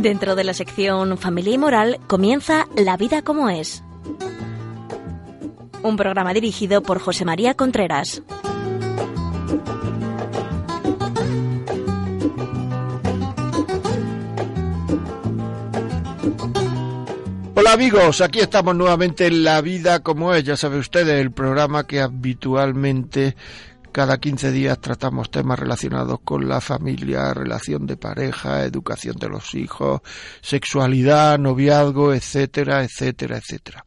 Dentro 0.00 0.34
de 0.34 0.44
la 0.44 0.54
sección 0.54 1.18
Familia 1.18 1.52
y 1.52 1.58
Moral 1.58 2.00
comienza 2.06 2.66
La 2.74 2.96
vida 2.96 3.20
como 3.20 3.50
es. 3.50 3.84
Un 5.82 5.98
programa 5.98 6.32
dirigido 6.32 6.82
por 6.82 7.00
José 7.00 7.26
María 7.26 7.52
Contreras. 7.52 8.22
Hola 17.54 17.72
amigos, 17.74 18.22
aquí 18.22 18.40
estamos 18.40 18.74
nuevamente 18.74 19.26
en 19.26 19.44
La 19.44 19.60
vida 19.60 20.00
como 20.02 20.32
es, 20.32 20.44
ya 20.44 20.56
sabe 20.56 20.78
ustedes, 20.78 21.20
el 21.20 21.30
programa 21.30 21.86
que 21.86 22.00
habitualmente 22.00 23.36
cada 23.92 24.18
15 24.18 24.52
días 24.52 24.80
tratamos 24.80 25.30
temas 25.30 25.58
relacionados 25.58 26.20
con 26.24 26.48
la 26.48 26.60
familia, 26.60 27.34
relación 27.34 27.86
de 27.86 27.96
pareja, 27.96 28.64
educación 28.64 29.16
de 29.16 29.28
los 29.28 29.54
hijos, 29.54 30.00
sexualidad, 30.40 31.38
noviazgo, 31.38 32.12
etcétera, 32.14 32.84
etcétera, 32.84 33.38
etcétera. 33.38 33.84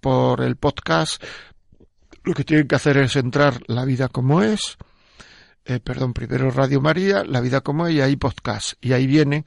por 0.00 0.42
el 0.42 0.56
podcast, 0.56 1.22
lo 2.24 2.34
que 2.34 2.44
tienen 2.44 2.68
que 2.68 2.76
hacer 2.76 2.96
es 2.98 3.16
entrar 3.16 3.60
La 3.66 3.84
vida 3.84 4.08
como 4.08 4.42
es, 4.42 4.78
eh, 5.64 5.80
perdón, 5.80 6.12
primero 6.12 6.50
Radio 6.50 6.80
María, 6.80 7.24
La 7.24 7.40
vida 7.40 7.60
como 7.60 7.86
es, 7.86 7.94
y 7.94 8.00
ahí 8.00 8.16
podcast. 8.16 8.74
Y 8.80 8.92
ahí 8.92 9.06
vienen 9.06 9.44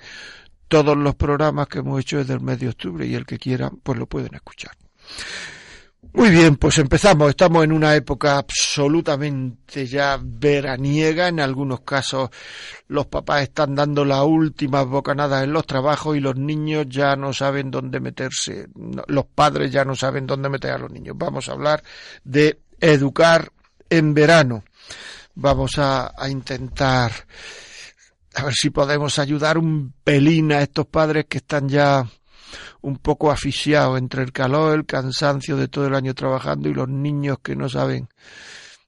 todos 0.68 0.98
los 0.98 1.16
programas 1.16 1.68
que 1.68 1.80
hemos 1.80 2.00
hecho 2.00 2.18
desde 2.18 2.34
el 2.34 2.42
mes 2.42 2.60
de 2.60 2.70
octubre 2.70 3.06
y 3.06 3.16
el 3.16 3.26
que 3.26 3.38
quieran 3.38 3.80
pues 3.84 3.98
lo 3.98 4.08
pueden 4.08 4.36
escuchar. 4.36 4.76
Muy 6.14 6.30
bien, 6.30 6.56
pues 6.56 6.78
empezamos. 6.78 7.30
Estamos 7.30 7.66
en 7.66 7.74
una 7.74 7.94
época 7.94 8.38
absolutamente 8.38 9.86
ya 9.86 10.18
veraniega. 10.24 11.28
En 11.28 11.42
algunos 11.42 11.82
casos 11.82 12.30
los 12.88 13.08
papás 13.08 13.44
están 13.44 13.76
dando 13.76 14.06
las 14.06 14.24
últimas 14.24 14.86
bocanadas 14.86 15.44
en 15.44 15.52
los 15.52 15.66
trabajos 15.68 16.16
y 16.16 16.22
los 16.22 16.38
niños 16.38 16.86
ya 16.88 17.18
no 17.18 17.34
saben 17.34 17.70
dónde 17.70 18.00
meterse. 18.00 18.68
Los 19.08 19.26
padres 19.26 19.74
ya 19.74 19.84
no 19.84 19.94
saben 19.96 20.26
dónde 20.26 20.48
meter 20.48 20.72
a 20.72 20.78
los 20.78 20.90
niños. 20.90 21.16
Vamos 21.18 21.50
a 21.50 21.52
hablar 21.52 21.84
de 22.24 22.60
educar 22.80 23.52
en 23.90 24.14
verano. 24.14 24.64
Vamos 25.34 25.78
a, 25.80 26.14
a 26.18 26.30
intentar 26.30 27.12
a 28.36 28.44
ver 28.44 28.54
si 28.54 28.70
podemos 28.70 29.18
ayudar 29.18 29.58
un 29.58 29.94
pelín 30.04 30.52
a 30.52 30.62
estos 30.62 30.86
padres 30.88 31.26
que 31.30 31.38
están 31.38 31.70
ya 31.70 32.06
un 32.82 32.98
poco 32.98 33.32
asfixiados 33.32 33.98
entre 33.98 34.24
el 34.24 34.32
calor, 34.32 34.76
el 34.76 34.86
cansancio 34.86 35.58
de 35.58 35.68
todo 35.68 35.88
el 35.88 35.96
año 35.96 36.14
trabajando 36.14 36.70
y 36.70 36.74
los 36.74 36.90
niños 36.90 37.40
que 37.42 37.56
no 37.56 37.70
saben 37.70 38.10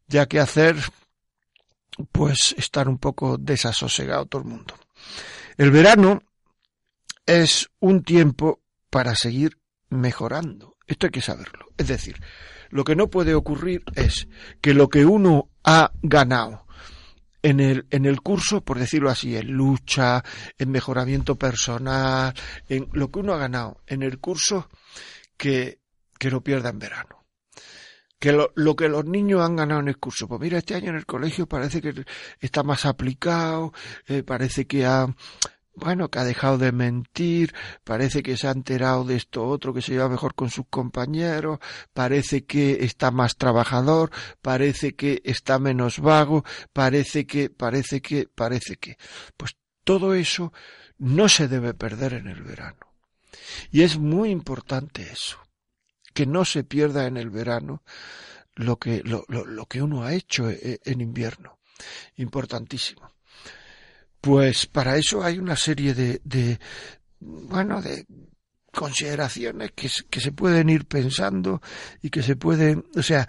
ya 0.07 0.28
qué 0.28 0.40
hacer, 0.40 0.75
pues 2.12 2.56
están 2.57 2.90
un 2.90 2.97
poco 2.97 3.38
desasosegados 3.38 4.30
todo 4.30 4.41
el 4.41 4.47
mundo. 4.50 4.75
El 5.57 5.72
verano 5.72 6.22
es 7.25 7.69
un 7.80 8.03
tiempo 8.03 8.62
para 8.90 9.16
seguir 9.16 9.57
mejorando. 9.90 10.75
Esto 10.86 11.07
hay 11.07 11.12
que 11.12 11.22
saberlo. 11.22 11.68
Es 11.78 11.88
decir, 11.88 12.22
lo 12.69 12.84
que 12.84 12.96
no 12.96 13.09
puede 13.09 13.34
ocurrir 13.34 13.84
es 13.96 14.28
que 14.62 14.74
lo 14.74 14.90
que 14.90 15.06
uno 15.06 15.50
ha 15.63 15.91
ganado 16.02 16.66
en 17.47 17.62
el, 17.62 17.88
en 17.91 18.06
el 18.06 18.19
curso, 18.19 18.59
por 18.59 18.78
decirlo 18.78 19.09
así, 19.09 19.38
en 19.38 19.53
lucha, 19.53 20.22
en 20.58 20.69
mejoramiento 20.69 21.38
personal, 21.38 22.34
en 22.68 22.90
lo 22.91 23.09
que 23.09 23.19
uno 23.19 23.34
ha 23.34 23.38
ganado 23.38 23.81
en 23.88 24.03
el 24.03 24.19
curso, 24.19 24.69
que, 25.38 25.80
que 26.19 26.30
lo 26.30 26.44
pierda 26.44 26.72
en 26.72 26.80
verano. 26.80 27.25
Que 28.19 28.34
lo, 28.34 28.52
lo, 28.56 28.75
que 28.75 28.90
los 28.90 29.06
niños 29.06 29.46
han 29.46 29.56
ganado 29.56 29.80
en 29.80 29.88
el 29.88 29.97
curso. 29.97 30.28
Pues 30.28 30.41
mira, 30.41 30.57
este 30.57 30.75
año 30.75 30.90
en 30.90 30.97
el 30.97 31.06
colegio 31.06 31.47
parece 31.47 31.81
que 31.81 32.03
está 32.41 32.63
más 32.63 32.86
aplicado, 32.86 33.72
eh, 34.07 34.24
parece 34.24 34.68
que 34.68 34.86
ha, 34.86 35.07
bueno, 35.77 36.09
que 36.09 36.17
ha 36.17 36.23
dejado 36.23 36.57
de 36.57 36.71
mentir, 36.71 37.53
parece 37.83 38.23
que 38.23 38.35
se 38.35 38.47
ha 38.47 38.51
enterado 38.51 39.03
de 39.05 39.15
esto 39.15 39.45
otro, 39.45 39.75
que 39.75 39.83
se 39.83 39.91
lleva 39.91 40.09
mejor 40.09 40.33
con 40.33 40.49
sus 40.49 40.65
compañeros, 40.67 41.59
parece 41.93 42.45
que 42.45 42.83
está 42.83 43.11
más 43.11 43.38
trabajador, 43.38 44.09
parece 44.41 44.95
que 44.95 45.21
está 45.23 45.59
menos 45.59 45.99
vago, 45.99 46.43
parece 46.73 47.27
que, 47.27 47.51
parece 47.51 48.01
que, 48.01 48.27
parece 48.27 48.77
que. 48.77 48.97
Pues 49.38 49.55
todo 49.83 50.15
eso 50.15 50.51
no 50.97 51.29
se 51.29 51.47
debe 51.47 51.75
perder 51.75 52.13
en 52.13 52.27
el 52.27 52.41
verano. 52.41 52.94
Y 53.69 53.83
es 53.83 53.99
muy 53.99 54.31
importante 54.31 55.03
eso, 55.03 55.38
que 56.15 56.25
no 56.25 56.44
se 56.44 56.63
pierda 56.63 57.05
en 57.05 57.17
el 57.17 57.29
verano 57.29 57.83
lo 58.55 58.77
que, 58.77 59.03
lo, 59.03 59.25
lo, 59.27 59.45
lo 59.45 59.67
que 59.67 59.83
uno 59.83 60.03
ha 60.03 60.15
hecho 60.15 60.49
eh, 60.49 60.79
en 60.83 61.01
invierno. 61.01 61.59
Importantísimo. 62.15 63.16
Pues 64.22 64.66
para 64.67 64.97
eso 64.97 65.23
hay 65.23 65.39
una 65.39 65.55
serie 65.55 65.94
de, 65.94 66.59
bueno, 67.19 67.81
de 67.81 68.05
consideraciones 68.72 69.72
que, 69.73 69.89
que 70.09 70.19
se 70.19 70.31
pueden 70.31 70.69
ir 70.69 70.85
pensando 70.85 71.61
y 72.01 72.09
que 72.09 72.22
se 72.22 72.35
pueden, 72.35 72.85
o 72.95 73.01
sea, 73.01 73.27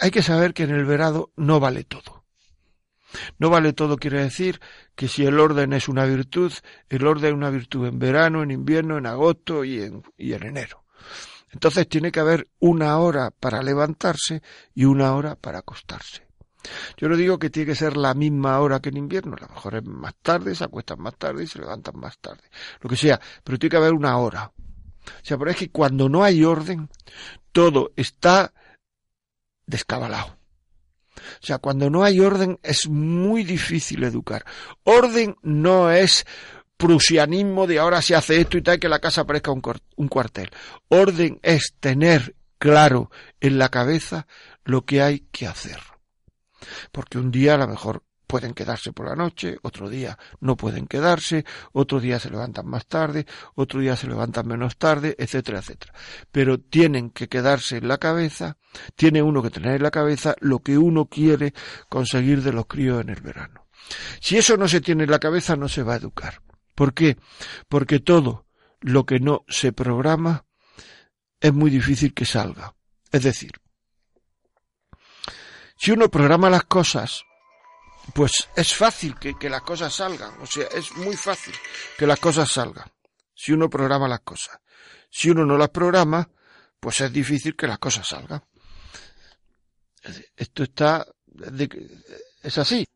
hay 0.00 0.10
que 0.10 0.22
saber 0.22 0.54
que 0.54 0.64
en 0.64 0.70
el 0.70 0.84
verano 0.84 1.30
no 1.36 1.60
vale 1.60 1.84
todo. 1.84 2.24
No 3.38 3.50
vale 3.50 3.72
todo 3.72 3.96
quiere 3.96 4.22
decir 4.22 4.60
que 4.94 5.08
si 5.08 5.24
el 5.24 5.38
orden 5.38 5.72
es 5.72 5.88
una 5.88 6.04
virtud, 6.04 6.52
el 6.88 7.06
orden 7.06 7.30
es 7.30 7.34
una 7.34 7.50
virtud 7.50 7.86
en 7.86 7.98
verano, 7.98 8.42
en 8.42 8.50
invierno, 8.50 8.98
en 8.98 9.06
agosto 9.06 9.64
y 9.64 9.80
en, 9.80 10.02
y 10.16 10.32
en 10.32 10.44
enero. 10.44 10.84
Entonces 11.50 11.88
tiene 11.88 12.10
que 12.10 12.20
haber 12.20 12.48
una 12.58 12.98
hora 12.98 13.30
para 13.30 13.62
levantarse 13.62 14.42
y 14.74 14.84
una 14.84 15.14
hora 15.14 15.36
para 15.36 15.60
acostarse. 15.60 16.26
Yo 16.96 17.08
no 17.08 17.16
digo 17.16 17.38
que 17.38 17.50
tiene 17.50 17.68
que 17.68 17.74
ser 17.74 17.96
la 17.96 18.14
misma 18.14 18.58
hora 18.60 18.80
que 18.80 18.88
en 18.88 18.96
invierno, 18.96 19.36
a 19.36 19.40
lo 19.40 19.48
mejor 19.48 19.76
es 19.76 19.84
más 19.84 20.14
tarde, 20.22 20.54
se 20.54 20.64
acuestan 20.64 21.00
más 21.00 21.16
tarde 21.16 21.44
y 21.44 21.46
se 21.46 21.58
levantan 21.58 21.98
más 21.98 22.18
tarde, 22.18 22.42
lo 22.80 22.88
que 22.88 22.96
sea, 22.96 23.20
pero 23.42 23.58
tiene 23.58 23.70
que 23.70 23.76
haber 23.76 23.92
una 23.92 24.16
hora. 24.18 24.52
O 25.06 25.10
sea, 25.22 25.36
por 25.36 25.48
es 25.48 25.56
que 25.56 25.70
cuando 25.70 26.08
no 26.08 26.24
hay 26.24 26.44
orden, 26.44 26.88
todo 27.52 27.92
está 27.96 28.52
descabalado. 29.66 30.38
O 31.16 31.46
sea, 31.46 31.58
cuando 31.58 31.90
no 31.90 32.04
hay 32.04 32.20
orden 32.20 32.58
es 32.62 32.88
muy 32.88 33.44
difícil 33.44 34.02
educar. 34.04 34.44
Orden 34.82 35.36
no 35.42 35.90
es 35.90 36.26
prusianismo 36.76 37.66
de 37.66 37.78
ahora 37.78 38.02
se 38.02 38.16
hace 38.16 38.40
esto 38.40 38.58
y 38.58 38.62
tal 38.62 38.80
que 38.80 38.88
la 38.88 38.98
casa 38.98 39.24
parezca 39.24 39.52
un, 39.52 39.62
un 39.96 40.08
cuartel. 40.08 40.50
Orden 40.88 41.38
es 41.42 41.74
tener 41.78 42.34
claro 42.58 43.10
en 43.40 43.58
la 43.58 43.68
cabeza 43.68 44.26
lo 44.64 44.84
que 44.84 45.02
hay 45.02 45.20
que 45.30 45.46
hacer 45.46 45.93
porque 46.92 47.18
un 47.18 47.30
día 47.30 47.54
a 47.54 47.58
lo 47.58 47.68
mejor 47.68 48.02
pueden 48.26 48.54
quedarse 48.54 48.92
por 48.92 49.08
la 49.08 49.14
noche, 49.14 49.58
otro 49.62 49.88
día 49.88 50.18
no 50.40 50.56
pueden 50.56 50.86
quedarse, 50.86 51.44
otro 51.72 52.00
día 52.00 52.18
se 52.18 52.30
levantan 52.30 52.66
más 52.66 52.86
tarde, 52.86 53.26
otro 53.54 53.80
día 53.80 53.96
se 53.96 54.08
levantan 54.08 54.48
menos 54.48 54.76
tarde, 54.76 55.14
etcétera, 55.18 55.58
etcétera. 55.60 55.94
Pero 56.32 56.58
tienen 56.58 57.10
que 57.10 57.28
quedarse 57.28 57.76
en 57.76 57.88
la 57.88 57.98
cabeza, 57.98 58.56
tiene 58.96 59.22
uno 59.22 59.42
que 59.42 59.50
tener 59.50 59.76
en 59.76 59.82
la 59.82 59.90
cabeza 59.90 60.34
lo 60.40 60.60
que 60.60 60.78
uno 60.78 61.06
quiere 61.06 61.54
conseguir 61.88 62.42
de 62.42 62.52
los 62.52 62.66
críos 62.66 63.00
en 63.02 63.10
el 63.10 63.20
verano. 63.20 63.66
Si 64.20 64.36
eso 64.36 64.56
no 64.56 64.66
se 64.66 64.80
tiene 64.80 65.04
en 65.04 65.10
la 65.10 65.18
cabeza, 65.18 65.56
no 65.56 65.68
se 65.68 65.82
va 65.82 65.94
a 65.94 65.98
educar. 65.98 66.40
¿Por 66.74 66.94
qué? 66.94 67.16
Porque 67.68 68.00
todo 68.00 68.46
lo 68.80 69.06
que 69.06 69.20
no 69.20 69.44
se 69.48 69.72
programa 69.72 70.44
es 71.40 71.52
muy 71.52 71.70
difícil 71.70 72.14
que 72.14 72.24
salga. 72.24 72.74
Es 73.12 73.22
decir, 73.22 73.52
si 75.84 75.90
uno 75.90 76.08
programa 76.08 76.48
las 76.48 76.64
cosas, 76.64 77.26
pues 78.14 78.48
es 78.56 78.74
fácil 78.74 79.18
que, 79.18 79.34
que, 79.36 79.50
las 79.50 79.60
cosas 79.60 79.94
salgan. 79.94 80.32
O 80.40 80.46
sea, 80.46 80.66
es 80.68 80.90
muy 80.92 81.14
fácil 81.14 81.52
que 81.98 82.06
las 82.06 82.18
cosas 82.18 82.50
salgan. 82.50 82.90
Si 83.34 83.52
uno 83.52 83.68
programa 83.68 84.08
las 84.08 84.20
cosas. 84.20 84.58
Si 85.10 85.28
uno 85.28 85.44
no 85.44 85.58
las 85.58 85.68
programa, 85.68 86.26
pues 86.80 87.02
es 87.02 87.12
difícil 87.12 87.54
que 87.54 87.66
las 87.66 87.78
cosas 87.78 88.08
salgan. 88.08 88.42
Esto 90.34 90.62
está, 90.62 91.06
es 92.42 92.56
así. 92.56 92.86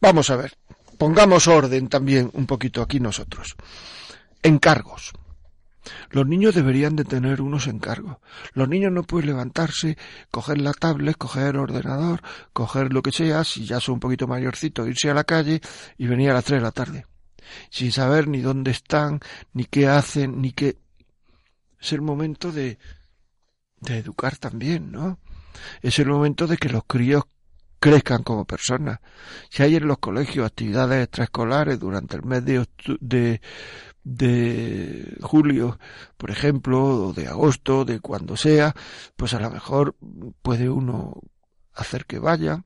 Vamos 0.00 0.30
a 0.30 0.36
ver. 0.36 0.56
Pongamos 0.96 1.48
orden 1.48 1.88
también 1.88 2.30
un 2.34 2.46
poquito 2.46 2.80
aquí 2.80 3.00
nosotros. 3.00 3.56
Encargos. 4.40 5.10
Los 6.10 6.26
niños 6.26 6.54
deberían 6.54 6.96
de 6.96 7.04
tener 7.04 7.40
unos 7.40 7.66
encargos. 7.66 8.18
Los 8.52 8.68
niños 8.68 8.92
no 8.92 9.02
pueden 9.02 9.28
levantarse, 9.28 9.96
coger 10.30 10.60
la 10.60 10.72
tablet, 10.72 11.16
coger 11.16 11.54
el 11.54 11.60
ordenador, 11.60 12.22
coger 12.52 12.92
lo 12.92 13.02
que 13.02 13.12
sea, 13.12 13.44
si 13.44 13.64
ya 13.64 13.80
son 13.80 13.94
un 13.94 14.00
poquito 14.00 14.26
mayorcitos, 14.26 14.88
irse 14.88 15.10
a 15.10 15.14
la 15.14 15.24
calle 15.24 15.60
y 15.98 16.06
venir 16.06 16.30
a 16.30 16.34
las 16.34 16.44
tres 16.44 16.60
de 16.60 16.64
la 16.64 16.72
tarde, 16.72 17.06
sin 17.70 17.92
saber 17.92 18.28
ni 18.28 18.40
dónde 18.40 18.70
están, 18.70 19.20
ni 19.52 19.64
qué 19.64 19.88
hacen, 19.88 20.40
ni 20.40 20.52
qué. 20.52 20.78
Es 21.80 21.92
el 21.92 22.00
momento 22.00 22.52
de, 22.52 22.78
de 23.80 23.98
educar 23.98 24.36
también, 24.36 24.92
¿no? 24.92 25.18
es 25.82 25.98
el 25.98 26.08
momento 26.08 26.46
de 26.46 26.56
que 26.56 26.68
los 26.68 26.84
críos 26.84 27.24
crezcan 27.78 28.22
como 28.22 28.44
personas. 28.44 29.00
Si 29.50 29.62
hay 29.62 29.76
en 29.76 29.88
los 29.88 29.98
colegios 29.98 30.46
actividades 30.46 31.04
extraescolares 31.04 31.78
durante 31.80 32.16
el 32.16 32.22
mes 32.22 32.44
de, 32.44 32.66
de, 33.00 33.40
de 34.04 35.16
julio, 35.20 35.78
por 36.16 36.30
ejemplo, 36.30 37.08
o 37.08 37.12
de 37.12 37.28
agosto, 37.28 37.84
de 37.84 38.00
cuando 38.00 38.36
sea, 38.36 38.74
pues 39.16 39.34
a 39.34 39.40
lo 39.40 39.50
mejor 39.50 39.96
puede 40.42 40.68
uno 40.68 41.20
hacer 41.74 42.06
que 42.06 42.18
vaya, 42.18 42.64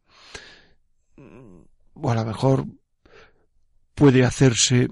o 1.94 2.10
a 2.10 2.14
lo 2.14 2.24
mejor 2.24 2.66
puede 3.94 4.24
hacerse 4.24 4.88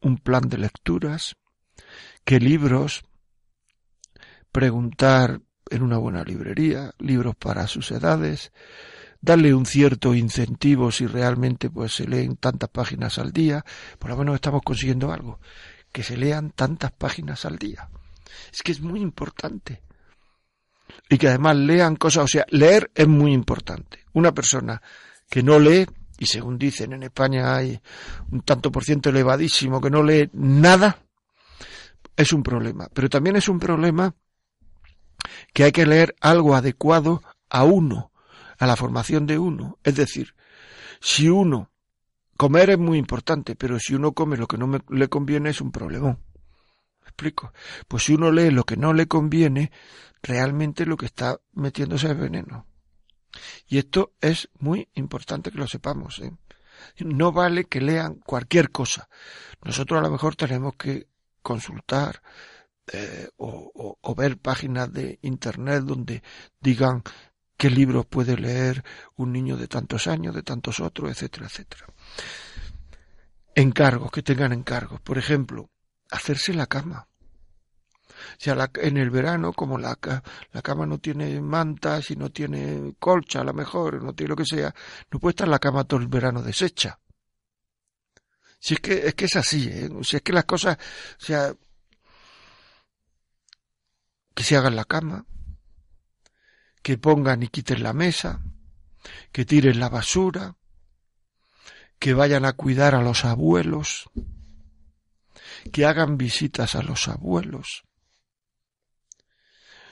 un 0.00 0.18
plan 0.18 0.48
de 0.48 0.58
lecturas, 0.58 1.36
qué 2.24 2.40
libros, 2.40 3.04
preguntar 4.52 5.40
en 5.70 5.82
una 5.82 5.98
buena 5.98 6.24
librería, 6.24 6.92
libros 6.98 7.36
para 7.36 7.66
sus 7.66 7.90
edades, 7.90 8.52
darle 9.20 9.54
un 9.54 9.66
cierto 9.66 10.14
incentivo 10.14 10.90
si 10.90 11.06
realmente 11.06 11.70
pues 11.70 11.94
se 11.94 12.06
leen 12.06 12.36
tantas 12.36 12.70
páginas 12.70 13.18
al 13.18 13.32
día, 13.32 13.64
por 13.98 14.10
lo 14.10 14.16
menos 14.16 14.36
estamos 14.36 14.62
consiguiendo 14.64 15.12
algo, 15.12 15.40
que 15.98 16.04
se 16.04 16.16
lean 16.16 16.50
tantas 16.50 16.92
páginas 16.92 17.44
al 17.44 17.58
día. 17.58 17.88
Es 18.52 18.62
que 18.62 18.70
es 18.70 18.80
muy 18.80 19.00
importante. 19.00 19.82
Y 21.08 21.18
que 21.18 21.26
además 21.26 21.56
lean 21.56 21.96
cosas, 21.96 22.22
o 22.22 22.28
sea, 22.28 22.46
leer 22.50 22.92
es 22.94 23.08
muy 23.08 23.32
importante. 23.32 24.04
Una 24.12 24.32
persona 24.32 24.80
que 25.28 25.42
no 25.42 25.58
lee, 25.58 25.84
y 26.16 26.26
según 26.26 26.56
dicen 26.56 26.92
en 26.92 27.02
España 27.02 27.56
hay 27.56 27.80
un 28.30 28.42
tanto 28.42 28.70
por 28.70 28.84
ciento 28.84 29.08
elevadísimo 29.08 29.80
que 29.80 29.90
no 29.90 30.04
lee 30.04 30.30
nada, 30.34 31.02
es 32.16 32.32
un 32.32 32.44
problema. 32.44 32.86
Pero 32.94 33.10
también 33.10 33.34
es 33.34 33.48
un 33.48 33.58
problema 33.58 34.14
que 35.52 35.64
hay 35.64 35.72
que 35.72 35.84
leer 35.84 36.14
algo 36.20 36.54
adecuado 36.54 37.24
a 37.50 37.64
uno, 37.64 38.12
a 38.56 38.68
la 38.68 38.76
formación 38.76 39.26
de 39.26 39.36
uno. 39.36 39.80
Es 39.82 39.96
decir, 39.96 40.36
si 41.00 41.28
uno, 41.28 41.72
comer 42.38 42.70
es 42.70 42.78
muy 42.78 42.98
importante, 42.98 43.56
pero 43.56 43.78
si 43.80 43.94
uno 43.94 44.12
come 44.12 44.36
lo 44.36 44.46
que 44.46 44.56
no 44.56 44.80
le 44.88 45.08
conviene 45.08 45.50
es 45.50 45.60
un 45.60 45.72
problema. 45.72 46.10
¿Me 47.02 47.08
explico? 47.08 47.52
Pues 47.88 48.04
si 48.04 48.14
uno 48.14 48.30
lee 48.30 48.50
lo 48.50 48.64
que 48.64 48.76
no 48.76 48.92
le 48.94 49.08
conviene, 49.08 49.72
realmente 50.22 50.86
lo 50.86 50.96
que 50.96 51.06
está 51.06 51.40
metiéndose 51.52 52.10
es 52.10 52.16
veneno. 52.16 52.66
Y 53.66 53.78
esto 53.78 54.12
es 54.20 54.48
muy 54.60 54.88
importante 54.94 55.50
que 55.50 55.58
lo 55.58 55.66
sepamos. 55.66 56.20
¿eh? 56.20 56.32
No 57.00 57.32
vale 57.32 57.64
que 57.64 57.80
lean 57.80 58.20
cualquier 58.20 58.70
cosa. 58.70 59.08
Nosotros 59.64 59.98
a 59.98 60.02
lo 60.02 60.12
mejor 60.12 60.36
tenemos 60.36 60.74
que 60.76 61.08
consultar 61.42 62.22
eh, 62.92 63.28
o, 63.36 63.98
o, 64.00 64.14
ver 64.14 64.38
páginas 64.38 64.92
de 64.92 65.18
internet 65.22 65.82
donde 65.82 66.22
digan 66.60 67.02
qué 67.56 67.68
libros 67.68 68.06
puede 68.06 68.36
leer 68.36 68.84
un 69.16 69.32
niño 69.32 69.56
de 69.56 69.66
tantos 69.66 70.06
años, 70.06 70.34
de 70.34 70.42
tantos 70.42 70.78
otros, 70.80 71.10
etcétera, 71.10 71.46
etcétera. 71.46 71.86
Encargos, 73.54 74.10
que 74.10 74.22
tengan 74.22 74.52
encargos. 74.52 75.00
Por 75.00 75.18
ejemplo, 75.18 75.70
hacerse 76.10 76.54
la 76.54 76.66
cama. 76.66 77.08
O 78.08 78.40
sea, 78.40 78.54
la, 78.54 78.70
en 78.74 78.96
el 78.96 79.10
verano, 79.10 79.52
como 79.52 79.78
la, 79.78 79.98
la 80.52 80.62
cama 80.62 80.86
no 80.86 80.98
tiene 80.98 81.40
mantas 81.40 82.10
y 82.10 82.16
no 82.16 82.30
tiene 82.30 82.94
colcha, 82.98 83.40
a 83.40 83.44
lo 83.44 83.52
mejor, 83.52 84.02
no 84.02 84.14
tiene 84.14 84.30
lo 84.30 84.36
que 84.36 84.44
sea, 84.44 84.74
no 85.10 85.18
puede 85.18 85.32
estar 85.32 85.48
la 85.48 85.58
cama 85.58 85.84
todo 85.84 86.00
el 86.00 86.08
verano 86.08 86.42
deshecha. 86.42 86.98
Si 88.60 88.74
es 88.74 88.80
que 88.80 89.06
es 89.06 89.14
que 89.14 89.26
es 89.26 89.36
así, 89.36 89.68
¿eh? 89.68 89.88
si 90.02 90.16
es 90.16 90.22
que 90.22 90.32
las 90.32 90.44
cosas, 90.44 90.76
o 91.20 91.24
sea, 91.24 91.54
que 94.34 94.42
se 94.42 94.56
hagan 94.56 94.76
la 94.76 94.84
cama, 94.84 95.24
que 96.82 96.98
pongan 96.98 97.42
y 97.42 97.48
quiten 97.48 97.82
la 97.82 97.92
mesa, 97.92 98.42
que 99.30 99.44
tiren 99.44 99.78
la 99.78 99.88
basura, 99.88 100.56
que 101.98 102.14
vayan 102.14 102.44
a 102.44 102.52
cuidar 102.52 102.94
a 102.94 103.02
los 103.02 103.24
abuelos, 103.24 104.08
que 105.72 105.84
hagan 105.86 106.16
visitas 106.16 106.74
a 106.74 106.82
los 106.82 107.08
abuelos. 107.08 107.84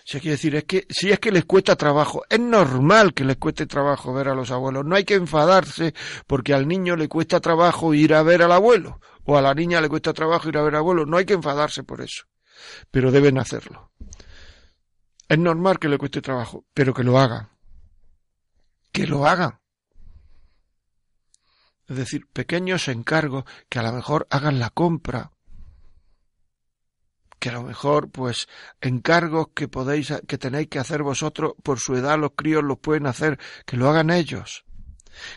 O 0.07 0.21
quiere 0.21 0.31
decir, 0.31 0.55
es 0.55 0.65
que 0.65 0.87
si 0.89 1.11
es 1.11 1.19
que 1.19 1.33
les 1.33 1.45
cuesta 1.45 1.75
trabajo, 1.75 2.23
es 2.31 2.39
normal 2.39 3.13
que 3.13 3.25
les 3.25 3.39
cueste 3.39 3.67
trabajo 3.67 4.15
ver 4.15 4.29
a 4.29 4.37
los 4.37 4.53
abuelos. 4.53 4.85
No 4.85 4.95
hay 4.95 5.05
que 5.05 5.15
enfadarse 5.15 5.95
porque 6.29 6.55
al 6.55 6.69
niño 6.69 6.95
le 6.95 7.09
cuesta 7.09 7.41
trabajo 7.41 7.93
ir 7.93 8.15
a 8.15 8.23
ver 8.23 8.43
al 8.43 8.53
abuelo 8.53 9.01
o 9.25 9.37
a 9.37 9.43
la 9.43 9.53
niña 9.53 9.81
le 9.81 9.89
cuesta 9.89 10.13
trabajo 10.13 10.49
ir 10.49 10.59
a 10.59 10.63
ver 10.63 10.75
al 10.75 10.81
abuelo. 10.81 11.07
No 11.07 11.17
hay 11.17 11.25
que 11.25 11.35
enfadarse 11.35 11.83
por 11.83 12.03
eso, 12.03 12.23
pero 12.93 13.11
deben 13.11 13.37
hacerlo. 13.37 13.91
Es 15.29 15.39
normal 15.39 15.81
que 15.81 15.89
le 15.89 15.99
cueste 15.99 16.23
trabajo, 16.23 16.65
pero 16.73 16.95
que 16.95 17.03
lo 17.03 17.19
hagan. 17.19 17.49
Que 18.93 19.09
lo 19.09 19.27
hagan. 19.27 19.59
Es 21.89 21.97
decir, 21.97 22.27
pequeños 22.33 22.89
encargos 22.89 23.45
que 23.69 23.79
a 23.79 23.83
lo 23.83 23.93
mejor 23.93 24.27
hagan 24.31 24.59
la 24.59 24.71
compra, 24.71 25.31
que 27.39 27.51
a 27.51 27.53
lo 27.53 27.63
mejor 27.63 28.11
pues 28.11 28.49
encargos 28.81 29.49
que 29.55 29.69
podéis 29.69 30.13
que 30.27 30.39
tenéis 30.39 30.69
que 30.69 30.79
hacer 30.79 31.03
vosotros 31.03 31.53
por 31.63 31.79
su 31.79 31.95
edad 31.95 32.19
los 32.19 32.33
críos 32.35 32.65
los 32.65 32.79
pueden 32.79 33.07
hacer 33.07 33.39
que 33.67 33.77
lo 33.77 33.89
hagan 33.89 34.11
ellos 34.11 34.65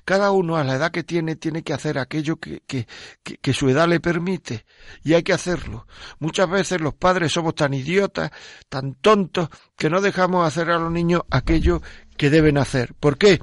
cada 0.05 0.31
uno 0.31 0.57
a 0.57 0.63
la 0.63 0.75
edad 0.75 0.91
que 0.91 1.03
tiene 1.03 1.35
tiene 1.35 1.63
que 1.63 1.73
hacer 1.73 1.97
aquello 1.97 2.37
que, 2.37 2.61
que, 2.65 2.87
que, 3.23 3.53
su 3.53 3.69
edad 3.69 3.87
le 3.87 3.99
permite 3.99 4.65
y 5.03 5.13
hay 5.13 5.23
que 5.23 5.33
hacerlo. 5.33 5.87
Muchas 6.19 6.49
veces 6.49 6.81
los 6.81 6.93
padres 6.93 7.31
somos 7.31 7.55
tan 7.55 7.73
idiotas, 7.73 8.31
tan 8.67 8.95
tontos, 8.95 9.49
que 9.77 9.89
no 9.89 10.01
dejamos 10.01 10.45
hacer 10.45 10.69
a 10.69 10.79
los 10.79 10.91
niños 10.91 11.21
aquello 11.29 11.81
que 12.19 12.29
deben 12.29 12.57
hacer. 12.57 12.93
¿Por 12.95 13.17
qué? 13.17 13.39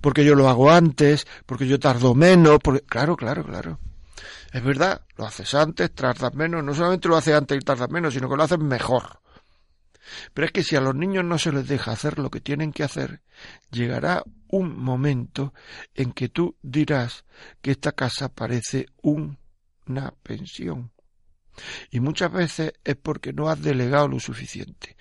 Porque 0.00 0.24
yo 0.24 0.36
lo 0.36 0.48
hago 0.48 0.70
antes, 0.70 1.26
porque 1.44 1.66
yo 1.66 1.80
tardo 1.80 2.14
menos, 2.14 2.60
porque... 2.62 2.82
claro, 2.82 3.16
claro, 3.16 3.44
claro. 3.44 3.80
Es 4.52 4.62
verdad, 4.62 5.04
lo 5.16 5.26
haces 5.26 5.52
antes, 5.54 5.92
tardas 5.92 6.32
menos, 6.32 6.62
no 6.62 6.72
solamente 6.72 7.08
lo 7.08 7.16
haces 7.16 7.34
antes 7.34 7.58
y 7.58 7.64
tardas 7.64 7.90
menos, 7.90 8.14
sino 8.14 8.30
que 8.30 8.36
lo 8.36 8.44
haces 8.44 8.60
mejor. 8.60 9.18
Pero 10.32 10.46
es 10.46 10.52
que 10.52 10.62
si 10.62 10.76
a 10.76 10.80
los 10.80 10.94
niños 10.94 11.24
no 11.24 11.36
se 11.36 11.50
les 11.50 11.66
deja 11.66 11.90
hacer 11.90 12.20
lo 12.20 12.30
que 12.30 12.40
tienen 12.40 12.72
que 12.72 12.84
hacer, 12.84 13.22
llegará 13.72 14.22
un 14.46 14.78
momento 14.78 15.52
en 15.92 16.12
que 16.12 16.28
tú 16.28 16.56
dirás 16.62 17.24
que 17.60 17.72
esta 17.72 17.90
casa 17.90 18.28
parece 18.28 18.86
una 19.02 20.14
pensión. 20.22 20.92
Y 21.90 21.98
muchas 21.98 22.30
veces 22.30 22.72
es 22.84 22.94
porque 22.94 23.32
no 23.32 23.48
has 23.48 23.60
delegado 23.60 24.06
lo 24.06 24.20
suficiente. 24.20 24.96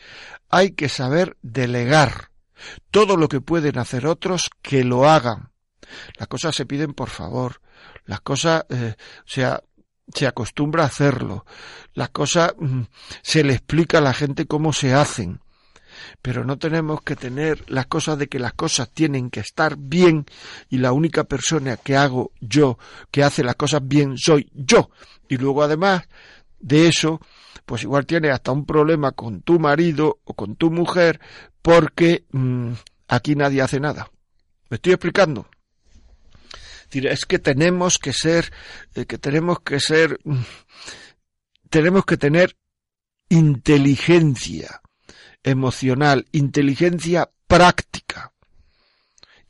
Hay 0.50 0.72
que 0.72 0.90
saber 0.90 1.38
delegar 1.44 2.31
todo 2.90 3.18
lo 3.18 3.28
que 3.28 3.42
pueden 3.42 3.78
hacer 3.78 4.08
otros 4.08 4.50
que 4.62 4.84
lo 4.84 5.10
hagan. 5.10 5.52
Las 6.18 6.28
cosas 6.28 6.56
se 6.56 6.66
piden 6.66 6.94
por 6.94 7.10
favor. 7.10 7.62
Las 8.06 8.22
cosas, 8.22 8.66
eh, 8.70 8.96
se 9.26 10.28
acostumbra 10.28 10.84
a 10.84 10.88
hacerlo. 10.88 11.46
Las 11.94 12.10
cosas 12.10 12.54
mm, 12.58 12.82
se 13.22 13.44
le 13.44 13.54
explica 13.54 14.00
a 14.00 14.02
la 14.02 14.14
gente 14.14 14.46
cómo 14.46 14.74
se 14.74 14.94
hacen. 14.94 15.42
Pero 16.22 16.46
no 16.46 16.58
tenemos 16.58 17.02
que 17.02 17.16
tener 17.16 17.64
las 17.70 17.88
cosas 17.88 18.18
de 18.18 18.28
que 18.28 18.40
las 18.40 18.54
cosas 18.54 18.90
tienen 18.90 19.30
que 19.30 19.42
estar 19.42 19.76
bien 19.78 20.26
y 20.70 20.78
la 20.78 20.94
única 20.94 21.26
persona 21.26 21.78
que 21.78 21.96
hago 21.96 22.32
yo, 22.40 22.78
que 23.12 23.24
hace 23.24 23.44
las 23.44 23.56
cosas 23.56 23.82
bien, 23.84 24.18
soy 24.18 24.50
yo. 24.54 24.90
Y 25.28 25.38
luego 25.38 25.64
además 25.64 26.04
de 26.60 26.88
eso, 26.88 27.20
pues 27.66 27.84
igual 27.84 28.06
tienes 28.06 28.32
hasta 28.32 28.52
un 28.52 28.66
problema 28.66 29.12
con 29.12 29.42
tu 29.42 29.60
marido 29.60 30.20
o 30.24 30.34
con 30.34 30.56
tu 30.56 30.72
mujer 30.72 31.20
porque 31.62 32.26
mm, 32.32 32.72
aquí 33.08 33.36
nadie 33.36 33.62
hace 33.62 33.80
nada. 33.80 34.12
¿Me 34.70 34.76
estoy 34.76 34.94
explicando? 34.94 35.48
es 36.94 37.26
que 37.26 37.40
tenemos 37.40 37.98
que 37.98 38.12
ser, 38.12 38.52
eh, 38.96 39.06
que 39.06 39.18
tenemos 39.18 39.62
que 39.62 39.80
ser, 39.80 40.20
mm, 40.24 40.42
tenemos 41.70 42.06
que 42.06 42.18
tener 42.18 42.58
inteligencia 43.30 44.82
emocional, 45.44 46.28
inteligencia 46.32 47.32
práctica. 47.48 48.34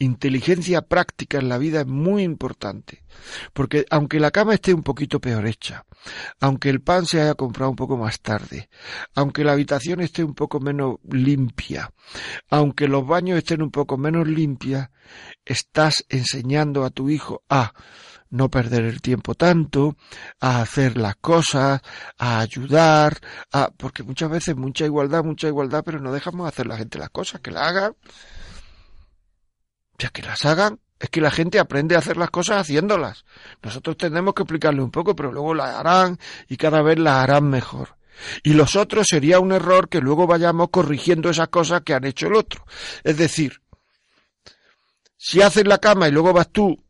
Inteligencia 0.02 0.82
práctica 0.82 1.38
en 1.38 1.48
la 1.48 1.60
vida 1.60 1.82
es 1.82 1.86
muy 1.86 2.24
importante, 2.24 3.04
porque 3.54 3.86
aunque 3.92 4.20
la 4.20 4.32
cama 4.32 4.56
esté 4.56 4.74
un 4.74 4.82
poquito 4.82 5.20
peor 5.20 5.46
hecha, 5.46 5.86
aunque 6.40 6.72
el 6.72 6.82
pan 6.82 7.06
se 7.06 7.22
haya 7.22 7.36
comprado 7.36 7.70
un 7.70 7.76
poco 7.76 7.98
más 7.98 8.20
tarde, 8.20 8.68
aunque 9.14 9.44
la 9.44 9.52
habitación 9.52 10.02
esté 10.02 10.24
un 10.24 10.34
poco 10.34 10.60
menos 10.60 10.96
limpia, 11.08 11.94
aunque 12.50 12.88
los 12.88 13.06
baños 13.06 13.38
estén 13.38 13.62
un 13.62 13.70
poco 13.70 13.96
menos 13.96 14.28
limpias, 14.28 14.90
estás 15.46 16.04
enseñando 16.10 16.84
a 16.84 16.90
tu 16.90 17.08
hijo 17.12 17.44
a 17.48 17.72
no 18.32 18.50
perder 18.50 18.86
el 18.86 19.04
tiempo 19.04 19.36
tanto, 19.36 19.98
a 20.40 20.64
hacer 20.64 20.98
las 20.98 21.18
cosas, 21.18 21.80
a 22.18 22.40
ayudar, 22.40 23.20
a, 23.54 23.70
porque 23.78 24.02
muchas 24.02 24.32
veces 24.32 24.56
mucha 24.56 24.86
igualdad, 24.86 25.24
mucha 25.24 25.48
igualdad, 25.48 25.84
pero 25.86 26.00
no 26.00 26.12
dejamos 26.12 26.48
hacer 26.48 26.66
la 26.66 26.78
gente 26.78 26.98
las 26.98 27.12
cosas, 27.12 27.42
que 27.42 27.52
la 27.52 27.68
hagan, 27.68 27.94
ya 30.02 30.10
que 30.10 30.24
las 30.24 30.46
hagan, 30.46 30.80
es 31.00 31.10
que 31.10 31.22
la 31.22 31.32
gente 31.32 31.60
aprende 31.60 31.96
a 31.96 32.00
hacer 32.00 32.18
las 32.18 32.32
cosas 32.32 32.62
haciéndolas. 32.62 33.24
Nosotros 33.62 33.98
tenemos 33.98 34.34
que 34.34 34.44
explicarle 34.44 34.82
un 34.82 34.92
poco, 34.92 35.16
pero 35.16 35.32
luego 35.32 35.54
las 35.54 35.76
harán 35.76 36.18
y 36.48 36.58
cada 36.58 36.82
vez 36.82 37.00
las 37.00 37.18
harán 37.18 37.50
mejor. 37.50 37.98
Y 38.44 38.54
los 38.54 38.76
otros 38.76 39.08
sería 39.08 39.40
un 39.40 39.52
error 39.52 39.90
que 39.90 40.02
luego 40.02 40.28
vayamos 40.28 40.70
corrigiendo 40.70 41.30
esas 41.30 41.50
cosas 41.50 41.82
que 41.82 41.94
han 41.94 42.06
hecho 42.06 42.28
el 42.28 42.36
otro. 42.36 42.66
Es 43.04 43.18
decir, 43.18 43.62
Si 45.18 45.40
haces 45.42 45.68
la 45.68 45.78
cama 45.78 46.08
y 46.08 46.12
luego 46.12 46.34
vas 46.34 46.50
tú 46.50 46.84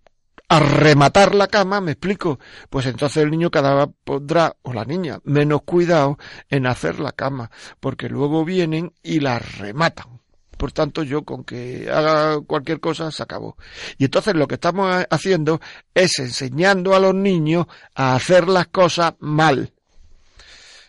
a 0.48 0.60
rematar 0.60 1.36
la 1.36 1.48
cama, 1.48 1.82
me 1.82 1.92
explico, 1.92 2.40
pues 2.70 2.86
entonces 2.86 3.24
el 3.24 3.30
niño 3.30 3.52
cada 3.52 3.74
vez 3.76 3.96
pondrá, 4.06 4.56
o 4.62 4.74
la 4.74 4.86
niña, 4.86 5.20
menos 5.26 5.64
cuidado 5.64 6.18
en 6.50 6.66
hacer 6.66 7.00
la 7.02 7.12
cama, 7.12 7.52
porque 7.82 8.08
luego 8.08 8.46
vienen 8.46 8.94
y 9.04 9.20
la 9.20 9.38
rematan. 9.40 10.21
Por 10.62 10.74
tanto, 10.74 11.02
yo 11.02 11.24
con 11.24 11.44
que 11.44 11.90
haga 11.90 12.40
cualquier 12.42 12.80
cosa 12.80 13.10
se 13.10 13.24
acabó. 13.24 13.58
Y 13.98 14.06
entonces 14.06 14.36
lo 14.36 14.48
que 14.48 14.54
estamos 14.54 15.04
haciendo 15.10 15.60
es 15.92 16.20
enseñando 16.20 16.94
a 16.94 17.00
los 17.00 17.16
niños 17.16 17.66
a 17.96 18.14
hacer 18.14 18.48
las 18.48 18.68
cosas 18.68 19.16
mal. 19.18 19.74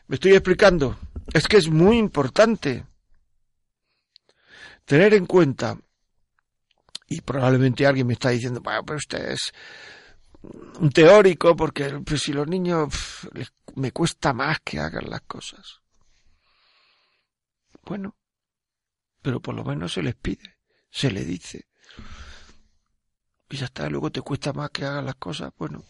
¿Me 0.09 0.17
estoy 0.17 0.33
explicando? 0.33 0.99
Es 1.33 1.49
que 1.49 1.57
es 1.57 1.71
muy 1.71 1.97
importante 1.97 2.85
tener 4.85 5.15
en 5.15 5.25
cuenta 5.25 5.79
y 7.09 7.23
probablemente 7.23 7.87
alguien 7.87 8.09
me 8.09 8.13
está 8.13 8.29
diciendo, 8.29 8.61
bueno, 8.61 8.85
pero 8.85 8.99
usted 8.99 9.31
es 9.31 9.55
un 10.81 10.91
teórico 10.91 11.57
porque 11.57 11.99
pues, 12.05 12.21
si 12.21 12.35
los 12.35 12.47
niños 12.47 12.93
me 13.77 13.91
cuesta 13.91 14.35
más 14.35 14.59
que 14.63 14.81
hagan 14.81 15.09
las 15.09 15.23
cosas. 15.23 15.81
Bueno, 17.87 18.15
pero 19.23 19.41
por 19.41 19.55
lo 19.55 19.65
menos 19.65 19.93
se 19.93 20.03
les 20.03 20.15
pide, 20.17 20.59
se 20.91 21.11
le 21.11 21.25
dice. 21.25 21.67
Y 23.49 23.57
ya 23.57 23.67
está, 23.67 23.89
luego 23.89 24.11
te 24.11 24.21
cuesta 24.21 24.53
más 24.53 24.71
que 24.71 24.85
hagan 24.85 25.07
las 25.07 25.15
cosas, 25.15 25.53
bueno. 25.57 25.85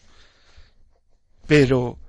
Pero, 1.47 1.99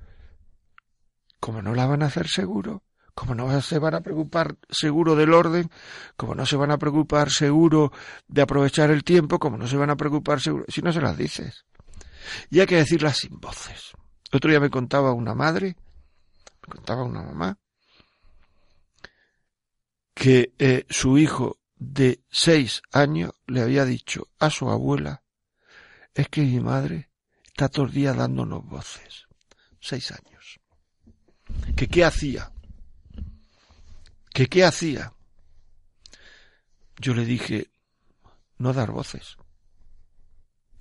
como 1.40 1.62
no 1.62 1.74
la 1.74 1.86
van 1.86 2.02
a 2.02 2.06
hacer 2.06 2.28
seguro, 2.28 2.82
como 3.14 3.34
no 3.34 3.60
se 3.60 3.78
van 3.78 3.94
a 3.94 4.00
preocupar 4.00 4.56
seguro 4.68 5.14
del 5.14 5.32
orden, 5.32 5.70
como 6.16 6.34
no 6.34 6.44
se 6.44 6.56
van 6.56 6.72
a 6.72 6.78
preocupar 6.78 7.30
seguro 7.30 7.92
de 8.26 8.42
aprovechar 8.42 8.90
el 8.90 9.04
tiempo, 9.04 9.38
como 9.38 9.56
no 9.56 9.66
se 9.66 9.76
van 9.76 9.90
a 9.90 9.96
preocupar 9.96 10.40
seguro, 10.40 10.64
si 10.68 10.82
no 10.82 10.92
se 10.92 11.00
las 11.00 11.16
dices. 11.16 11.64
Y 12.50 12.60
hay 12.60 12.66
que 12.66 12.76
decirlas 12.76 13.18
sin 13.18 13.38
voces. 13.38 13.92
otro 14.32 14.50
día 14.50 14.60
me 14.60 14.70
contaba 14.70 15.12
una 15.12 15.34
madre, 15.34 15.76
me 16.66 16.74
contaba 16.74 17.04
una 17.04 17.22
mamá, 17.22 17.56
que 20.14 20.54
eh, 20.58 20.86
su 20.88 21.18
hijo 21.18 21.58
de 21.76 22.22
seis 22.30 22.82
años 22.92 23.32
le 23.46 23.60
había 23.60 23.84
dicho 23.84 24.28
a 24.38 24.50
su 24.50 24.70
abuela, 24.70 25.22
es 26.14 26.28
que 26.28 26.42
mi 26.42 26.60
madre 26.60 27.10
está 27.44 27.68
todo 27.68 27.86
el 27.86 27.92
día 27.92 28.14
dándonos 28.14 28.64
voces. 28.64 29.26
Seis 29.80 30.12
años. 30.12 30.60
Que 31.76 31.88
qué 31.88 32.04
hacía 32.04 32.54
¿Que 34.34 34.48
qué 34.48 34.64
hacía? 34.64 35.14
Yo 36.98 37.14
le 37.14 37.24
dije, 37.24 37.70
no 38.58 38.72
dar 38.72 38.90
voces. 38.90 39.36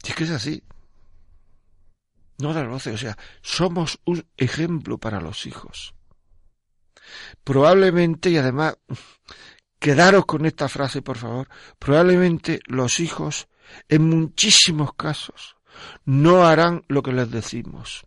Y 0.03 0.09
es 0.09 0.15
que 0.15 0.23
es 0.23 0.31
así. 0.31 0.63
No 2.39 2.51
dar 2.51 2.67
voces, 2.67 2.95
o 2.95 2.97
sea, 2.97 3.15
somos 3.43 3.99
un 4.05 4.25
ejemplo 4.37 4.97
para 4.97 5.21
los 5.21 5.45
hijos. 5.45 5.93
Probablemente, 7.43 8.29
y 8.29 8.37
además, 8.37 8.77
quedaros 9.79 10.25
con 10.25 10.45
esta 10.45 10.69
frase, 10.69 11.01
por 11.01 11.17
favor, 11.17 11.49
probablemente 11.79 12.59
los 12.67 12.99
hijos, 12.99 13.47
en 13.89 14.09
muchísimos 14.09 14.93
casos, 14.93 15.55
no 16.05 16.45
harán 16.45 16.83
lo 16.87 17.01
que 17.01 17.11
les 17.11 17.29
decimos, 17.31 18.05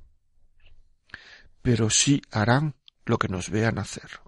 pero 1.63 1.91
sí 1.91 2.23
harán 2.31 2.77
lo 3.05 3.19
que 3.19 3.29
nos 3.29 3.51
vean 3.51 3.79
hacer 3.79 4.21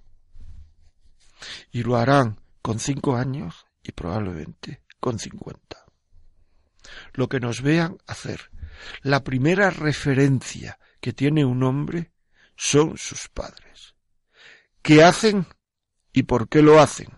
y 1.71 1.83
lo 1.83 1.97
harán 1.97 2.41
con 2.63 2.79
cinco 2.79 3.17
años 3.17 3.67
y 3.83 3.93
probablemente 3.93 4.83
con 5.01 5.19
cincuenta. 5.19 5.85
Lo 7.13 7.29
que 7.29 7.41
nos 7.41 7.63
vean 7.63 7.99
hacer. 8.07 8.51
La 9.03 9.25
primera 9.25 9.71
referencia 9.71 10.79
que 11.01 11.13
tiene 11.13 11.45
un 11.45 11.63
hombre 11.63 12.13
son 12.57 12.97
sus 12.97 13.29
padres. 13.29 13.95
¿Qué 14.83 15.03
hacen 15.03 15.47
y 16.13 16.25
por 16.25 16.49
qué 16.49 16.63
lo 16.63 16.81
hacen? 16.81 17.09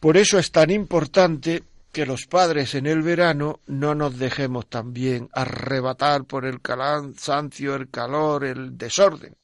Por 0.00 0.16
eso 0.16 0.38
es 0.38 0.52
tan 0.52 0.70
importante 0.70 1.64
que 1.92 2.06
los 2.06 2.26
padres 2.26 2.74
en 2.74 2.86
el 2.86 3.02
verano 3.02 3.60
no 3.66 3.94
nos 3.94 4.18
dejemos 4.18 4.68
también 4.68 5.28
arrebatar 5.32 6.24
por 6.24 6.44
el 6.44 6.60
cansancio, 6.60 7.74
el 7.74 7.90
calor, 7.90 8.44
el 8.44 8.78
desorden, 8.78 9.36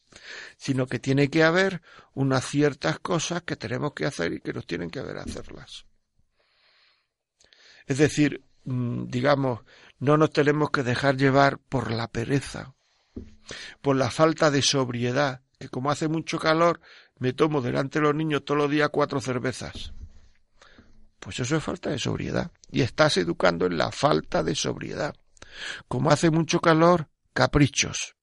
sino 0.57 0.87
que 0.87 0.99
tiene 0.99 1.29
que 1.29 1.43
haber 1.43 1.83
unas 2.15 2.45
ciertas 2.45 2.99
cosas 3.01 3.43
que 3.43 3.57
tenemos 3.57 3.93
que 3.95 4.07
hacer 4.07 4.35
y 4.35 4.41
que 4.41 4.53
nos 4.53 4.67
tienen 4.67 4.91
que 4.91 5.01
haber 5.01 5.19
hacerlas. 5.19 5.87
Es 7.87 7.99
decir, 7.99 8.43
mm, 8.65 9.07
digamos, 9.07 9.61
no 9.99 10.17
nos 10.17 10.31
tenemos 10.31 10.71
que 10.71 10.83
dejar 10.83 11.17
llevar 11.17 11.59
por 11.59 11.91
la 11.91 12.09
pereza, 12.09 12.75
por 13.81 13.97
la 13.97 14.11
falta 14.11 14.51
de 14.51 14.63
sobriedad, 14.63 15.43
que 15.59 15.69
como 15.69 15.91
hace 15.91 16.09
mucho 16.09 16.39
calor, 16.39 16.81
me 17.19 17.33
tomo 17.33 17.61
delante 17.61 17.99
de 17.99 18.05
los 18.05 18.15
niños 18.15 18.45
todos 18.45 18.59
los 18.59 18.71
días 18.71 18.91
cuatro 18.91 19.21
cervezas. 19.21 19.93
Pues 21.21 21.41
eso 21.41 21.57
es 21.57 21.63
falta 21.63 21.91
de 21.91 21.99
sobriedad. 21.99 22.51
Y 22.71 22.83
estás 22.83 23.17
educando 23.17 23.67
en 23.67 23.79
la 23.79 23.91
falta 23.91 24.43
de 24.43 24.55
sobriedad. 24.55 25.15
Como 25.89 26.11
hace 26.11 26.31
mucho 26.31 26.61
calor, 26.61 27.09
caprichos 27.33 28.15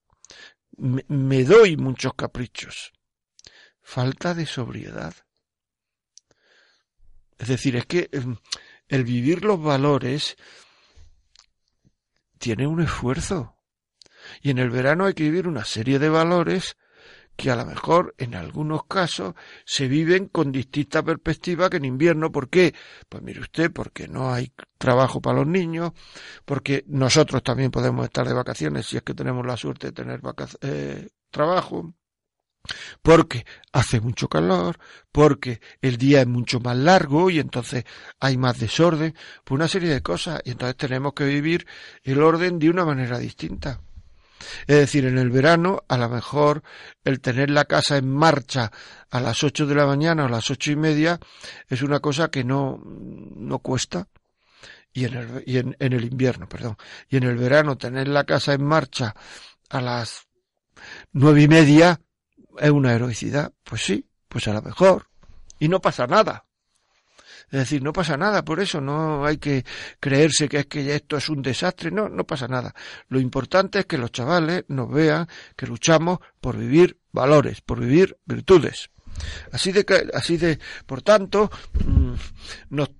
me, 0.78 1.44
doy 1.44 1.78
muchos 1.78 2.14
caprichos. 2.16 2.92
Falta 3.82 4.34
de 4.34 4.46
sobriedad. 4.46 5.14
Es 7.38 7.48
decir, 7.48 7.76
es 7.76 7.86
que 7.86 8.10
em, 8.12 8.38
el 8.88 9.04
vivir 9.04 9.44
los 9.44 9.62
valores 9.62 10.38
tiene 12.38 12.68
un 12.68 12.82
esfuerzo. 12.82 13.58
Y 14.42 14.52
en 14.52 14.60
el 14.60 14.70
verano 14.70 15.06
hay 15.06 15.14
que 15.14 15.24
vivir 15.24 15.48
una 15.48 15.66
serie 15.66 16.00
de 16.00 16.10
valores 16.10 16.78
que 17.41 17.50
a 17.50 17.55
lo 17.55 17.65
mejor 17.65 18.13
en 18.19 18.36
algunos 18.36 18.86
casos 18.86 19.33
se 19.65 19.88
viven 19.88 20.27
con 20.27 20.51
distinta 20.51 21.01
perspectiva 21.01 21.71
que 21.71 21.77
en 21.77 21.86
invierno. 21.86 22.31
¿Por 22.31 22.50
qué? 22.50 22.75
Pues 23.10 23.24
mire 23.24 23.39
usted, 23.39 23.71
porque 23.71 24.07
no 24.07 24.31
hay 24.31 24.53
trabajo 24.77 25.21
para 25.21 25.39
los 25.39 25.48
niños, 25.48 25.91
porque 26.45 26.83
nosotros 26.88 27.41
también 27.41 27.71
podemos 27.71 28.05
estar 28.05 28.27
de 28.27 28.36
vacaciones 28.36 28.86
si 28.86 28.98
es 28.98 29.01
que 29.01 29.15
tenemos 29.15 29.43
la 29.43 29.57
suerte 29.57 29.88
de 29.88 29.93
tener 29.93 30.21
eh, 30.62 31.10
trabajo, 31.31 31.95
porque 33.01 33.43
hace 33.74 34.00
mucho 34.01 34.29
calor, 34.29 34.77
porque 35.12 35.62
el 35.81 35.98
día 35.98 36.21
es 36.21 36.27
mucho 36.27 36.60
más 36.60 36.77
largo 36.77 37.31
y 37.31 37.39
entonces 37.39 37.86
hay 38.19 38.38
más 38.38 38.60
desorden, 38.60 39.15
por 39.43 39.55
una 39.55 39.67
serie 39.67 39.89
de 39.89 40.03
cosas, 40.03 40.41
y 40.45 40.51
entonces 40.51 40.77
tenemos 40.77 41.13
que 41.13 41.25
vivir 41.25 41.65
el 42.03 42.21
orden 42.21 42.60
de 42.60 42.69
una 42.69 42.86
manera 42.86 43.17
distinta. 43.17 43.81
Es 44.67 44.75
decir, 44.77 45.05
en 45.05 45.17
el 45.17 45.29
verano, 45.29 45.83
a 45.88 45.98
lo 45.98 46.10
mejor 46.10 46.63
el 47.03 47.21
tener 47.21 47.50
la 47.50 47.65
casa 47.65 47.98
en 47.98 48.10
marcha 48.10 48.71
a 49.10 49.19
las 49.19 49.43
ocho 49.43 49.65
de 49.65 49.75
la 49.75 49.86
mañana 49.86 50.24
o 50.24 50.27
a 50.27 50.29
las 50.29 50.50
ocho 50.50 50.71
y 50.71 50.75
media 50.75 51.19
es 51.67 51.81
una 51.81 52.00
cosa 52.00 52.29
que 52.29 52.43
no, 52.43 52.81
no 52.86 53.60
cuesta. 53.60 54.07
Y 54.93 55.05
en 55.05 55.13
el, 55.13 55.43
y 55.45 55.57
en, 55.57 55.75
en 55.79 55.93
el 55.93 56.03
invierno, 56.03 56.50
perdón. 56.50 56.75
Y 57.07 57.17
en 57.17 57.24
el 57.24 57.38
verano 57.38 57.77
tener 57.77 58.07
la 58.10 58.25
casa 58.25 58.53
en 58.53 58.65
marcha 58.65 59.15
a 59.69 59.81
las 59.81 60.27
nueve 61.13 61.43
y 61.43 61.48
media 61.48 62.01
es 62.60 62.71
una 62.71 62.93
heroicidad. 62.93 63.53
Pues 63.63 63.83
sí, 63.83 64.10
pues 64.27 64.48
a 64.48 64.53
lo 64.53 64.62
mejor. 64.62 65.07
Y 65.60 65.67
no 65.67 65.79
pasa 65.79 66.07
nada. 66.07 66.45
Es 67.51 67.60
decir, 67.60 67.84
no 67.84 67.91
pasa 67.91 68.15
nada 68.15 68.46
por 68.46 68.62
eso, 68.62 68.79
no 68.79 69.25
hay 69.25 69.38
que 69.38 69.65
creerse 70.00 70.48
que 70.48 70.60
es 70.60 70.65
que 70.67 70.96
esto 70.96 71.17
es 71.17 71.27
un 71.27 71.41
desastre, 71.41 71.91
no, 71.91 72.08
no 72.08 72.24
pasa 72.24 72.48
nada. 72.48 72.74
Lo 73.10 73.20
importante 73.20 73.79
es 73.79 73.86
que 73.86 73.98
los 73.98 74.12
chavales 74.13 74.63
nos 74.70 74.89
vean 74.89 75.27
que 75.58 75.67
luchamos 75.67 76.20
por 76.39 76.58
vivir 76.58 76.98
valores, 77.12 77.60
por 77.60 77.81
vivir 77.81 78.17
virtudes. 78.25 78.89
Así 79.51 79.74
de, 79.74 79.86
así 80.13 80.38
de, 80.38 80.60
por 80.86 81.01
tanto, 81.01 81.51
mm, 81.84 82.13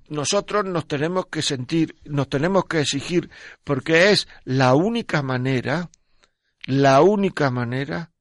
nosotros 0.10 0.66
nos 0.66 0.86
tenemos 0.86 1.28
que 1.28 1.42
sentir, 1.42 1.96
nos 2.04 2.28
tenemos 2.28 2.66
que 2.66 2.82
exigir, 2.82 3.30
porque 3.64 4.12
es 4.12 4.28
la 4.44 4.76
única 4.76 5.22
manera, 5.22 5.90
la 6.66 7.02
única 7.02 7.50
manera 7.52 8.12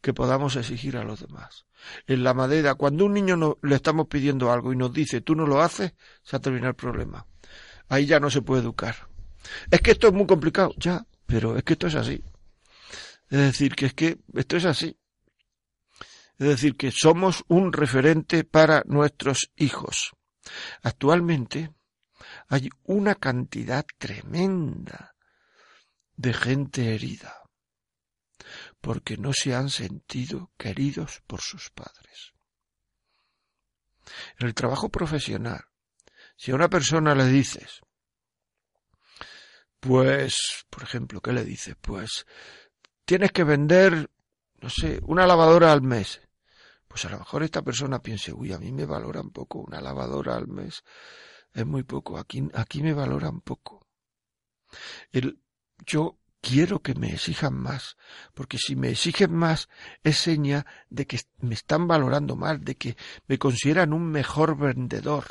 que 0.00 0.14
podamos 0.14 0.54
exigir 0.54 0.96
a 0.96 1.02
los 1.02 1.20
demás 1.20 1.66
en 2.06 2.24
la 2.24 2.34
madera, 2.34 2.74
cuando 2.74 3.04
un 3.04 3.14
niño 3.14 3.36
no, 3.36 3.58
le 3.62 3.76
estamos 3.76 4.06
pidiendo 4.08 4.52
algo 4.52 4.72
y 4.72 4.76
nos 4.76 4.92
dice 4.92 5.20
tú 5.20 5.34
no 5.34 5.46
lo 5.46 5.60
haces, 5.60 5.94
se 6.22 6.36
ha 6.36 6.40
terminado 6.40 6.70
el 6.70 6.76
problema. 6.76 7.26
Ahí 7.88 8.06
ya 8.06 8.20
no 8.20 8.30
se 8.30 8.42
puede 8.42 8.62
educar. 8.62 9.08
Es 9.70 9.80
que 9.80 9.92
esto 9.92 10.08
es 10.08 10.12
muy 10.12 10.26
complicado, 10.26 10.72
ya, 10.76 11.04
pero 11.26 11.56
es 11.56 11.64
que 11.64 11.72
esto 11.74 11.86
es 11.86 11.94
así. 11.94 12.22
Es 13.28 13.38
decir, 13.38 13.74
que 13.74 13.86
es 13.86 13.94
que 13.94 14.18
esto 14.34 14.56
es 14.56 14.64
así. 14.64 14.96
Es 16.38 16.48
decir, 16.48 16.76
que 16.76 16.90
somos 16.90 17.44
un 17.48 17.72
referente 17.72 18.44
para 18.44 18.82
nuestros 18.86 19.50
hijos. 19.56 20.12
Actualmente 20.82 21.70
hay 22.48 22.70
una 22.84 23.14
cantidad 23.14 23.84
tremenda 23.98 25.14
de 26.16 26.32
gente 26.32 26.94
herida 26.94 27.39
porque 28.80 29.16
no 29.16 29.32
se 29.32 29.54
han 29.54 29.70
sentido 29.70 30.50
queridos 30.56 31.22
por 31.26 31.40
sus 31.40 31.70
padres. 31.70 32.32
En 34.38 34.46
el 34.46 34.54
trabajo 34.54 34.88
profesional 34.88 35.64
Si 36.36 36.50
a 36.50 36.54
una 36.54 36.70
persona 36.70 37.14
le 37.14 37.26
dices, 37.26 37.80
pues, 39.78 40.64
por 40.70 40.82
ejemplo, 40.82 41.20
¿qué 41.20 41.32
le 41.32 41.44
dices? 41.44 41.76
Pues 41.80 42.26
tienes 43.04 43.30
que 43.30 43.44
vender, 43.44 44.10
no 44.60 44.70
sé, 44.70 45.00
una 45.02 45.26
lavadora 45.26 45.70
al 45.70 45.82
mes. 45.82 46.22
Pues 46.88 47.04
a 47.04 47.10
lo 47.10 47.18
mejor 47.18 47.42
esta 47.42 47.62
persona 47.62 48.00
piense, 48.00 48.32
uy, 48.32 48.52
a 48.52 48.58
mí 48.58 48.72
me 48.72 48.86
valoran 48.86 49.30
poco, 49.30 49.60
una 49.60 49.80
lavadora 49.80 50.34
al 50.34 50.48
mes 50.48 50.82
es 51.52 51.66
muy 51.66 51.82
poco, 51.82 52.18
aquí, 52.18 52.48
aquí 52.54 52.82
me 52.82 52.92
valoran 52.92 53.40
poco. 53.40 53.86
El, 55.10 55.40
yo 55.84 56.19
quiero 56.40 56.80
que 56.80 56.94
me 56.94 57.12
exijan 57.12 57.54
más, 57.54 57.96
porque 58.34 58.58
si 58.58 58.76
me 58.76 58.90
exigen 58.90 59.34
más 59.34 59.68
es 60.02 60.18
seña 60.18 60.66
de 60.88 61.06
que 61.06 61.20
me 61.38 61.54
están 61.54 61.86
valorando 61.86 62.36
más, 62.36 62.60
de 62.62 62.74
que 62.74 62.96
me 63.26 63.38
consideran 63.38 63.92
un 63.92 64.10
mejor 64.10 64.56
vendedor. 64.56 65.26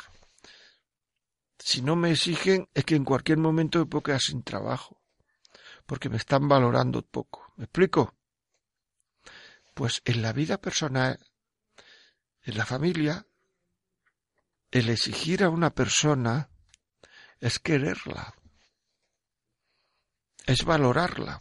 Si 1.58 1.82
no 1.82 1.96
me 1.96 2.12
exigen 2.12 2.68
es 2.74 2.84
que 2.84 2.96
en 2.96 3.04
cualquier 3.04 3.38
momento 3.38 3.78
me 3.78 3.86
puedo 3.86 4.02
quedar 4.02 4.20
sin 4.20 4.42
trabajo, 4.42 5.00
porque 5.86 6.08
me 6.08 6.16
están 6.16 6.48
valorando 6.48 7.02
poco. 7.02 7.52
¿Me 7.56 7.64
explico? 7.64 8.14
Pues 9.74 10.00
en 10.04 10.22
la 10.22 10.32
vida 10.32 10.60
personal, 10.60 11.18
en 12.42 12.56
la 12.56 12.64
familia, 12.64 13.26
el 14.70 14.88
exigir 14.88 15.42
a 15.42 15.50
una 15.50 15.74
persona 15.74 16.48
es 17.40 17.58
quererla 17.58 18.34
es 20.46 20.64
valorarla. 20.64 21.40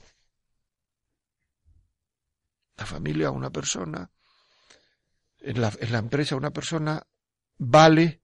La 2.78 2.86
familia, 2.86 3.32
una 3.32 3.50
persona, 3.50 4.10
en 5.40 5.62
la, 5.62 5.72
en 5.80 5.92
la 5.92 6.00
empresa, 6.00 6.36
una 6.36 6.52
persona 6.52 7.02
vale 7.58 8.22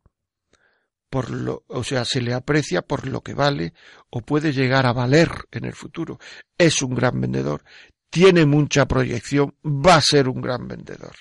por 1.10 1.30
lo, 1.30 1.64
o 1.68 1.84
sea, 1.84 2.04
se 2.04 2.22
le 2.22 2.34
aprecia 2.34 2.82
por 2.82 3.08
lo 3.08 3.22
que 3.22 3.34
vale 3.34 3.74
o 4.10 4.22
puede 4.22 4.52
llegar 4.52 4.86
a 4.86 4.94
valer 4.94 5.30
en 5.52 5.66
el 5.66 5.74
futuro. 5.74 6.20
Es 6.58 6.82
un 6.82 6.96
gran 6.96 7.20
vendedor, 7.22 7.64
tiene 8.10 8.46
mucha 8.46 8.88
proyección, 8.88 9.56
va 9.66 9.96
a 9.96 10.02
ser 10.02 10.30
un 10.30 10.42
gran 10.42 10.68
vendedor. 10.68 11.16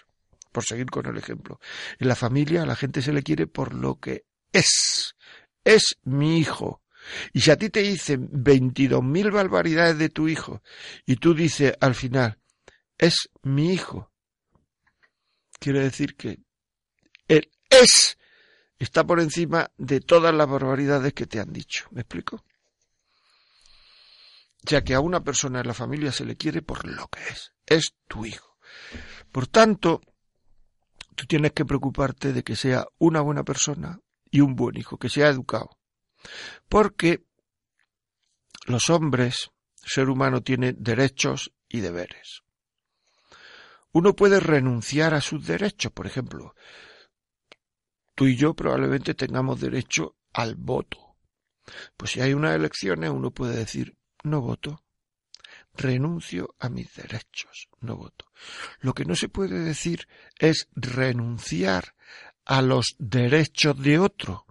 Por 0.52 0.64
seguir 0.64 0.87
con 0.87 1.06
el 1.06 1.16
ejemplo. 1.16 1.58
En 1.99 2.06
la 2.06 2.14
familia 2.14 2.62
a 2.62 2.66
la 2.66 2.76
gente 2.76 3.02
se 3.02 3.12
le 3.12 3.25
quiere 3.25 3.49
por 3.49 3.75
lo 3.75 3.99
que 3.99 4.26
es. 4.52 5.16
Es 5.64 5.96
mi 6.04 6.38
hijo. 6.38 6.83
Y 7.32 7.40
si 7.40 7.50
a 7.50 7.56
ti 7.56 7.70
te 7.70 7.82
dicen 7.82 8.28
veintidós 8.32 9.02
mil 9.02 9.30
barbaridades 9.30 9.99
de 9.99 10.08
tu 10.08 10.28
hijo 10.28 10.62
y 11.06 11.16
tú 11.16 11.34
dices 11.34 11.75
al 11.80 11.94
final, 11.94 12.38
es 12.99 13.30
mi 13.42 13.73
hijo, 13.73 14.11
quiere 15.58 15.80
decir 15.80 16.16
que 16.16 16.40
él 17.28 17.50
es, 17.70 18.18
está 18.78 19.04
por 19.04 19.20
encima 19.20 19.70
de 19.76 20.00
todas 20.00 20.34
las 20.34 20.49
barbaridades 20.49 21.12
que 21.12 21.26
te 21.26 21.40
han 21.40 21.52
dicho. 21.52 21.88
¿Me 21.90 22.02
explico? 22.02 22.44
Ya 24.62 24.82
que 24.82 24.94
a 24.94 25.00
una 25.00 25.23
persona 25.23 25.61
en 25.61 25.66
la 25.66 25.75
familia 25.75 26.12
se 26.12 26.25
le 26.25 26.37
quiere 26.37 26.62
por 26.62 26.87
lo 26.87 27.08
que 27.08 27.20
es, 27.28 27.52
es 27.66 27.94
tu 28.08 28.25
hijo. 28.25 28.56
Por 29.30 29.46
tanto, 29.46 30.00
tú 31.14 31.26
tienes 31.26 31.52
que 31.52 31.66
preocuparte 31.66 32.33
de 32.33 32.42
que 32.42 32.57
sea 32.57 32.87
una 32.98 33.20
buena 33.20 33.44
persona 33.44 34.00
y 34.31 34.40
un 34.40 34.57
buen 34.57 34.76
hijo, 34.78 34.96
que 34.96 35.11
sea 35.11 35.28
educado 35.28 35.78
porque 36.68 37.24
los 38.66 38.90
hombres, 38.90 39.50
ser 39.76 40.08
humano 40.08 40.42
tiene 40.42 40.72
derechos 40.72 41.52
y 41.68 41.80
deberes. 41.80 42.42
Uno 43.92 44.16
puede 44.16 44.40
renunciar 44.40 45.14
a 45.14 45.20
sus 45.20 45.46
derechos, 45.46 45.92
por 45.92 46.06
ejemplo, 46.06 46.54
tú 48.14 48.26
y 48.26 48.37
yo 48.37 48.54
probablemente 48.54 49.14
tengamos 49.14 49.60
derecho 49.60 50.16
al 50.32 50.56
voto. 50.56 51.16
Pues 51.96 52.12
si 52.12 52.20
hay 52.20 52.34
unas 52.34 52.54
elecciones, 52.54 53.10
uno 53.10 53.30
puede 53.30 53.56
decir, 53.56 53.96
no 54.22 54.40
voto, 54.40 54.82
renuncio 55.74 56.54
a 56.58 56.68
mis 56.68 56.94
derechos, 56.94 57.68
no 57.80 57.96
voto. 57.96 58.26
Lo 58.80 58.94
que 58.94 59.04
no 59.04 59.14
se 59.14 59.28
puede 59.28 59.60
decir 59.60 60.08
es 60.38 60.68
renunciar 60.74 61.94
a 62.44 62.62
los 62.62 62.96
derechos 62.98 63.80
de 63.80 63.98
otro 63.98 64.46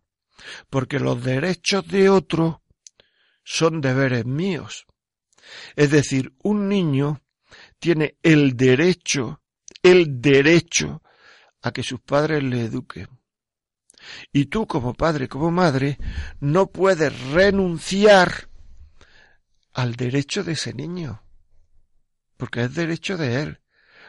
porque 0.69 0.99
los 0.99 1.23
derechos 1.23 1.87
de 1.87 2.09
otro 2.09 2.63
son 3.43 3.81
deberes 3.81 4.25
míos. 4.25 4.85
Es 5.75 5.91
decir, 5.91 6.33
un 6.43 6.69
niño 6.69 7.21
tiene 7.79 8.17
el 8.23 8.55
derecho, 8.55 9.41
el 9.81 10.21
derecho 10.21 11.01
a 11.61 11.71
que 11.71 11.83
sus 11.83 12.01
padres 12.01 12.43
le 12.43 12.65
eduquen. 12.65 13.07
Y 14.31 14.45
tú 14.45 14.67
como 14.67 14.93
padre, 14.93 15.27
como 15.27 15.51
madre, 15.51 15.97
no 16.39 16.67
puedes 16.67 17.17
renunciar 17.31 18.49
al 19.73 19.95
derecho 19.95 20.43
de 20.43 20.53
ese 20.53 20.73
niño, 20.73 21.23
porque 22.37 22.63
es 22.63 22.75
derecho 22.75 23.17
de 23.17 23.41
él. 23.41 23.61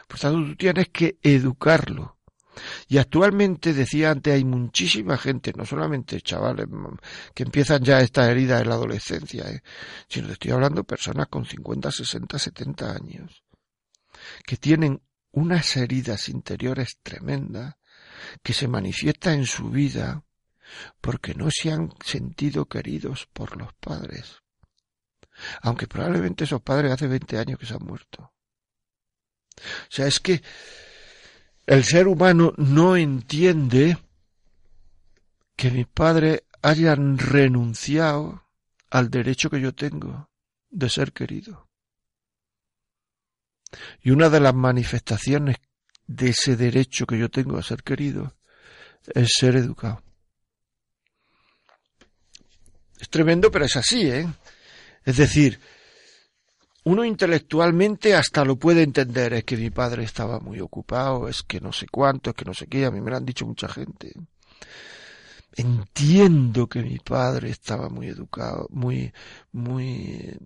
Por 0.07 0.19
tanto, 0.19 0.49
tú 0.49 0.55
tienes 0.55 0.89
que 0.89 1.17
educarlo. 1.21 2.14
Y 2.87 2.97
actualmente, 2.97 3.73
decía 3.73 4.11
antes, 4.11 4.33
hay 4.33 4.45
muchísima 4.45 5.17
gente, 5.17 5.53
no 5.55 5.65
solamente 5.65 6.21
chavales 6.21 6.67
que 7.33 7.43
empiezan 7.43 7.83
ya 7.83 7.99
esta 7.99 8.29
herida 8.29 8.59
en 8.59 8.69
la 8.69 8.75
adolescencia, 8.75 9.49
¿eh? 9.49 9.61
sino 10.07 10.27
que 10.27 10.33
estoy 10.33 10.51
hablando 10.51 10.81
de 10.81 10.85
personas 10.85 11.27
con 11.27 11.45
50, 11.45 11.91
60, 11.91 12.39
70 12.39 12.91
años, 12.91 13.43
que 14.45 14.57
tienen 14.57 15.01
unas 15.31 15.75
heridas 15.75 16.29
interiores 16.29 16.97
tremendas 17.03 17.75
que 18.41 18.53
se 18.53 18.67
manifiestan 18.67 19.39
en 19.39 19.45
su 19.45 19.69
vida 19.69 20.23
porque 21.01 21.35
no 21.35 21.49
se 21.51 21.71
han 21.71 21.93
sentido 22.03 22.65
queridos 22.65 23.27
por 23.31 23.57
los 23.57 23.73
padres. 23.73 24.41
Aunque 25.61 25.87
probablemente 25.87 26.45
esos 26.45 26.61
padres 26.61 26.91
hace 26.91 27.07
20 27.07 27.37
años 27.37 27.59
que 27.59 27.65
se 27.65 27.73
han 27.73 27.83
muerto. 27.83 28.31
O 29.57 29.89
sea, 29.89 30.07
es 30.07 30.19
que 30.19 30.41
el 31.65 31.83
ser 31.83 32.07
humano 32.07 32.53
no 32.57 32.95
entiende 32.95 33.97
que 35.55 35.71
mis 35.71 35.87
padres 35.87 36.43
hayan 36.61 37.17
renunciado 37.17 38.43
al 38.89 39.09
derecho 39.09 39.49
que 39.49 39.61
yo 39.61 39.73
tengo 39.73 40.29
de 40.69 40.89
ser 40.89 41.11
querido. 41.11 41.69
Y 44.01 44.11
una 44.11 44.29
de 44.29 44.39
las 44.39 44.53
manifestaciones 44.53 45.57
de 46.07 46.29
ese 46.29 46.55
derecho 46.55 47.05
que 47.05 47.17
yo 47.17 47.29
tengo 47.29 47.57
a 47.57 47.63
ser 47.63 47.83
querido 47.83 48.35
es 49.13 49.29
ser 49.37 49.55
educado. 49.55 50.01
Es 52.99 53.09
tremendo, 53.09 53.51
pero 53.51 53.65
es 53.65 53.75
así, 53.75 54.09
¿eh? 54.09 54.27
Es 55.03 55.17
decir, 55.17 55.59
uno 56.85 57.03
intelectualmente 57.03 58.13
hasta 58.13 58.45
lo 58.45 58.57
puede 58.57 58.83
entender, 58.83 59.33
es 59.33 59.43
que 59.43 59.57
mi 59.57 59.71
padre 59.71 60.03
estaba 60.03 60.39
muy 60.39 60.59
ocupado, 60.59 61.27
es 61.27 61.41
que 61.43 61.59
no 61.59 61.73
sé 61.73 61.87
cuánto, 61.91 62.29
es 62.29 62.35
que 62.35 62.45
no 62.45 62.53
sé 62.53 62.67
qué, 62.67 62.85
a 62.85 62.91
mí 62.91 63.01
me 63.01 63.09
lo 63.09 63.17
han 63.17 63.25
dicho 63.25 63.45
mucha 63.45 63.67
gente. 63.67 64.13
Entiendo 65.57 66.67
que 66.67 66.83
mi 66.83 66.99
padre 66.99 67.49
estaba 67.49 67.89
muy 67.89 68.07
educado, 68.07 68.67
muy, 68.69 69.11
muy 69.51 70.37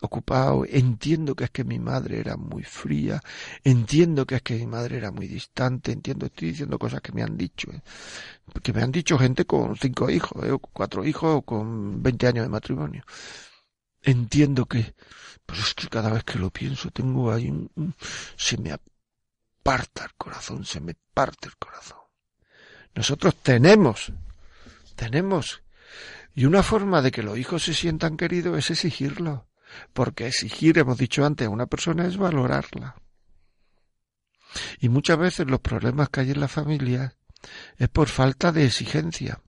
ocupado, 0.00 0.64
entiendo 0.66 1.34
que 1.34 1.44
es 1.44 1.50
que 1.50 1.64
mi 1.64 1.78
madre 1.78 2.18
era 2.20 2.36
muy 2.38 2.62
fría, 2.62 3.20
entiendo 3.64 4.26
que 4.26 4.36
es 4.36 4.42
que 4.42 4.54
mi 4.54 4.66
madre 4.66 4.96
era 4.96 5.10
muy 5.10 5.26
distante, 5.26 5.92
entiendo, 5.92 6.26
estoy 6.26 6.48
diciendo 6.48 6.78
cosas 6.78 7.02
que 7.02 7.12
me 7.12 7.22
han 7.22 7.36
dicho, 7.36 7.70
¿eh? 7.72 7.82
que 8.62 8.72
me 8.72 8.82
han 8.82 8.92
dicho 8.92 9.18
gente 9.18 9.44
con 9.44 9.76
cinco 9.76 10.08
hijos, 10.08 10.44
¿eh? 10.44 10.52
o 10.52 10.58
cuatro 10.60 11.04
hijos, 11.04 11.36
o 11.36 11.42
con 11.42 12.02
veinte 12.02 12.26
años 12.26 12.44
de 12.44 12.50
matrimonio. 12.50 13.04
Entiendo 14.06 14.66
que 14.66 14.94
pues 15.44 15.58
es 15.58 15.74
que 15.74 15.88
cada 15.88 16.12
vez 16.12 16.22
que 16.22 16.38
lo 16.38 16.50
pienso 16.50 16.90
tengo 16.92 17.32
ahí 17.32 17.50
un, 17.50 17.94
se 18.36 18.56
me 18.56 18.70
aparta 18.72 20.04
el 20.04 20.14
corazón, 20.14 20.64
se 20.64 20.80
me 20.80 20.94
parte 21.12 21.48
el 21.48 21.56
corazón. 21.56 21.98
Nosotros 22.94 23.34
tenemos, 23.42 24.12
tenemos, 24.94 25.62
y 26.34 26.44
una 26.44 26.62
forma 26.62 27.02
de 27.02 27.10
que 27.10 27.24
los 27.24 27.36
hijos 27.36 27.64
se 27.64 27.74
sientan 27.74 28.16
queridos 28.16 28.56
es 28.56 28.70
exigirlo, 28.70 29.48
porque 29.92 30.28
exigir, 30.28 30.78
hemos 30.78 30.98
dicho 30.98 31.26
antes, 31.26 31.48
a 31.48 31.50
una 31.50 31.66
persona 31.66 32.06
es 32.06 32.16
valorarla. 32.16 32.94
Y 34.78 34.88
muchas 34.88 35.18
veces 35.18 35.48
los 35.48 35.60
problemas 35.60 36.10
que 36.10 36.20
hay 36.20 36.30
en 36.30 36.40
la 36.40 36.48
familia 36.48 37.16
es 37.76 37.88
por 37.88 38.06
falta 38.06 38.52
de 38.52 38.66
exigencia. 38.66 39.42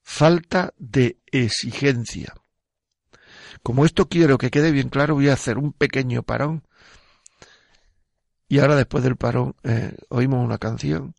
Falta 0.00 0.72
de 0.78 1.18
exigencia. 1.26 2.39
Como 3.62 3.84
esto 3.84 4.08
quiero 4.08 4.38
que 4.38 4.50
quede 4.50 4.72
bien 4.72 4.88
claro, 4.88 5.14
voy 5.14 5.28
a 5.28 5.34
hacer 5.34 5.58
un 5.58 5.72
pequeño 5.72 6.22
parón. 6.22 6.62
Y 8.48 8.58
ahora 8.58 8.74
después 8.74 9.04
del 9.04 9.16
parón 9.16 9.54
eh, 9.62 9.96
oímos 10.08 10.44
una 10.44 10.58
canción 10.58 11.14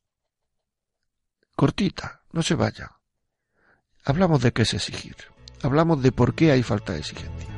cortita, 1.56 2.22
no 2.32 2.42
se 2.42 2.56
vaya. 2.56 2.92
Hablamos 4.04 4.42
de 4.42 4.52
qué 4.52 4.64
es 4.64 4.74
exigir. 4.74 5.16
Hablamos 5.62 6.02
de 6.02 6.12
por 6.12 6.34
qué 6.34 6.52
hay 6.52 6.64
falta 6.64 6.94
de 6.94 7.00
exigencia. 7.00 7.51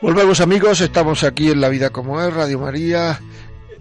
Volvemos 0.00 0.40
amigos, 0.40 0.80
estamos 0.80 1.24
aquí 1.24 1.50
en 1.50 1.60
La 1.60 1.68
Vida 1.68 1.90
como 1.90 2.22
es, 2.22 2.32
Radio 2.32 2.60
María, 2.60 3.20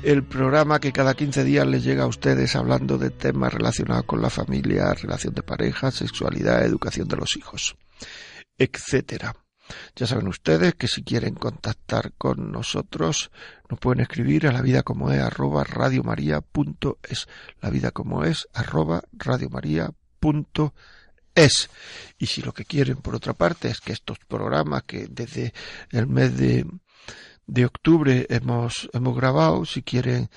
el 0.01 0.23
programa 0.23 0.79
que 0.79 0.91
cada 0.91 1.13
15 1.13 1.43
días 1.43 1.67
les 1.67 1.83
llega 1.83 2.05
a 2.05 2.07
ustedes 2.07 2.55
hablando 2.55 2.97
de 2.97 3.11
temas 3.11 3.53
relacionados 3.53 4.05
con 4.05 4.23
la 4.23 4.31
familia, 4.31 4.95
relación 4.95 5.35
de 5.35 5.43
pareja, 5.43 5.91
sexualidad, 5.91 6.65
educación 6.65 7.07
de 7.07 7.17
los 7.17 7.37
hijos, 7.37 7.75
etcétera. 8.57 9.35
Ya 9.95 10.07
saben 10.07 10.27
ustedes 10.27 10.73
que 10.73 10.87
si 10.87 11.03
quieren 11.03 11.35
contactar 11.35 12.13
con 12.17 12.51
nosotros 12.51 13.29
nos 13.69 13.79
pueden 13.79 14.01
escribir 14.01 14.47
a 14.47 14.51
la 14.51 14.63
vida 14.63 14.81
como 14.81 15.11
es 15.11 15.21
arroba 15.21 15.65
radiomaria.es 15.65 17.27
la 17.61 17.69
vida 17.69 17.91
como 17.91 18.23
es 18.23 18.47
arroba 18.55 19.03
y 22.17 22.25
si 22.25 22.41
lo 22.41 22.51
que 22.51 22.65
quieren 22.65 22.97
por 22.97 23.15
otra 23.15 23.33
parte 23.33 23.67
es 23.67 23.79
que 23.79 23.93
estos 23.93 24.17
programas 24.27 24.83
que 24.83 25.07
desde 25.07 25.53
el 25.91 26.07
mes 26.07 26.35
de, 26.35 26.65
de 27.45 27.65
octubre 27.65 28.25
hemos, 28.29 28.89
hemos 28.93 29.15
grabado, 29.15 29.63
si 29.65 29.83
quieren 29.83 30.29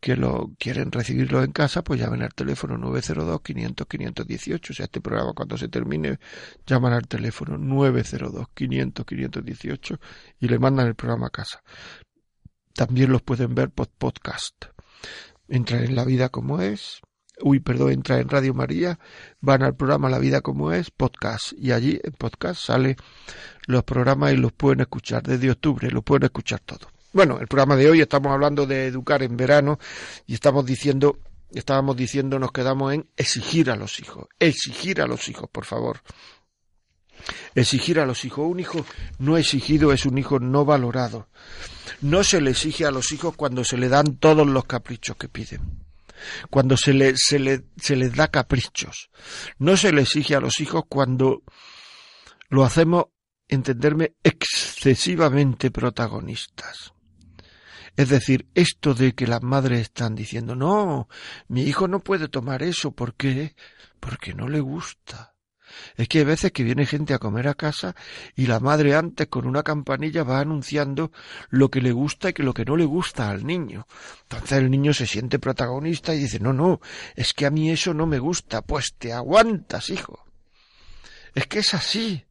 que 0.00 0.14
lo 0.14 0.52
quieren 0.58 0.92
recibirlo 0.92 1.42
en 1.42 1.50
casa, 1.50 1.82
pues 1.82 1.98
llamen 1.98 2.22
al 2.22 2.32
teléfono 2.34 2.76
902 2.78 3.40
500 3.40 3.86
518. 3.88 4.72
O 4.72 4.76
sea, 4.76 4.84
este 4.84 5.00
programa 5.00 5.32
cuando 5.32 5.58
se 5.58 5.68
termine, 5.68 6.18
llaman 6.64 6.92
al 6.92 7.08
teléfono 7.08 7.58
902 7.58 8.46
500 8.54 9.04
518 9.04 9.98
y 10.40 10.48
le 10.48 10.58
mandan 10.60 10.86
el 10.86 10.94
programa 10.94 11.26
a 11.26 11.30
casa. 11.30 11.60
También 12.72 13.10
los 13.10 13.22
pueden 13.22 13.54
ver 13.54 13.70
por 13.70 13.88
podcast. 13.88 14.66
Entran 15.48 15.82
en 15.82 15.96
La 15.96 16.04
Vida 16.04 16.28
como 16.28 16.60
es, 16.60 17.00
uy, 17.42 17.60
perdón, 17.60 17.92
entra 17.92 18.18
en 18.18 18.28
Radio 18.28 18.54
María, 18.54 18.98
van 19.40 19.62
al 19.62 19.76
programa 19.76 20.08
La 20.08 20.18
Vida 20.18 20.40
como 20.40 20.72
es, 20.72 20.90
podcast, 20.90 21.52
y 21.58 21.72
allí 21.72 22.00
en 22.02 22.12
podcast 22.12 22.64
sale 22.64 22.96
los 23.66 23.84
programas 23.84 24.32
y 24.32 24.36
los 24.36 24.52
pueden 24.52 24.80
escuchar 24.80 25.22
desde 25.22 25.50
octubre, 25.50 25.90
los 25.90 26.04
pueden 26.04 26.24
escuchar 26.24 26.60
todos. 26.60 26.88
Bueno, 27.12 27.38
el 27.40 27.46
programa 27.46 27.76
de 27.76 27.88
hoy 27.88 28.00
estamos 28.00 28.32
hablando 28.32 28.66
de 28.66 28.86
educar 28.86 29.22
en 29.22 29.36
verano 29.36 29.78
y 30.26 30.34
estamos 30.34 30.66
diciendo, 30.66 31.18
estábamos 31.52 31.96
diciendo, 31.96 32.38
nos 32.38 32.52
quedamos 32.52 32.92
en 32.92 33.08
exigir 33.16 33.70
a 33.70 33.76
los 33.76 34.00
hijos, 34.00 34.26
exigir 34.38 35.00
a 35.00 35.06
los 35.06 35.28
hijos, 35.28 35.48
por 35.50 35.64
favor. 35.64 36.00
Exigir 37.54 37.98
a 37.98 38.04
los 38.04 38.26
hijos. 38.26 38.46
Un 38.46 38.60
hijo 38.60 38.84
no 39.18 39.38
exigido 39.38 39.92
es 39.92 40.04
un 40.04 40.18
hijo 40.18 40.38
no 40.38 40.66
valorado. 40.66 41.28
No 42.02 42.22
se 42.22 42.42
le 42.42 42.50
exige 42.50 42.84
a 42.84 42.90
los 42.90 43.10
hijos 43.10 43.34
cuando 43.34 43.64
se 43.64 43.78
le 43.78 43.88
dan 43.88 44.18
todos 44.18 44.46
los 44.46 44.66
caprichos 44.66 45.16
que 45.16 45.28
piden. 45.28 45.85
Cuando 46.50 46.76
se, 46.76 46.92
le, 46.92 47.14
se, 47.16 47.38
le, 47.38 47.64
se 47.76 47.96
les 47.96 48.14
da 48.14 48.28
caprichos. 48.28 49.10
No 49.58 49.76
se 49.76 49.92
le 49.92 50.02
exige 50.02 50.34
a 50.34 50.40
los 50.40 50.60
hijos 50.60 50.84
cuando 50.88 51.42
lo 52.48 52.64
hacemos, 52.64 53.06
entenderme, 53.48 54.14
excesivamente 54.22 55.70
protagonistas. 55.70 56.92
Es 57.96 58.10
decir, 58.10 58.48
esto 58.54 58.94
de 58.94 59.14
que 59.14 59.26
las 59.26 59.42
madres 59.42 59.80
están 59.80 60.14
diciendo, 60.14 60.54
no, 60.54 61.08
mi 61.48 61.62
hijo 61.62 61.88
no 61.88 62.00
puede 62.00 62.28
tomar 62.28 62.62
eso, 62.62 62.92
¿por 62.92 63.14
qué? 63.14 63.56
Porque 64.00 64.34
no 64.34 64.48
le 64.48 64.60
gusta. 64.60 65.35
Es 65.96 66.08
que 66.08 66.18
hay 66.18 66.24
veces 66.24 66.52
que 66.52 66.64
viene 66.64 66.86
gente 66.86 67.14
a 67.14 67.18
comer 67.18 67.48
a 67.48 67.54
casa 67.54 67.94
y 68.34 68.46
la 68.46 68.60
madre 68.60 68.94
antes 68.94 69.26
con 69.28 69.46
una 69.46 69.62
campanilla 69.62 70.22
va 70.22 70.40
anunciando 70.40 71.12
lo 71.50 71.70
que 71.70 71.80
le 71.80 71.92
gusta 71.92 72.30
y 72.30 72.32
que 72.32 72.42
lo 72.42 72.54
que 72.54 72.64
no 72.64 72.76
le 72.76 72.84
gusta 72.84 73.30
al 73.30 73.46
niño. 73.46 73.86
Entonces 74.22 74.58
el 74.58 74.70
niño 74.70 74.92
se 74.92 75.06
siente 75.06 75.38
protagonista 75.38 76.14
y 76.14 76.18
dice, 76.18 76.40
no, 76.40 76.52
no, 76.52 76.80
es 77.14 77.32
que 77.32 77.46
a 77.46 77.50
mí 77.50 77.70
eso 77.70 77.94
no 77.94 78.06
me 78.06 78.18
gusta. 78.18 78.62
Pues 78.62 78.94
te 78.98 79.12
aguantas, 79.12 79.90
hijo. 79.90 80.24
Es 81.34 81.46
que 81.46 81.58
es 81.58 81.74
así. 81.74 82.26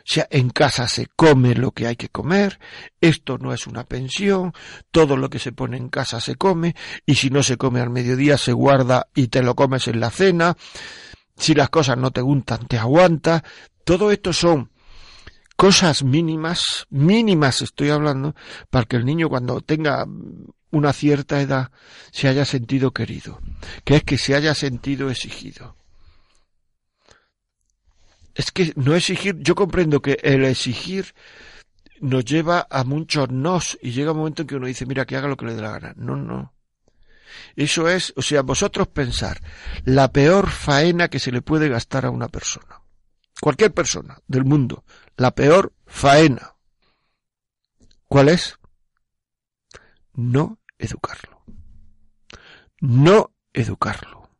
O 0.00 0.12
sea, 0.12 0.26
en 0.30 0.50
casa 0.50 0.88
se 0.88 1.06
come 1.06 1.54
lo 1.54 1.72
que 1.72 1.86
hay 1.86 1.96
que 1.96 2.08
comer, 2.08 2.58
esto 3.00 3.38
no 3.38 3.52
es 3.52 3.66
una 3.66 3.84
pensión, 3.84 4.52
todo 4.90 5.16
lo 5.16 5.28
que 5.28 5.38
se 5.38 5.52
pone 5.52 5.76
en 5.76 5.88
casa 5.88 6.20
se 6.20 6.36
come, 6.36 6.74
y 7.04 7.16
si 7.16 7.30
no 7.30 7.42
se 7.42 7.58
come 7.58 7.80
al 7.80 7.90
mediodía 7.90 8.38
se 8.38 8.52
guarda 8.52 9.08
y 9.14 9.28
te 9.28 9.42
lo 9.42 9.54
comes 9.54 9.88
en 9.88 10.00
la 10.00 10.10
cena, 10.10 10.56
si 11.40 11.54
las 11.54 11.70
cosas 11.70 11.98
no 11.98 12.12
te 12.12 12.20
gustan 12.20 12.66
te 12.68 12.78
aguantas, 12.78 13.42
todo 13.84 14.12
esto 14.12 14.32
son 14.32 14.70
cosas 15.56 16.04
mínimas, 16.04 16.86
mínimas 16.90 17.62
estoy 17.62 17.90
hablando, 17.90 18.34
para 18.70 18.84
que 18.86 18.96
el 18.96 19.04
niño 19.04 19.28
cuando 19.28 19.60
tenga 19.60 20.06
una 20.70 20.92
cierta 20.92 21.40
edad 21.40 21.72
se 22.12 22.28
haya 22.28 22.44
sentido 22.44 22.92
querido, 22.92 23.40
que 23.84 23.96
es 23.96 24.04
que 24.04 24.18
se 24.18 24.36
haya 24.36 24.54
sentido 24.54 25.10
exigido 25.10 25.74
es 28.34 28.50
que 28.52 28.72
no 28.76 28.94
exigir, 28.94 29.36
yo 29.40 29.54
comprendo 29.54 30.00
que 30.00 30.18
el 30.22 30.44
exigir 30.44 31.14
nos 32.00 32.24
lleva 32.24 32.66
a 32.70 32.84
muchos 32.84 33.30
nos 33.30 33.78
y 33.82 33.90
llega 33.90 34.12
un 34.12 34.18
momento 34.18 34.42
en 34.42 34.48
que 34.48 34.56
uno 34.56 34.66
dice, 34.66 34.86
mira, 34.86 35.04
que 35.04 35.16
haga 35.16 35.28
lo 35.28 35.36
que 35.36 35.46
le 35.46 35.54
dé 35.54 35.62
la 35.62 35.78
gana. 35.78 35.94
No, 35.96 36.16
no. 36.16 36.54
Eso 37.56 37.88
es, 37.88 38.12
o 38.16 38.22
sea, 38.22 38.42
vosotros 38.42 38.88
pensar, 38.88 39.40
la 39.84 40.12
peor 40.12 40.50
faena 40.50 41.08
que 41.08 41.18
se 41.18 41.32
le 41.32 41.42
puede 41.42 41.68
gastar 41.68 42.06
a 42.06 42.10
una 42.10 42.28
persona. 42.28 42.82
Cualquier 43.40 43.72
persona 43.72 44.18
del 44.26 44.44
mundo, 44.44 44.84
la 45.16 45.34
peor 45.34 45.72
faena. 45.86 46.54
¿Cuál 48.06 48.28
es? 48.28 48.58
No 50.14 50.58
educarlo. 50.78 51.42
No 52.80 53.32
educarlo. 53.52 54.30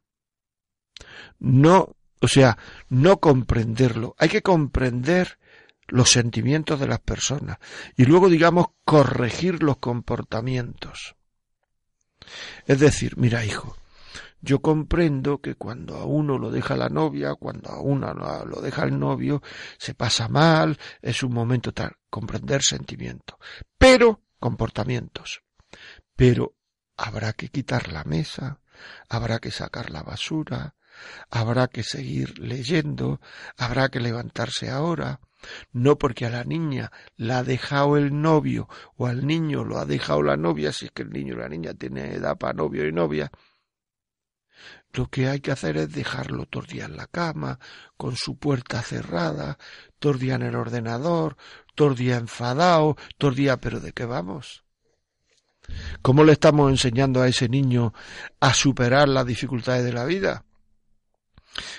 No 1.39 1.97
o 2.21 2.29
sea, 2.29 2.59
no 2.89 3.19
comprenderlo. 3.19 4.15
Hay 4.19 4.29
que 4.29 4.43
comprender 4.43 5.39
los 5.89 6.11
sentimientos 6.11 6.79
de 6.79 6.87
las 6.87 7.01
personas 7.01 7.59
y 7.97 8.05
luego, 8.05 8.29
digamos, 8.29 8.67
corregir 8.85 9.63
los 9.63 9.79
comportamientos. 9.79 11.17
Es 12.67 12.79
decir, 12.81 13.17
mira, 13.17 13.45
hijo, 13.45 13.77
yo 14.41 14.63
comprendo 14.63 15.41
que 15.41 15.55
cuando 15.55 15.97
a 15.97 16.05
uno 16.05 16.39
lo 16.39 16.51
deja 16.51 16.77
la 16.77 16.89
novia, 16.89 17.35
cuando 17.35 17.71
a 17.71 17.81
una 17.81 18.15
lo 18.15 18.61
deja 18.61 18.85
el 18.85 18.99
novio, 18.99 19.43
se 19.79 19.95
pasa 19.95 20.29
mal, 20.29 20.79
es 21.03 21.23
un 21.23 21.33
momento 21.33 21.73
tal, 21.73 21.97
comprender 22.09 22.63
sentimientos, 22.63 23.39
pero 23.77 24.23
comportamientos. 24.39 25.43
Pero 26.17 26.57
habrá 26.97 27.35
que 27.35 27.49
quitar 27.49 27.93
la 27.93 28.05
mesa, 28.05 28.61
habrá 29.09 29.39
que 29.39 29.51
sacar 29.51 29.91
la 29.91 30.03
basura, 30.03 30.75
habrá 31.31 31.69
que 31.69 31.83
seguir 31.83 32.39
leyendo, 32.39 33.21
habrá 33.57 33.89
que 33.89 34.01
levantarse 34.01 34.71
ahora, 34.71 35.21
no 35.73 35.99
porque 35.99 36.27
a 36.27 36.31
la 36.31 36.45
niña 36.45 36.93
la 37.17 37.39
ha 37.39 37.45
dejado 37.45 37.97
el 37.97 38.21
novio 38.21 38.69
o 38.97 39.07
al 39.07 39.27
niño 39.27 39.65
lo 39.65 39.79
ha 39.79 39.87
dejado 39.87 40.23
la 40.23 40.37
novia, 40.37 40.73
si 40.73 40.87
es 40.87 40.93
que 40.93 41.03
el 41.03 41.11
niño 41.11 41.35
o 41.35 41.39
la 41.39 41.49
niña 41.49 41.75
tiene 41.75 42.15
edad 42.15 42.37
para 42.37 42.53
novio 42.53 42.87
y 42.87 42.93
novia. 42.93 43.31
Lo 44.93 45.09
que 45.09 45.29
hay 45.29 45.41
que 45.41 45.53
hacer 45.53 45.77
es 45.77 45.93
dejarlo 45.93 46.47
todo 46.47 46.65
el 46.65 46.69
día 46.69 46.85
en 46.87 46.97
la 46.97 47.07
cama, 47.07 47.59
con 47.97 48.17
su 48.17 48.39
puerta 48.39 48.83
cerrada, 48.83 49.57
todo 49.99 50.13
el 50.13 50.19
día 50.19 50.35
en 50.35 50.43
el 50.43 50.57
ordenador, 50.57 51.37
todo 51.75 51.89
el 51.89 51.95
día 51.95 52.17
enfadado, 52.17 52.97
todo 53.17 53.31
el 53.31 53.37
día, 53.37 53.57
pero 53.59 53.81
¿de 53.81 53.93
qué 53.93 54.05
vamos? 54.05 54.65
¿Cómo 56.03 56.25
le 56.25 56.33
estamos 56.33 56.71
enseñando 56.71 57.23
a 57.23 57.29
ese 57.29 57.49
niño 57.49 57.95
a 58.41 58.53
superar 58.53 59.09
las 59.09 59.27
dificultades 59.27 59.85
de 59.85 59.93
la 59.93 60.05
vida? 60.05 60.45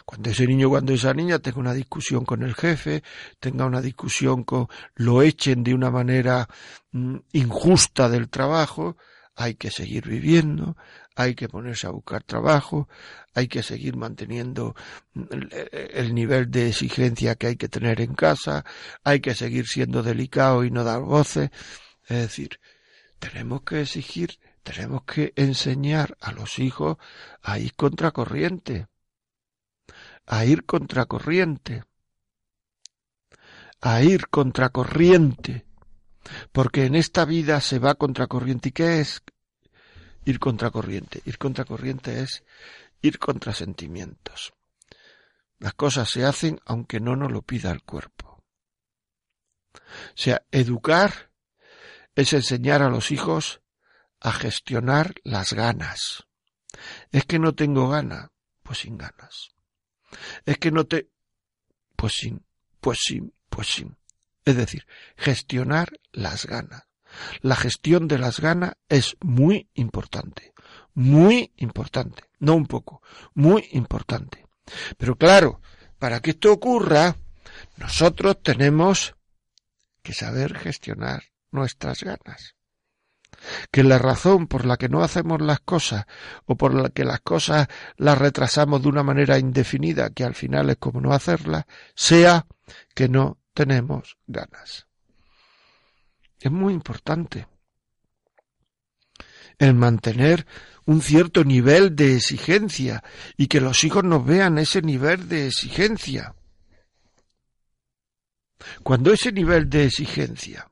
Cuando 0.06 0.30
ese 0.30 0.46
niño, 0.48 0.70
cuando 0.70 0.94
esa 0.94 1.14
niña 1.14 1.40
tenga 1.40 1.60
una 1.60 1.74
discusión 1.74 2.26
con 2.26 2.44
el 2.44 2.56
jefe, 2.56 3.04
tenga 3.40 3.66
una 3.66 3.82
discusión 3.82 4.44
con, 4.44 4.68
lo 4.96 5.22
echen 5.22 5.64
de 5.64 5.74
una 5.74 5.92
manera 5.92 6.48
mm, 6.92 7.18
injusta 7.34 8.10
del 8.10 8.30
trabajo, 8.30 8.98
hay 9.36 9.56
que 9.56 9.72
seguir 9.72 10.08
viviendo, 10.08 10.76
hay 11.16 11.36
que 11.36 11.48
ponerse 11.48 11.88
a 11.88 11.92
buscar 11.92 12.24
trabajo, 12.24 12.90
hay 13.34 13.48
que 13.48 13.64
seguir 13.64 13.96
manteniendo 13.96 14.76
mm, 15.14 15.24
el, 15.32 15.70
el, 15.72 16.16
nivel 16.16 16.52
de 16.52 16.70
exigencia 16.70 17.36
que 17.36 17.48
hay 17.48 17.56
que 17.56 17.70
tener 17.70 18.02
en 18.02 18.14
casa, 18.14 18.66
hay 19.04 19.22
que 19.22 19.36
seguir 19.36 19.68
siendo 19.68 20.04
delicado 20.04 20.64
y 20.66 20.72
no 20.72 20.84
dar 20.84 21.02
voces. 21.02 21.50
Es 22.04 22.18
decir, 22.18 22.60
tenemos 23.20 23.62
que 23.64 23.82
exigir, 23.82 24.38
tenemos 24.64 25.04
que 25.06 25.34
enseñar 25.36 26.18
a 26.20 26.34
los 26.34 26.60
hijos 26.60 26.98
a 27.42 27.58
ir 27.60 27.74
contracorriente 27.76 28.88
a 30.26 30.46
ir 30.46 30.66
contracorriente, 30.66 31.84
a 33.82 34.02
ir 34.02 34.28
contracorriente, 34.28 35.66
porque 36.52 36.86
en 36.86 36.96
esta 36.96 37.26
vida 37.26 37.62
se 37.62 37.80
va 37.80 37.96
contracorriente. 37.96 38.70
¿Y 38.70 38.72
qué 38.72 39.00
es 39.00 39.24
ir 40.26 40.40
contracorriente? 40.40 41.22
Ir 41.26 41.38
contracorriente 41.38 42.22
es 42.22 42.44
ir 43.02 43.20
contra 43.20 43.54
sentimientos. 43.54 44.54
Las 45.60 45.74
cosas 45.74 46.10
se 46.10 46.26
hacen 46.26 46.60
aunque 46.66 47.00
no 47.00 47.16
nos 47.16 47.32
lo 47.32 47.42
pida 47.42 47.72
el 47.72 47.84
cuerpo. 47.84 48.44
O 49.74 50.16
sea, 50.16 50.44
educar 50.52 51.32
es 52.16 52.34
enseñar 52.34 52.82
a 52.82 52.90
los 52.90 53.12
hijos 53.12 53.62
a 54.20 54.32
gestionar 54.32 55.16
las 55.24 55.54
ganas. 55.54 56.26
Es 57.12 57.26
que 57.26 57.40
no 57.40 57.54
tengo 57.54 57.90
gana, 57.90 58.32
pues 58.64 58.80
sin 58.80 58.98
ganas. 58.98 59.52
Es 60.46 60.58
que 60.58 60.72
no 60.72 60.86
te... 60.86 61.10
Pues 61.96 62.14
sí, 62.14 62.38
pues 62.80 63.00
sí, 63.02 63.22
pues 63.50 63.68
sí. 63.68 63.86
Es 64.46 64.56
decir, 64.56 64.86
gestionar 65.16 66.00
las 66.12 66.46
ganas. 66.46 66.84
La 67.42 67.56
gestión 67.56 68.08
de 68.08 68.18
las 68.18 68.40
ganas 68.40 68.76
es 68.88 69.18
muy 69.20 69.70
importante, 69.74 70.54
muy 70.94 71.52
importante, 71.58 72.24
no 72.40 72.56
un 72.56 72.66
poco, 72.66 73.02
muy 73.34 73.68
importante. 73.74 74.48
Pero 74.98 75.18
claro, 75.18 75.62
para 76.00 76.22
que 76.22 76.32
esto 76.32 76.54
ocurra, 76.54 77.18
nosotros 77.76 78.42
tenemos 78.42 79.14
que 80.02 80.14
saber 80.14 80.58
gestionar 80.58 81.24
nuestras 81.52 82.02
ganas 82.04 82.56
que 83.72 83.84
la 83.84 83.98
razón 83.98 84.48
por 84.48 84.66
la 84.66 84.78
que 84.78 84.90
no 84.90 85.04
hacemos 85.04 85.42
las 85.42 85.60
cosas 85.60 86.06
o 86.46 86.56
por 86.56 86.74
la 86.74 86.90
que 86.90 87.06
las 87.06 87.22
cosas 87.22 87.68
las 87.98 88.18
retrasamos 88.18 88.82
de 88.82 88.90
una 88.90 89.04
manera 89.04 89.38
indefinida, 89.38 90.10
que 90.10 90.24
al 90.24 90.36
final 90.36 90.70
es 90.70 90.78
como 90.78 91.02
no 91.02 91.14
hacerlas, 91.14 91.66
sea 91.96 92.46
que 92.94 93.10
no 93.10 93.40
tenemos 93.54 94.18
ganas. 94.28 94.88
Es 96.40 96.52
muy 96.52 96.74
importante 96.74 97.48
el 99.60 99.76
mantener 99.76 100.48
un 100.86 101.02
cierto 101.02 101.44
nivel 101.44 101.96
de 101.96 102.16
exigencia 102.16 103.04
y 103.38 103.48
que 103.48 103.62
los 103.62 103.84
hijos 103.84 104.04
nos 104.04 104.26
vean 104.26 104.58
ese 104.58 104.82
nivel 104.82 105.30
de 105.30 105.48
exigencia. 105.48 106.36
Cuando 108.84 109.14
ese 109.14 109.32
nivel 109.32 109.70
de 109.70 109.86
exigencia, 109.86 110.70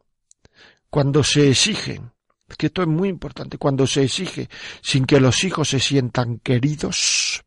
cuando 0.90 1.24
se 1.24 1.50
exigen, 1.50 2.12
que 2.58 2.68
esto 2.68 2.82
es 2.82 2.88
muy 2.88 3.10
importante, 3.10 3.58
cuando 3.58 3.88
se 3.88 4.04
exige 4.04 4.50
sin 4.82 5.06
que 5.06 5.20
los 5.20 5.44
hijos 5.44 5.70
se 5.70 5.80
sientan 5.80 6.40
queridos, 6.40 7.44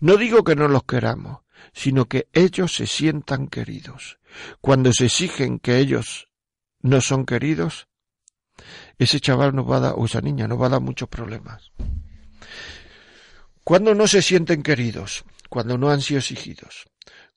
no 0.00 0.16
digo 0.16 0.44
que 0.44 0.56
no 0.56 0.68
los 0.68 0.84
queramos, 0.84 1.40
sino 1.72 2.06
que 2.06 2.28
ellos 2.32 2.74
se 2.74 2.86
sientan 2.86 3.48
queridos. 3.48 4.18
Cuando 4.60 4.92
se 4.92 5.06
exigen 5.06 5.58
que 5.58 5.78
ellos 5.78 6.28
no 6.80 7.00
son 7.00 7.26
queridos, 7.26 7.88
ese 8.98 9.20
chaval 9.20 9.54
nos 9.54 9.68
va 9.70 9.76
a 9.76 9.80
dar, 9.80 9.94
o 9.96 10.06
esa 10.06 10.20
niña 10.20 10.48
nos 10.48 10.60
va 10.60 10.66
a 10.66 10.70
dar 10.70 10.80
muchos 10.80 11.08
problemas. 11.08 11.72
Cuando 13.64 13.94
no 13.94 14.06
se 14.06 14.22
sienten 14.22 14.62
queridos, 14.62 15.24
cuando 15.48 15.76
no 15.78 15.90
han 15.90 16.00
sido 16.00 16.20
exigidos, 16.20 16.86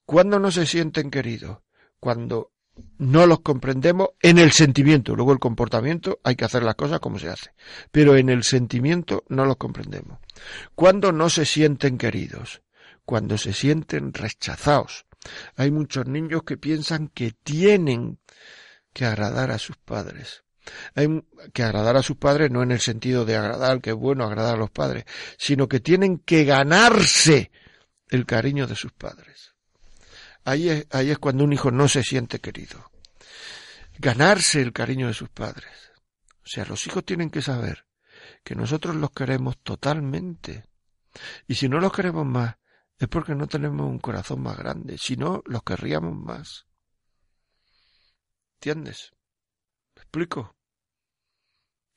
cuando 0.04 0.38
no 0.38 0.50
se 0.50 0.66
sienten 0.66 1.10
queridos, 1.10 1.58
cuando 2.00 2.51
no 2.98 3.26
los 3.26 3.40
comprendemos 3.40 4.10
en 4.20 4.38
el 4.38 4.52
sentimiento. 4.52 5.14
Luego 5.14 5.32
el 5.32 5.38
comportamiento 5.38 6.20
hay 6.24 6.36
que 6.36 6.44
hacer 6.44 6.62
las 6.62 6.74
cosas 6.74 7.00
como 7.00 7.18
se 7.18 7.28
hace. 7.28 7.52
Pero 7.90 8.16
en 8.16 8.28
el 8.28 8.44
sentimiento 8.44 9.24
no 9.28 9.44
los 9.44 9.56
comprendemos. 9.56 10.18
Cuando 10.74 11.12
no 11.12 11.28
se 11.28 11.44
sienten 11.44 11.98
queridos, 11.98 12.62
cuando 13.04 13.38
se 13.38 13.52
sienten 13.52 14.12
rechazados. 14.14 15.06
Hay 15.56 15.70
muchos 15.70 16.06
niños 16.06 16.42
que 16.44 16.56
piensan 16.56 17.08
que 17.08 17.32
tienen 17.32 18.18
que 18.92 19.04
agradar 19.04 19.50
a 19.50 19.58
sus 19.58 19.76
padres. 19.76 20.44
Hay 20.94 21.22
que 21.52 21.62
agradar 21.62 21.96
a 21.96 22.02
sus 22.02 22.16
padres 22.16 22.50
no 22.50 22.62
en 22.62 22.70
el 22.70 22.80
sentido 22.80 23.24
de 23.24 23.36
agradar, 23.36 23.80
que 23.80 23.90
es 23.90 23.96
bueno 23.96 24.24
agradar 24.24 24.54
a 24.54 24.58
los 24.58 24.70
padres, 24.70 25.04
sino 25.38 25.68
que 25.68 25.80
tienen 25.80 26.18
que 26.18 26.44
ganarse 26.44 27.50
el 28.08 28.26
cariño 28.26 28.66
de 28.66 28.76
sus 28.76 28.92
padres. 28.92 29.51
Ahí 30.44 30.68
es, 30.68 30.86
ahí 30.90 31.10
es 31.10 31.18
cuando 31.18 31.44
un 31.44 31.52
hijo 31.52 31.70
no 31.70 31.88
se 31.88 32.02
siente 32.02 32.40
querido. 32.40 32.90
Ganarse 33.98 34.60
el 34.60 34.72
cariño 34.72 35.06
de 35.06 35.14
sus 35.14 35.28
padres. 35.28 35.92
O 36.44 36.46
sea, 36.46 36.64
los 36.64 36.86
hijos 36.86 37.04
tienen 37.04 37.30
que 37.30 37.42
saber 37.42 37.86
que 38.42 38.54
nosotros 38.54 38.96
los 38.96 39.10
queremos 39.12 39.58
totalmente. 39.58 40.64
Y 41.46 41.54
si 41.54 41.68
no 41.68 41.78
los 41.78 41.92
queremos 41.92 42.26
más, 42.26 42.56
es 42.98 43.08
porque 43.08 43.34
no 43.34 43.46
tenemos 43.46 43.88
un 43.88 43.98
corazón 43.98 44.42
más 44.42 44.56
grande. 44.56 44.98
Si 44.98 45.16
no, 45.16 45.42
los 45.46 45.62
querríamos 45.62 46.14
más. 46.16 46.66
¿Entiendes? 48.54 49.12
¿Me 49.96 50.02
explico? 50.02 50.56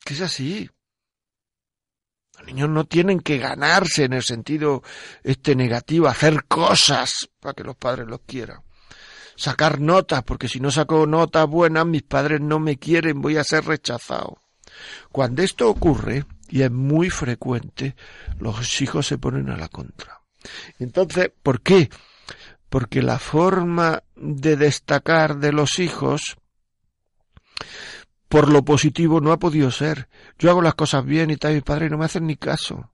Que 0.04 0.14
es 0.16 0.22
así. 0.22 0.70
Los 2.38 2.48
niños 2.48 2.70
no 2.70 2.86
tienen 2.86 3.20
que 3.20 3.38
ganarse 3.38 4.06
en 4.06 4.14
el 4.14 4.24
sentido 4.24 4.84
este 5.24 5.56
negativo, 5.56 6.08
hacer 6.08 6.46
cosas 6.46 7.30
para 7.40 7.54
que 7.54 7.64
los 7.64 7.76
padres 7.76 8.08
los 8.08 8.22
quieran. 8.26 8.62
Sacar 9.36 9.80
notas, 9.82 10.24
porque 10.24 10.48
si 10.48 10.60
no 10.60 10.72
saco 10.72 11.06
notas 11.06 11.48
buenas, 11.48 11.86
mis 11.86 12.04
padres 12.04 12.42
no 12.42 12.60
me 12.60 12.78
quieren, 12.78 13.22
voy 13.22 13.38
a 13.38 13.44
ser 13.44 13.66
rechazado. 13.66 14.38
Cuando 15.12 15.44
esto 15.44 15.70
ocurre, 15.70 16.26
y 16.50 16.62
es 16.62 16.72
muy 16.72 17.10
frecuente, 17.10 17.96
los 18.40 18.82
hijos 18.82 19.08
se 19.08 19.18
ponen 19.18 19.50
a 19.50 19.58
la 19.58 19.68
contra. 19.68 20.22
Entonces, 20.80 21.32
¿por 21.42 21.62
qué? 21.62 21.90
Porque 22.70 23.02
la 23.02 23.20
forma 23.20 24.04
de 24.16 24.56
destacar 24.56 25.38
de 25.38 25.52
los 25.52 25.80
hijos 25.80 26.38
por 28.30 28.50
lo 28.50 28.64
positivo 28.64 29.22
no 29.22 29.32
ha 29.32 29.40
podido 29.40 29.72
ser. 29.72 30.10
Yo 30.38 30.50
hago 30.50 30.62
las 30.62 30.76
cosas 30.76 31.06
bien 31.06 31.30
y 31.30 31.38
tal, 31.38 31.54
mis 31.54 31.64
padres 31.64 31.92
no 31.92 31.98
me 31.98 32.06
hacen 32.06 32.26
ni 32.28 32.36
caso. 32.36 32.92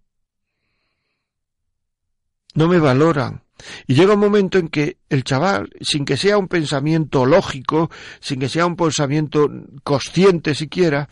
No 2.54 2.68
me 2.68 2.80
valoran. 2.80 3.44
Y 3.88 3.94
llega 3.94 4.16
un 4.16 4.20
momento 4.20 4.58
en 4.58 4.68
que 4.68 4.98
el 5.10 5.24
chaval, 5.24 5.70
sin 5.82 6.04
que 6.04 6.18
sea 6.18 6.38
un 6.38 6.48
pensamiento 6.48 7.26
lógico, 7.26 7.90
sin 8.20 8.40
que 8.40 8.50
sea 8.50 8.66
un 8.66 8.76
pensamiento 8.76 9.50
consciente 9.84 10.56
siquiera, 10.56 11.08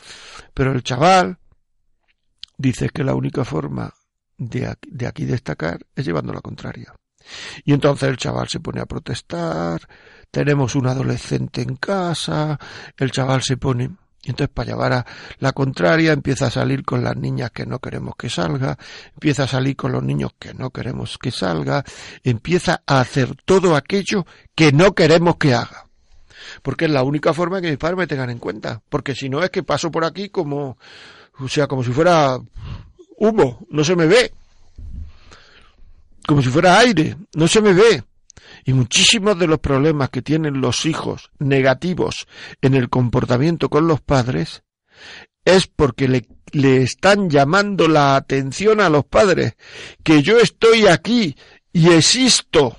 pero 0.54 0.72
el 0.72 0.84
chaval 0.84 1.38
dice 2.58 2.90
que 2.90 3.04
la 3.04 3.16
única 3.16 3.46
forma 3.46 3.94
de 4.38 4.76
de 4.88 5.08
aquí 5.08 5.26
destacar 5.26 5.80
es 5.96 6.06
llevando 6.06 6.34
la 6.34 6.42
contraria. 6.42 6.94
Y 7.64 7.74
entonces 7.74 8.10
el 8.10 8.18
chaval 8.18 8.48
se 8.50 8.60
pone 8.60 8.82
a 8.82 8.86
protestar, 8.86 9.82
tenemos 10.32 10.76
un 10.76 10.88
adolescente 10.88 11.62
en 11.62 11.76
casa, 11.76 12.60
el 12.98 13.12
chaval 13.12 13.44
se 13.44 13.58
pone 13.58 13.92
y 14.24 14.32
entonces 14.32 14.54
para 14.54 14.72
llevar 14.72 14.94
a 14.94 15.06
la 15.40 15.54
contraria 15.54 16.12
empieza 16.12 16.48
a 16.48 16.52
salir 16.52 16.84
con 16.84 17.04
las 17.04 17.16
niñas 17.16 17.52
que 17.52 17.66
no 17.66 17.80
queremos 17.80 18.16
que 18.18 18.30
salga, 18.30 18.78
empieza 19.14 19.44
a 19.44 19.48
salir 19.48 19.76
con 19.76 19.94
los 19.94 20.04
niños 20.04 20.32
que 20.38 20.54
no 20.54 20.72
queremos 20.72 21.18
que 21.18 21.32
salga, 21.32 21.86
empieza 22.24 22.82
a 22.86 23.00
hacer 23.00 23.36
todo 23.46 23.76
aquello 23.76 24.26
que 24.56 24.74
no 24.74 24.94
queremos 24.94 25.38
que 25.38 25.54
haga. 25.54 25.86
Porque 26.62 26.86
es 26.86 26.92
la 26.92 27.04
única 27.04 27.34
forma 27.34 27.62
que 27.62 27.70
mis 27.70 27.78
padres 27.78 27.98
me 27.98 28.08
tengan 28.08 28.30
en 28.30 28.40
cuenta. 28.40 28.82
Porque 28.90 29.16
si 29.16 29.30
no 29.30 29.44
es 29.44 29.50
que 29.52 29.64
paso 29.64 29.92
por 29.92 30.04
aquí 30.04 30.30
como, 30.30 30.78
o 31.40 31.48
sea, 31.48 31.68
como 31.68 31.84
si 31.84 31.92
fuera 31.92 32.38
humo, 33.18 33.66
no 33.70 33.84
se 33.84 33.96
me 33.96 34.08
ve. 34.08 34.34
Como 36.26 36.42
si 36.42 36.50
fuera 36.50 36.80
aire, 36.80 37.16
no 37.34 37.48
se 37.48 37.62
me 37.62 37.74
ve. 37.74 38.04
Y 38.66 38.74
muchísimos 38.74 39.38
de 39.38 39.48
los 39.48 39.60
problemas 39.60 40.10
que 40.10 40.22
tienen 40.22 40.62
los 40.62 40.86
hijos 40.86 41.32
negativos 41.40 42.28
en 42.62 42.76
el 42.76 42.90
comportamiento 42.90 43.70
con 43.70 43.88
los 43.88 44.02
padres 44.02 44.64
es 45.46 45.68
porque 45.68 46.08
le, 46.52 46.84
están 46.84 47.30
llamando 47.30 47.88
la 47.88 48.16
atención 48.16 48.82
a 48.82 48.90
los 48.90 49.06
padres, 49.06 49.56
que 50.04 50.22
yo 50.22 50.38
estoy 50.40 50.88
aquí 50.88 51.36
y 51.72 51.90
existo. 51.90 52.78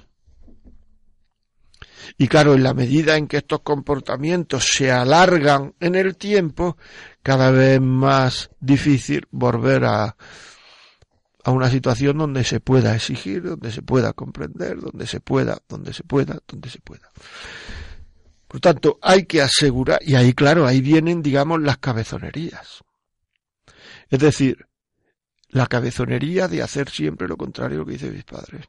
Y 2.19 2.29
claro, 2.29 2.55
en 2.55 2.63
la 2.63 2.75
medida 2.75 3.17
en 3.17 3.27
que 3.27 3.39
estos 3.39 3.61
comportamientos 3.61 4.69
se 4.73 4.91
alargan 4.91 5.75
en 5.81 5.95
el 5.95 6.17
tiempo, 6.17 6.77
cada 7.23 7.51
vez 7.51 7.81
más 7.81 8.51
difícil 8.61 9.27
volver 9.31 9.85
a, 9.85 10.17
a 11.45 11.51
una 11.51 11.71
situación 11.71 12.19
donde 12.19 12.45
se 12.45 12.61
pueda 12.61 12.95
exigir, 12.95 13.43
donde 13.43 13.73
se 13.73 13.83
pueda 13.83 14.13
comprender, 14.13 14.81
donde 14.81 15.07
se 15.07 15.21
pueda, 15.21 15.59
donde 15.69 15.93
se 15.93 16.05
pueda, 16.05 16.39
donde 16.47 16.71
se 16.71 16.81
pueda. 16.81 17.11
Por 18.47 18.61
tanto, 18.61 18.99
hay 19.01 19.27
que 19.27 19.41
asegurar, 19.41 20.01
y 20.03 20.17
ahí 20.17 20.33
claro, 20.33 20.67
ahí 20.67 20.81
vienen, 20.81 21.23
digamos, 21.23 21.61
las 21.63 21.79
cabezonerías. 21.79 22.83
Es 24.09 24.19
decir, 24.19 24.67
la 25.49 25.67
cabezonería 25.67 26.49
de 26.49 26.63
hacer 26.63 26.91
siempre 26.91 27.29
lo 27.29 27.37
contrario 27.37 27.77
a 27.77 27.81
lo 27.81 27.87
que 27.87 27.93
dicen 27.93 28.13
mis 28.13 28.25
padres. 28.25 28.67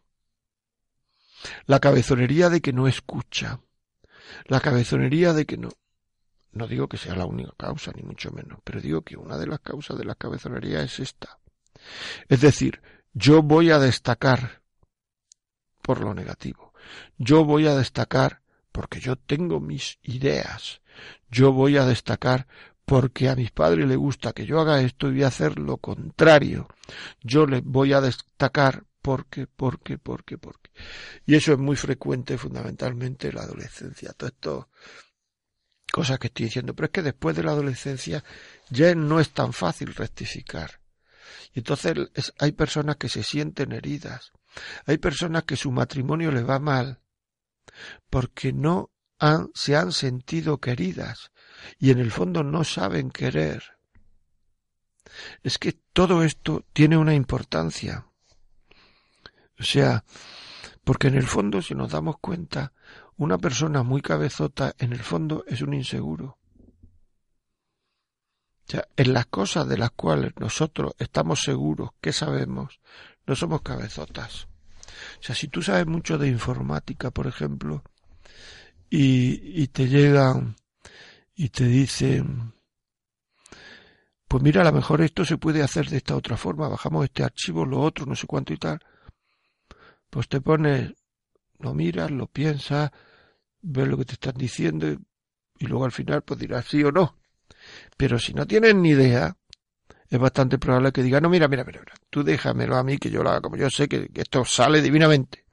La 1.66 1.80
cabezonería 1.80 2.50
de 2.50 2.62
que 2.62 2.74
no 2.74 2.88
escucha. 2.88 3.60
La 4.46 4.60
cabezonería 4.60 5.34
de 5.34 5.46
que 5.46 5.58
no. 5.58 5.70
No 6.54 6.68
digo 6.68 6.88
que 6.88 6.98
sea 6.98 7.16
la 7.16 7.26
única 7.26 7.54
causa, 7.58 7.92
ni 7.96 8.04
mucho 8.04 8.32
menos, 8.32 8.60
pero 8.64 8.82
digo 8.82 9.02
que 9.02 9.16
una 9.18 9.38
de 9.38 9.48
las 9.48 9.62
causas 9.62 9.98
de 9.98 10.06
la 10.06 10.16
cabezonería 10.16 10.82
es 10.84 11.00
esta. 11.00 11.41
Es 12.28 12.41
decir, 12.41 12.82
yo 13.13 13.41
voy 13.41 13.72
a 13.72 13.80
destacar 13.80 14.62
por 15.82 16.02
lo 16.02 16.13
negativo. 16.13 16.74
Yo 17.17 17.46
voy 17.46 17.67
a 17.67 17.76
destacar 17.76 18.41
porque 18.72 19.00
yo 19.00 19.15
tengo 19.15 19.60
mis 19.60 20.00
ideas. 20.04 20.82
Yo 21.30 21.52
voy 21.52 21.78
a 21.78 21.86
destacar 21.86 22.48
porque 22.86 23.30
a 23.30 23.36
mis 23.36 23.52
padres 23.52 23.88
les 23.88 23.98
gusta 23.98 24.34
que 24.34 24.46
yo 24.46 24.60
haga 24.60 24.82
esto 24.82 25.08
y 25.08 25.12
voy 25.12 25.24
a 25.24 25.28
hacer 25.28 25.60
lo 25.60 25.78
contrario. 25.78 26.67
Yo 27.22 27.46
les 27.46 27.63
voy 27.63 27.94
a 27.94 28.02
destacar 28.02 28.84
porque, 29.02 29.48
porque, 29.48 29.98
porque, 29.98 30.38
porque. 30.38 30.72
Y 31.26 31.36
eso 31.36 31.54
es 31.54 31.58
muy 31.58 31.76
frecuente 31.76 32.38
fundamentalmente 32.38 33.30
en 33.30 33.36
la 33.36 33.44
adolescencia. 33.44 34.13
Todo 34.13 34.30
esto, 34.30 34.70
cosas 35.91 36.20
que 36.20 36.28
estoy 36.28 36.46
diciendo. 36.46 36.76
Pero 36.76 36.88
es 36.88 36.91
que 36.91 37.02
después 37.02 37.36
de 37.36 37.44
la 37.44 37.52
adolescencia 37.52 38.24
ya 38.70 38.94
no 38.96 39.20
es 39.20 39.32
tan 39.32 39.54
fácil 39.54 39.96
rectificar. 39.96 40.81
Y 41.54 41.60
entonces 41.60 41.96
hay 42.39 42.52
personas 42.52 42.98
que 42.98 43.10
se 43.10 43.24
sienten 43.24 43.72
heridas. 43.72 44.32
Hay 44.86 44.98
personas 44.98 45.44
que 45.44 45.56
su 45.56 45.72
matrimonio 45.72 46.32
les 46.32 46.48
va 46.48 46.60
mal 46.60 47.02
porque 48.10 48.54
no 48.54 48.91
han, 49.20 49.50
se 49.54 49.76
han 49.76 49.91
sentido 49.91 50.60
queridas 50.60 51.32
y 51.78 51.91
en 51.91 52.00
el 52.00 52.12
fondo 52.12 52.44
no 52.44 52.63
saben 52.63 53.12
querer. 53.12 53.63
Es 55.44 55.58
que 55.58 55.74
todo 55.94 56.24
esto 56.24 56.65
tiene 56.74 56.98
una 56.98 57.13
importancia. 57.13 58.08
O 59.60 59.63
sea, 59.63 60.04
porque 60.84 61.08
en 61.08 61.15
el 61.15 61.28
fondo, 61.28 61.62
si 61.62 61.76
nos 61.76 61.91
damos 61.91 62.17
cuenta, 62.20 62.74
una 63.17 63.38
persona 63.38 63.84
muy 63.84 64.02
cabezota, 64.02 64.74
en 64.80 64.94
el 64.94 65.00
fondo 65.00 65.44
es 65.48 65.62
un 65.62 65.74
inseguro. 65.74 66.39
En 68.74 69.14
las 69.14 69.26
cosas 69.28 69.68
de 69.68 69.78
las 69.78 69.92
cuales 69.92 70.34
nosotros 70.40 70.94
estamos 70.98 71.42
seguros 71.42 71.92
que 72.00 72.14
sabemos, 72.14 72.80
no 73.26 73.36
somos 73.36 73.62
cabezotas. 73.62 74.48
O 75.20 75.24
sea, 75.24 75.36
si 75.36 75.48
tú 75.48 75.62
sabes 75.62 75.88
mucho 75.88 76.18
de 76.18 76.28
informática, 76.28 77.12
por 77.12 77.28
ejemplo, 77.28 77.84
y, 78.90 79.62
y 79.62 79.68
te 79.68 79.88
llegan 79.88 80.56
y 81.36 81.50
te 81.50 81.66
dicen, 81.66 82.54
pues 84.28 84.44
mira, 84.44 84.62
a 84.62 84.66
lo 84.66 84.74
mejor 84.74 85.02
esto 85.02 85.26
se 85.26 85.38
puede 85.38 85.62
hacer 85.64 85.90
de 85.90 85.98
esta 85.98 86.16
otra 86.16 86.38
forma, 86.38 86.70
bajamos 86.70 87.06
este 87.06 87.24
archivo, 87.24 87.66
lo 87.66 87.82
otro, 87.82 88.06
no 88.06 88.16
sé 88.16 88.28
cuánto 88.28 88.54
y 88.54 88.58
tal, 88.58 88.80
pues 90.10 90.28
te 90.28 90.42
pones, 90.42 90.94
lo 91.60 91.74
miras, 91.74 92.12
lo 92.12 92.28
piensas, 92.28 92.92
ves 93.62 93.88
lo 93.88 93.98
que 93.98 94.06
te 94.06 94.14
están 94.14 94.36
diciendo 94.36 94.88
y 95.58 95.68
luego 95.68 95.86
al 95.86 95.92
final 95.92 96.22
pues 96.22 96.40
dirás 96.40 96.66
sí 96.66 96.84
o 96.84 96.92
no. 96.92 97.21
Pero 97.98 98.20
si 98.20 98.34
no 98.34 98.46
tienes 98.46 98.76
ni 98.76 98.89
idea, 98.89 99.36
es 100.10 100.20
bastante 100.20 100.58
probable 100.58 100.91
que 100.91 101.04
diga, 101.04 101.22
no, 101.22 101.30
mira, 101.30 101.48
mira, 101.48 101.63
mira, 101.63 101.82
tú 102.10 102.24
déjamelo 102.24 102.76
a 102.76 102.84
mí 102.84 102.98
que 102.98 103.10
yo 103.10 103.24
lo 103.24 103.30
haga 103.30 103.41
como 103.41 103.56
yo 103.56 103.70
sé 103.70 103.88
que, 103.88 104.10
esto 104.13 104.44
sale 104.44 104.82
divinamente. 104.82 105.46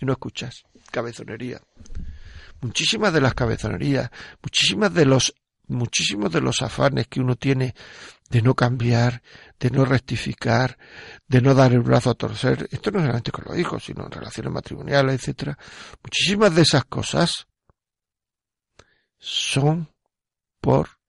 Y 0.00 0.04
no 0.04 0.12
escuchas. 0.12 0.64
Cabezonería. 0.90 1.60
Muchísimas 2.60 3.12
de 3.12 3.20
las 3.20 3.34
cabezonerías, 3.34 4.10
muchísimas 4.42 4.92
de 4.92 5.04
los, 5.04 5.34
muchísimos 5.68 6.32
de 6.32 6.40
los 6.40 6.62
afanes 6.62 7.06
que 7.08 7.20
uno 7.20 7.36
tiene 7.36 7.74
de 8.28 8.42
no 8.42 8.54
cambiar, 8.54 9.22
de 9.60 9.70
no 9.70 9.84
rectificar, 9.84 10.78
de 11.28 11.40
no 11.40 11.54
dar 11.54 11.72
el 11.72 11.80
brazo 11.80 12.10
a 12.10 12.14
torcer, 12.14 12.68
esto 12.70 12.90
no 12.90 13.00
solamente 13.00 13.30
con 13.30 13.44
los 13.44 13.58
hijos, 13.58 13.84
sino 13.84 14.04
en 14.04 14.10
relaciones 14.10 14.52
matrimoniales, 14.52 15.14
etcétera, 15.16 15.58
muchísimas 16.02 16.54
de 16.54 16.62
esas 16.62 16.84
cosas 16.86 17.46
son 19.18 19.88
por 20.60 21.01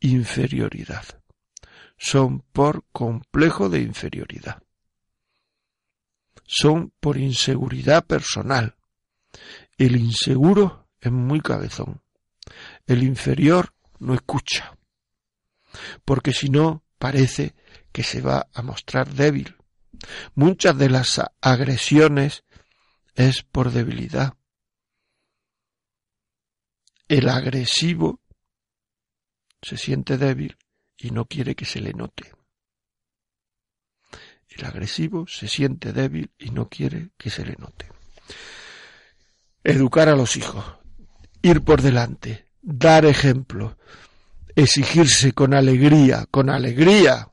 inferioridad, 0.00 1.04
son 1.96 2.40
por 2.52 2.84
complejo 2.92 3.68
de 3.68 3.80
inferioridad, 3.80 4.62
son 6.44 6.92
por 7.00 7.16
inseguridad 7.16 8.04
personal. 8.06 8.76
El 9.78 9.96
inseguro 9.96 10.88
es 11.00 11.12
muy 11.12 11.40
cabezón, 11.40 12.02
el 12.86 13.02
inferior 13.02 13.74
no 13.98 14.14
escucha 14.14 14.76
porque 16.04 16.32
si 16.32 16.48
no 16.48 16.84
parece 16.98 17.54
que 17.92 18.02
se 18.02 18.20
va 18.20 18.48
a 18.52 18.62
mostrar 18.62 19.12
débil. 19.14 19.56
Muchas 20.34 20.76
de 20.78 20.90
las 20.90 21.20
agresiones 21.40 22.44
es 23.14 23.42
por 23.42 23.70
debilidad. 23.70 24.34
El 27.08 27.28
agresivo 27.28 28.19
se 29.62 29.76
siente 29.76 30.16
débil 30.16 30.56
y 30.96 31.10
no 31.10 31.26
quiere 31.26 31.54
que 31.54 31.64
se 31.64 31.80
le 31.80 31.92
note. 31.92 32.32
El 34.48 34.64
agresivo 34.64 35.26
se 35.26 35.48
siente 35.48 35.92
débil 35.92 36.30
y 36.38 36.50
no 36.50 36.68
quiere 36.68 37.10
que 37.16 37.30
se 37.30 37.44
le 37.44 37.54
note. 37.56 37.86
Educar 39.62 40.08
a 40.08 40.16
los 40.16 40.36
hijos, 40.36 40.64
ir 41.42 41.62
por 41.62 41.82
delante, 41.82 42.46
dar 42.60 43.04
ejemplo, 43.04 43.78
exigirse 44.56 45.32
con 45.32 45.54
alegría, 45.54 46.26
con 46.30 46.50
alegría, 46.50 47.28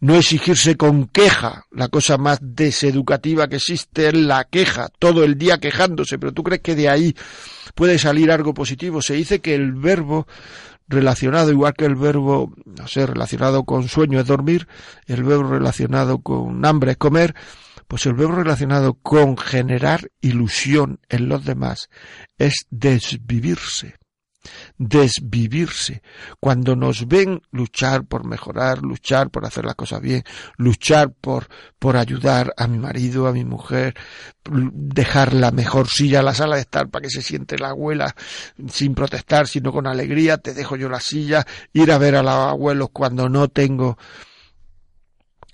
no 0.00 0.16
exigirse 0.16 0.76
con 0.76 1.06
queja. 1.06 1.64
La 1.70 1.88
cosa 1.88 2.18
más 2.18 2.40
deseducativa 2.42 3.48
que 3.48 3.56
existe 3.56 4.08
es 4.08 4.14
la 4.14 4.44
queja, 4.44 4.90
todo 4.98 5.24
el 5.24 5.38
día 5.38 5.58
quejándose, 5.58 6.18
pero 6.18 6.32
tú 6.32 6.42
crees 6.42 6.60
que 6.60 6.74
de 6.74 6.88
ahí 6.88 7.14
puede 7.74 7.98
salir 7.98 8.30
algo 8.30 8.52
positivo. 8.52 9.00
Se 9.00 9.14
dice 9.14 9.40
que 9.40 9.54
el 9.54 9.72
verbo 9.72 10.26
relacionado, 10.92 11.50
igual 11.50 11.74
que 11.74 11.86
el 11.86 11.96
verbo, 11.96 12.52
no 12.64 12.86
sé, 12.86 13.06
relacionado 13.06 13.64
con 13.64 13.88
sueño 13.88 14.20
es 14.20 14.26
dormir, 14.26 14.68
el 15.06 15.24
verbo 15.24 15.44
relacionado 15.44 16.18
con 16.18 16.64
hambre 16.64 16.92
es 16.92 16.96
comer, 16.96 17.34
pues 17.88 18.06
el 18.06 18.14
verbo 18.14 18.36
relacionado 18.36 18.94
con 18.94 19.36
generar 19.36 20.10
ilusión 20.20 21.00
en 21.08 21.28
los 21.28 21.44
demás 21.44 21.88
es 22.38 22.66
desvivirse 22.70 24.01
desvivirse. 24.78 26.02
Cuando 26.40 26.76
nos 26.76 27.06
ven 27.06 27.40
luchar 27.50 28.04
por 28.04 28.24
mejorar, 28.24 28.82
luchar 28.82 29.30
por 29.30 29.44
hacer 29.44 29.64
las 29.64 29.74
cosas 29.74 30.00
bien, 30.00 30.24
luchar 30.56 31.12
por, 31.12 31.48
por 31.78 31.96
ayudar 31.96 32.52
a 32.56 32.66
mi 32.66 32.78
marido, 32.78 33.26
a 33.26 33.32
mi 33.32 33.44
mujer, 33.44 33.94
dejar 34.44 35.34
la 35.34 35.50
mejor 35.50 35.88
silla 35.88 36.20
a 36.20 36.22
la 36.22 36.34
sala 36.34 36.56
de 36.56 36.62
estar 36.62 36.88
para 36.88 37.02
que 37.02 37.10
se 37.10 37.22
siente 37.22 37.58
la 37.58 37.70
abuela 37.70 38.14
sin 38.68 38.94
protestar, 38.94 39.46
sino 39.46 39.72
con 39.72 39.86
alegría, 39.86 40.38
te 40.38 40.54
dejo 40.54 40.76
yo 40.76 40.88
la 40.88 41.00
silla, 41.00 41.46
ir 41.72 41.92
a 41.92 41.98
ver 41.98 42.16
a 42.16 42.22
los 42.22 42.32
abuelos 42.32 42.88
cuando 42.92 43.28
no 43.28 43.48
tengo 43.48 43.98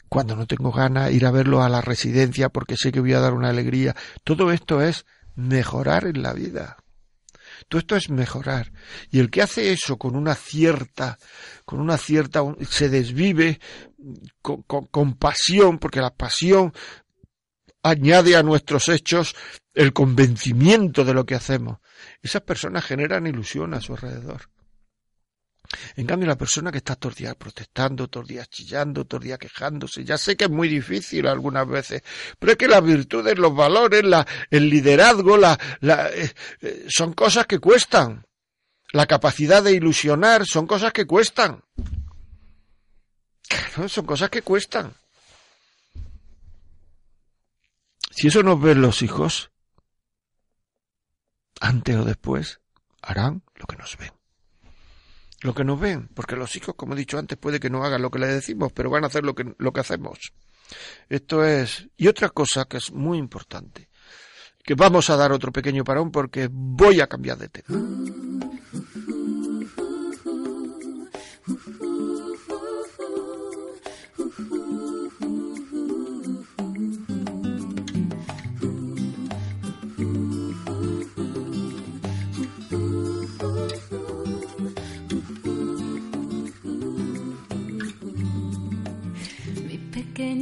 cuando 0.08 0.36
no 0.36 0.46
tengo 0.46 0.72
ganas, 0.72 1.12
ir 1.12 1.26
a 1.26 1.30
verlos 1.30 1.62
a 1.62 1.68
la 1.68 1.82
residencia 1.82 2.48
porque 2.48 2.76
sé 2.78 2.92
que 2.92 3.00
voy 3.00 3.12
a 3.12 3.20
dar 3.20 3.34
una 3.34 3.50
alegría. 3.50 3.94
Todo 4.24 4.52
esto 4.52 4.80
es 4.80 5.04
mejorar 5.34 6.06
en 6.06 6.22
la 6.22 6.32
vida. 6.32 6.78
Todo 7.66 7.80
esto 7.80 7.96
es 7.96 8.10
mejorar. 8.10 8.72
Y 9.10 9.18
el 9.18 9.30
que 9.30 9.42
hace 9.42 9.72
eso 9.72 9.96
con 9.98 10.14
una 10.16 10.34
cierta, 10.34 11.18
con 11.64 11.80
una 11.80 11.98
cierta, 11.98 12.42
se 12.68 12.88
desvive 12.88 13.60
con, 14.42 14.62
con 14.62 15.14
pasión, 15.14 15.78
porque 15.78 16.00
la 16.00 16.14
pasión 16.14 16.72
añade 17.82 18.36
a 18.36 18.42
nuestros 18.42 18.88
hechos 18.88 19.34
el 19.74 19.92
convencimiento 19.92 21.04
de 21.04 21.14
lo 21.14 21.24
que 21.24 21.34
hacemos. 21.34 21.78
Esas 22.22 22.42
personas 22.42 22.84
generan 22.84 23.26
ilusión 23.26 23.74
a 23.74 23.80
su 23.80 23.92
alrededor. 23.92 24.50
En 25.96 26.06
cambio, 26.06 26.26
la 26.26 26.38
persona 26.38 26.72
que 26.72 26.78
está 26.78 26.96
todos 26.96 27.12
los 27.12 27.18
días 27.18 27.34
protestando, 27.36 28.08
todos 28.08 28.24
los 28.24 28.28
días 28.28 28.48
chillando, 28.48 29.04
todos 29.04 29.20
los 29.20 29.26
días 29.26 29.38
quejándose, 29.38 30.04
ya 30.04 30.16
sé 30.16 30.36
que 30.36 30.44
es 30.44 30.50
muy 30.50 30.68
difícil 30.68 31.26
algunas 31.26 31.68
veces, 31.68 32.02
pero 32.38 32.52
es 32.52 32.58
que 32.58 32.68
las 32.68 32.82
virtudes, 32.82 33.38
los 33.38 33.54
valores, 33.54 34.02
el 34.50 34.70
liderazgo, 34.70 35.36
la, 35.36 35.58
eh, 35.82 36.32
eh, 36.60 36.86
son 36.88 37.12
cosas 37.12 37.46
que 37.46 37.58
cuestan. 37.58 38.24
La 38.92 39.06
capacidad 39.06 39.62
de 39.62 39.72
ilusionar 39.72 40.46
son 40.46 40.66
cosas 40.66 40.94
que 40.94 41.06
cuestan. 41.06 41.62
Claro, 43.46 43.88
son 43.88 44.06
cosas 44.06 44.30
que 44.30 44.40
cuestan. 44.40 44.94
Si 48.10 48.28
eso 48.28 48.42
nos 48.42 48.60
ven 48.60 48.80
los 48.80 49.02
hijos, 49.02 49.50
antes 51.60 51.96
o 51.96 52.04
después, 52.04 52.60
harán 53.02 53.42
lo 53.56 53.66
que 53.66 53.76
nos 53.76 53.96
ven 53.98 54.17
lo 55.40 55.54
que 55.54 55.64
nos 55.64 55.78
ven, 55.78 56.08
porque 56.14 56.36
los 56.36 56.54
hijos, 56.56 56.74
como 56.74 56.94
he 56.94 56.96
dicho 56.96 57.18
antes, 57.18 57.38
puede 57.38 57.60
que 57.60 57.70
no 57.70 57.84
hagan 57.84 58.02
lo 58.02 58.10
que 58.10 58.18
les 58.18 58.30
decimos, 58.30 58.72
pero 58.72 58.90
van 58.90 59.04
a 59.04 59.06
hacer 59.06 59.24
lo 59.24 59.34
que, 59.34 59.54
lo 59.58 59.72
que 59.72 59.80
hacemos. 59.80 60.32
Esto 61.08 61.44
es, 61.44 61.88
y 61.96 62.08
otra 62.08 62.30
cosa 62.30 62.66
que 62.66 62.78
es 62.78 62.92
muy 62.92 63.18
importante, 63.18 63.88
que 64.62 64.74
vamos 64.74 65.08
a 65.10 65.16
dar 65.16 65.32
otro 65.32 65.52
pequeño 65.52 65.84
parón 65.84 66.10
porque 66.10 66.48
voy 66.50 67.00
a 67.00 67.06
cambiar 67.06 67.38
de 67.38 67.48
tema. 67.48 67.78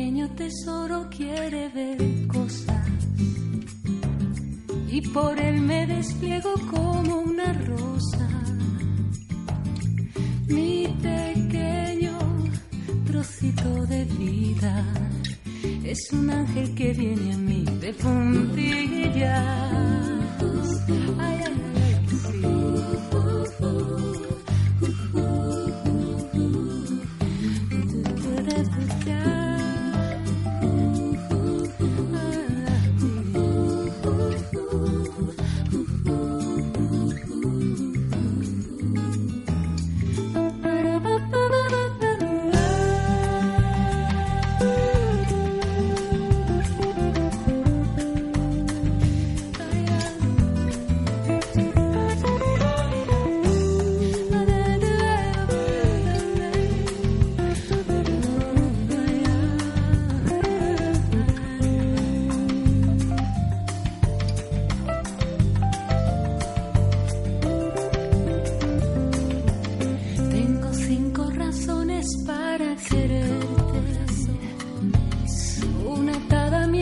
Pequeño 0.00 0.30
tesoro 0.30 1.10
quiere 1.14 1.68
ver 1.68 1.98
cosas 2.26 2.88
y 4.88 5.02
por 5.02 5.38
él 5.38 5.60
me 5.60 5.86
despliego 5.86 6.54
como 6.70 7.18
una 7.18 7.52
rosa. 7.52 8.28
Mi 10.46 10.86
pequeño 11.02 12.16
trocito 13.04 13.86
de 13.88 14.04
vida 14.04 14.86
es 15.84 16.10
un 16.12 16.30
ángel 16.30 16.74
que 16.74 16.94
viene 16.94 17.34
a 17.34 17.36
mí 17.36 17.64
de 17.82 17.92
puntillas. 17.92 19.70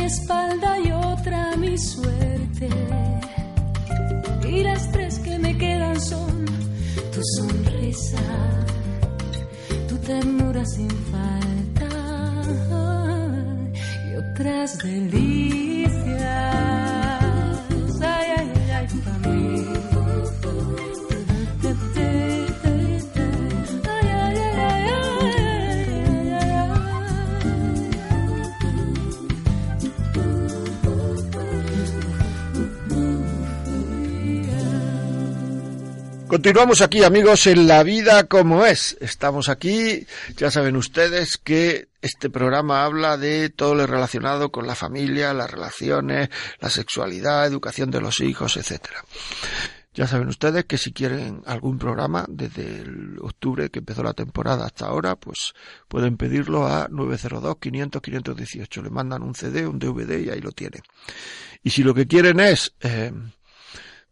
Espalda 0.08 0.78
y 0.80 0.90
otra 0.90 1.54
mi 1.56 1.76
suerte. 1.76 2.68
Y 4.48 4.62
las 4.62 4.90
tres 4.90 5.18
que 5.18 5.38
me 5.38 5.56
quedan 5.56 6.00
son 6.00 6.46
tu 7.14 7.20
sonrisa, 7.36 8.24
tu 9.88 9.96
ternura 9.98 10.64
sin 10.64 10.90
falta 11.12 11.90
y 14.08 14.14
otras 14.16 14.78
delicias. 14.78 15.67
Continuamos 36.38 36.82
aquí, 36.82 37.02
amigos, 37.02 37.48
en 37.48 37.66
la 37.66 37.82
vida 37.82 38.28
como 38.28 38.64
es. 38.64 38.96
Estamos 39.00 39.48
aquí, 39.48 40.06
ya 40.36 40.52
saben 40.52 40.76
ustedes 40.76 41.36
que 41.36 41.88
este 42.00 42.30
programa 42.30 42.84
habla 42.84 43.16
de 43.16 43.50
todo 43.50 43.74
lo 43.74 43.88
relacionado 43.88 44.52
con 44.52 44.64
la 44.64 44.76
familia, 44.76 45.34
las 45.34 45.50
relaciones, 45.50 46.28
la 46.60 46.70
sexualidad, 46.70 47.44
educación 47.44 47.90
de 47.90 48.00
los 48.00 48.20
hijos, 48.20 48.56
etcétera. 48.56 49.04
Ya 49.94 50.06
saben 50.06 50.28
ustedes 50.28 50.64
que 50.66 50.78
si 50.78 50.92
quieren 50.92 51.42
algún 51.44 51.76
programa 51.76 52.24
desde 52.28 52.82
el 52.82 53.18
octubre 53.20 53.68
que 53.68 53.80
empezó 53.80 54.04
la 54.04 54.14
temporada 54.14 54.64
hasta 54.64 54.86
ahora, 54.86 55.16
pues 55.16 55.54
pueden 55.88 56.16
pedirlo 56.16 56.68
a 56.68 56.86
902 56.88 57.56
500 57.58 58.00
518. 58.00 58.82
Le 58.82 58.90
mandan 58.90 59.24
un 59.24 59.34
CD, 59.34 59.66
un 59.66 59.80
DVD 59.80 60.20
y 60.20 60.30
ahí 60.30 60.40
lo 60.40 60.52
tienen. 60.52 60.82
Y 61.64 61.70
si 61.70 61.82
lo 61.82 61.94
que 61.94 62.06
quieren 62.06 62.38
es 62.38 62.74
eh, 62.78 63.10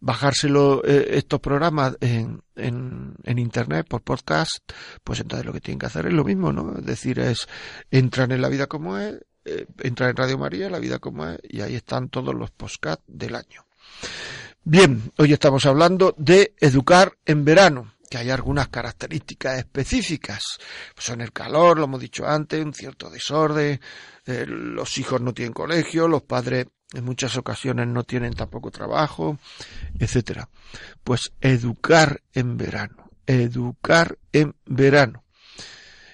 bajárselo 0.01 0.83
eh, 0.85 1.19
estos 1.19 1.41
programas 1.41 1.97
en, 2.01 2.43
en, 2.55 3.15
en 3.25 3.39
internet 3.39 3.87
por 3.89 4.03
podcast, 4.03 4.59
pues 5.03 5.21
entonces 5.21 5.47
lo 5.47 5.53
que 5.53 5.61
tienen 5.61 5.79
que 5.79 5.87
hacer 5.87 6.07
es 6.07 6.13
lo 6.13 6.25
mismo, 6.25 6.53
¿no? 6.53 6.79
Es 6.79 6.85
decir, 6.85 7.19
es 7.19 7.49
entran 7.91 8.33
en 8.33 8.43
la 8.43 8.49
vida 8.49 8.67
como 8.67 8.99
es, 8.99 9.17
eh, 9.45 9.67
entran 9.83 10.11
en 10.11 10.17
Radio 10.17 10.39
María, 10.39 10.71
la 10.71 10.79
vida 10.79 10.99
como 10.99 11.27
es, 11.27 11.39
y 11.43 11.61
ahí 11.61 11.75
están 11.75 12.09
todos 12.09 12.35
los 12.35 12.51
podcasts 12.51 13.05
del 13.07 13.35
año. 13.35 13.67
Bien, 14.65 15.13
hoy 15.19 15.33
estamos 15.33 15.65
hablando 15.65 16.15
de 16.19 16.55
educar 16.59 17.17
en 17.25 17.45
verano, 17.45 17.93
que 18.11 18.19
hay 18.19 18.31
algunas 18.31 18.69
características 18.69 19.59
específicas. 19.59 20.43
Pues 20.95 21.07
son 21.07 21.21
el 21.21 21.33
calor, 21.33 21.79
lo 21.79 21.85
hemos 21.85 22.01
dicho 22.01 22.27
antes, 22.27 22.65
un 22.65 22.75
cierto 22.75 23.09
desorden, 23.11 23.81
eh, 24.25 24.45
los 24.47 24.99
hijos 24.99 25.21
no 25.21 25.33
tienen 25.33 25.53
colegio, 25.53 26.09
los 26.09 26.23
padres 26.23 26.67
en 26.93 27.05
muchas 27.05 27.37
ocasiones 27.37 27.89
no 27.89 28.05
tienen 28.05 28.35
tampoco 28.35 28.71
trabajo, 28.71 29.39
etcétera. 29.99 30.49
Pues 31.03 31.33
educar 31.41 32.23
en 32.33 32.57
verano, 32.57 33.11
educar 33.27 34.19
en 34.33 34.55
verano. 34.65 35.25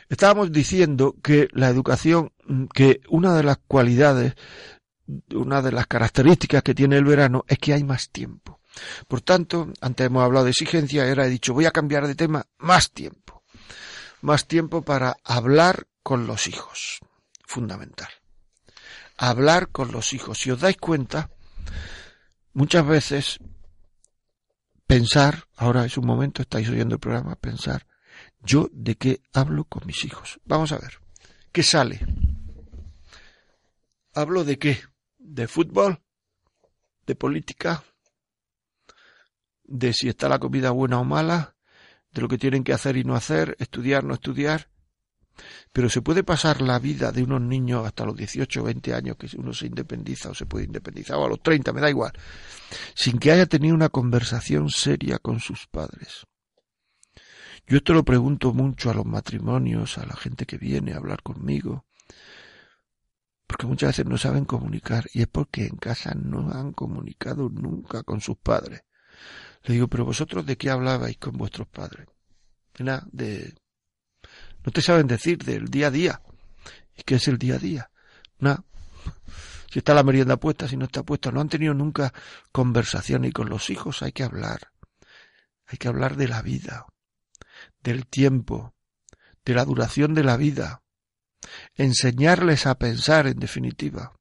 Estábamos 0.09 0.53
diciendo 0.53 1.17
que 1.23 1.49
la 1.53 1.69
educación, 1.69 2.33
que 2.75 3.01
una 3.09 3.35
de 3.35 3.43
las 3.43 3.59
cualidades, 3.67 4.35
una 5.35 5.63
de 5.63 5.73
las 5.73 5.87
características 5.87 6.63
que 6.63 6.75
tiene 6.75 6.97
el 6.97 7.05
verano 7.05 7.45
es 7.49 7.59
que 7.59 7.73
hay 7.73 7.85
más 7.85 8.11
tiempo. 8.11 8.61
Por 9.09 9.21
tanto, 9.21 9.73
antes 9.81 10.07
hemos 10.07 10.25
hablado 10.25 10.47
de 10.47 10.51
exigencia, 10.51 11.07
ahora 11.07 11.27
he 11.27 11.31
dicho 11.31 11.55
voy 11.55 11.67
a 11.67 11.71
cambiar 11.71 12.07
de 12.07 12.15
tema, 12.15 12.47
más 12.59 12.91
tiempo. 12.91 13.43
Más 14.23 14.47
tiempo 14.47 14.83
para 14.83 15.17
hablar 15.25 15.87
con 16.03 16.27
los 16.27 16.47
hijos. 16.47 17.01
Fundamental 17.45 18.09
hablar 19.31 19.69
con 19.69 19.93
los 19.93 20.13
hijos. 20.15 20.39
Si 20.39 20.51
os 20.51 20.61
dais 20.61 20.77
cuenta, 20.77 21.31
muchas 22.55 22.85
veces 22.85 23.39
pensar, 24.85 25.45
ahora 25.57 25.85
es 25.85 25.97
un 25.97 26.07
momento, 26.07 26.43
estáis 26.43 26.69
oyendo 26.69 26.97
el 26.97 27.01
programa, 27.01 27.37
pensar, 27.37 27.87
yo 28.41 28.69
de 28.73 28.97
qué 28.97 29.23
hablo 29.33 29.65
con 29.65 29.87
mis 29.87 30.05
hijos. 30.05 30.41
Vamos 30.45 30.73
a 30.73 30.79
ver. 30.79 30.99
¿Qué 31.53 31.63
sale? 31.63 32.01
¿Hablo 34.13 34.43
de 34.43 34.59
qué? 34.59 34.83
¿De 35.19 35.47
fútbol? 35.47 36.03
¿De 37.07 37.15
política? 37.15 37.85
¿De 39.63 39.93
si 39.93 40.09
está 40.09 40.29
la 40.29 40.41
comida 40.41 40.73
buena 40.73 40.99
o 40.99 41.05
mala? 41.05 41.55
¿De 42.11 42.23
lo 42.23 42.29
que 42.29 42.39
tienen 42.39 42.65
que 42.65 42.73
hacer 42.73 42.97
y 42.97 43.05
no 43.05 43.15
hacer? 43.15 43.55
¿Estudiar, 43.61 44.03
no 44.03 44.15
estudiar? 44.15 44.72
Pero 45.73 45.89
se 45.89 46.03
puede 46.03 46.23
pasar 46.23 46.61
la 46.61 46.79
vida 46.79 47.13
de 47.13 47.23
unos 47.23 47.41
niños 47.41 47.87
hasta 47.87 48.05
los 48.05 48.17
18 48.17 48.61
o 48.61 48.65
20 48.65 48.95
años 48.95 49.17
que 49.17 49.29
uno 49.37 49.53
se 49.53 49.67
independiza 49.67 50.31
o 50.31 50.35
se 50.35 50.47
puede 50.47 50.67
independizar 50.67 51.17
o 51.17 51.25
a 51.25 51.29
los 51.29 51.43
30, 51.43 51.73
me 51.73 51.81
da 51.81 51.91
igual, 51.91 52.13
sin 52.95 53.19
que 53.19 53.33
haya 53.33 53.47
tenido 53.47 53.75
una 53.75 53.89
conversación 53.89 54.71
seria 54.71 55.19
con 55.19 55.41
sus 55.41 55.67
padres. 55.67 56.27
Yo 57.67 57.79
esto 57.79 57.95
lo 57.95 58.05
pregunto 58.05 58.53
mucho 58.53 58.91
a 58.91 58.95
los 58.95 59.07
matrimonios, 59.07 59.99
a 59.99 60.07
la 60.07 60.17
gente 60.17 60.47
que 60.47 60.59
viene 60.59 60.93
a 60.93 60.97
hablar 60.97 61.23
conmigo, 61.23 61.87
porque 63.47 63.67
muchas 63.67 63.91
veces 63.91 64.07
no 64.07 64.19
saben 64.19 64.45
comunicar 64.45 65.07
y 65.13 65.23
es 65.23 65.29
porque 65.29 65.67
en 65.67 65.77
casa 65.77 66.15
no 66.15 66.51
han 66.51 66.73
comunicado 66.73 67.49
nunca 67.51 68.03
con 68.03 68.21
sus 68.21 68.37
padres. 68.37 68.83
Le 69.65 69.75
digo, 69.75 69.89
pero 69.89 70.05
vosotros 70.05 70.45
de 70.45 70.57
qué 70.57 70.71
hablabais 70.71 71.19
con 71.19 71.37
vuestros 71.37 71.69
padres? 71.69 72.07
Nada, 72.79 73.07
de... 73.13 73.55
No 74.65 74.73
te 74.73 74.83
saben 74.83 75.07
decir 75.07 75.39
del 75.39 75.69
día 75.69 75.89
a 75.89 75.91
día. 75.91 76.23
¿Y 76.97 77.03
qué 77.03 77.17
es 77.17 77.29
el 77.29 77.39
día 77.39 77.55
a 77.55 77.59
día? 77.59 77.91
Nada. 78.39 78.65
Si 79.71 79.79
está 79.79 79.95
la 79.95 80.03
merienda 80.03 80.37
puesta, 80.37 80.69
si 80.69 80.77
no 80.77 80.85
está 80.85 81.03
puesta. 81.03 81.31
No 81.31 81.41
han 81.41 81.49
tenido 81.49 81.75
nunca 81.75 82.13
conversación 82.53 83.25
y 83.25 83.33
con 83.33 83.49
los 83.49 83.71
hijos 83.71 84.03
hay 84.03 84.13
que 84.13 84.23
hablar. 84.23 84.73
Hay 85.67 85.79
que 85.79 85.89
hablar 85.89 86.17
de 86.17 86.29
la 86.29 86.43
vida, 86.43 86.87
del 87.81 88.07
tiempo, 88.07 88.75
de 89.45 89.55
la 89.55 89.65
duración 89.65 90.13
de 90.13 90.25
la 90.25 90.37
vida, 90.37 90.83
enseñarles 91.75 92.67
a 92.67 92.77
pensar 92.77 93.27
en 93.27 93.39
definitiva. 93.39 94.13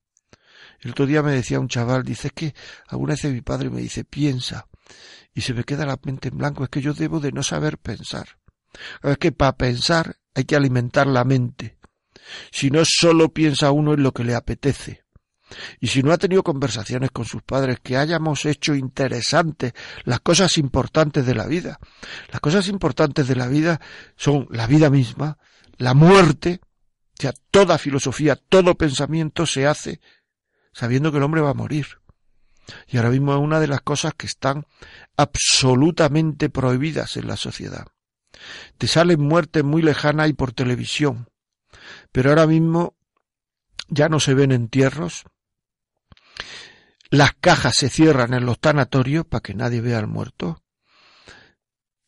El 0.80 0.92
otro 0.92 1.06
día 1.06 1.22
me 1.22 1.34
decía 1.34 1.60
un 1.60 1.68
chaval, 1.68 2.04
dice 2.04 2.30
es 2.30 2.34
que 2.34 2.56
alguna 2.88 3.14
vez 3.14 3.26
mi 3.26 3.42
padre 3.42 3.70
me 3.70 3.82
dice 3.82 4.04
piensa 4.04 4.68
y 5.34 5.42
se 5.42 5.54
me 5.54 5.64
queda 5.64 5.86
la 5.86 6.00
mente 6.04 6.30
en 6.30 6.38
blanco, 6.38 6.64
es 6.64 6.70
que 6.70 6.82
yo 6.82 6.94
debo 6.94 7.20
de 7.20 7.32
no 7.32 7.44
saber 7.44 7.78
pensar. 7.78 8.40
Es 9.04 9.18
que 9.18 9.32
para 9.32 9.58
pensar 9.58 10.18
hay 10.34 10.46
que 10.46 10.56
alimentar 10.56 11.08
la 11.08 11.24
mente. 11.24 11.78
Si 12.52 12.70
no 12.70 12.84
solo 12.86 13.34
piensa 13.34 13.72
uno 13.72 13.94
en 13.94 14.04
lo 14.04 14.14
que 14.14 14.24
le 14.24 14.36
apetece. 14.36 15.04
Y 15.80 15.88
si 15.88 16.02
no 16.02 16.14
ha 16.14 16.18
tenido 16.18 16.44
conversaciones 16.44 17.12
con 17.12 17.26
sus 17.26 17.44
padres 17.44 17.80
que 17.82 17.98
hayamos 17.98 18.46
hecho 18.46 18.74
interesantes 18.74 19.74
las 20.06 20.22
cosas 20.22 20.58
importantes 20.58 21.26
de 21.26 21.36
la 21.36 21.46
vida. 21.46 21.80
Las 22.32 22.40
cosas 22.40 22.70
importantes 22.70 23.28
de 23.28 23.36
la 23.36 23.48
vida 23.48 23.82
son 24.16 24.48
la 24.50 24.66
vida 24.68 24.90
misma, 24.90 25.38
la 25.78 25.94
muerte, 25.94 26.62
o 26.64 27.22
sea, 27.22 27.34
toda 27.52 27.78
filosofía, 27.78 28.38
todo 28.38 28.76
pensamiento 28.76 29.46
se 29.46 29.68
hace 29.68 30.00
sabiendo 30.74 31.12
que 31.12 31.18
el 31.18 31.24
hombre 31.24 31.42
va 31.42 31.52
a 31.52 31.56
morir. 31.56 31.88
Y 32.88 32.98
ahora 32.98 33.10
mismo 33.10 33.34
es 33.34 33.40
una 33.40 33.60
de 33.60 33.68
las 33.68 33.82
cosas 33.82 34.14
que 34.14 34.28
están 34.28 34.66
absolutamente 35.18 36.50
prohibidas 36.50 37.18
en 37.18 37.28
la 37.28 37.36
sociedad. 37.36 37.88
Te 38.78 38.88
salen 38.88 39.22
muertes 39.22 39.64
muy 39.64 39.82
lejanas 39.82 40.30
y 40.30 40.34
por 40.34 40.54
televisión. 40.54 41.30
Pero 42.12 42.30
ahora 42.30 42.48
mismo 42.48 42.96
ya 43.88 44.10
no 44.10 44.20
se 44.20 44.34
ven 44.34 44.52
entierros. 44.52 45.26
Las 47.10 47.34
cajas 47.34 47.76
se 47.76 47.90
cierran 47.90 48.34
en 48.34 48.46
los 48.46 48.60
tanatorios 48.60 49.26
para 49.26 49.42
que 49.42 49.54
nadie 49.54 49.82
vea 49.82 50.00
al 50.00 50.08
muerto 50.08 50.62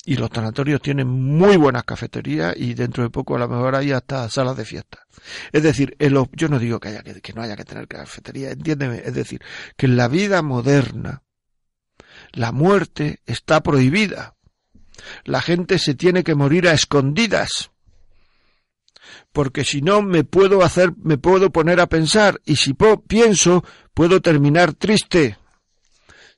y 0.05 0.17
los 0.17 0.29
tanatorios 0.29 0.81
tienen 0.81 1.07
muy 1.07 1.55
buenas 1.55 1.83
cafeterías 1.83 2.53
y 2.57 2.73
dentro 2.73 3.03
de 3.03 3.09
poco 3.09 3.35
a 3.35 3.39
lo 3.39 3.47
mejor 3.47 3.75
hay 3.75 3.91
hasta 3.91 4.29
salas 4.29 4.57
de 4.57 4.65
fiesta. 4.65 5.05
Es 5.51 5.63
decir, 5.63 5.95
yo 6.33 6.49
no 6.49 6.59
digo 6.59 6.79
que, 6.79 6.89
haya 6.89 7.03
que, 7.03 7.33
no 7.33 7.41
haya 7.41 7.55
que 7.55 7.63
tener 7.63 7.87
cafetería, 7.87 8.51
entiéndeme, 8.51 9.01
es 9.05 9.13
decir, 9.13 9.41
que 9.77 9.85
en 9.85 9.95
la 9.95 10.07
vida 10.09 10.41
moderna 10.41 11.23
la 12.31 12.51
muerte 12.51 13.21
está 13.25 13.61
prohibida. 13.63 14.35
La 15.25 15.41
gente 15.41 15.79
se 15.79 15.95
tiene 15.95 16.23
que 16.23 16.35
morir 16.35 16.67
a 16.67 16.73
escondidas. 16.73 17.71
Porque 19.31 19.65
si 19.65 19.81
no 19.81 20.01
me 20.01 20.23
puedo 20.23 20.63
hacer, 20.63 20.93
me 20.97 21.17
puedo 21.17 21.51
poner 21.51 21.79
a 21.79 21.87
pensar 21.87 22.39
y 22.45 22.55
si 22.55 22.75
pienso 23.07 23.63
puedo 23.93 24.21
terminar 24.21 24.73
triste. 24.73 25.37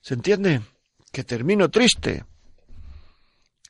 ¿Se 0.01 0.14
entiende? 0.14 0.62
Que 1.12 1.24
termino 1.24 1.70
triste. 1.70 2.26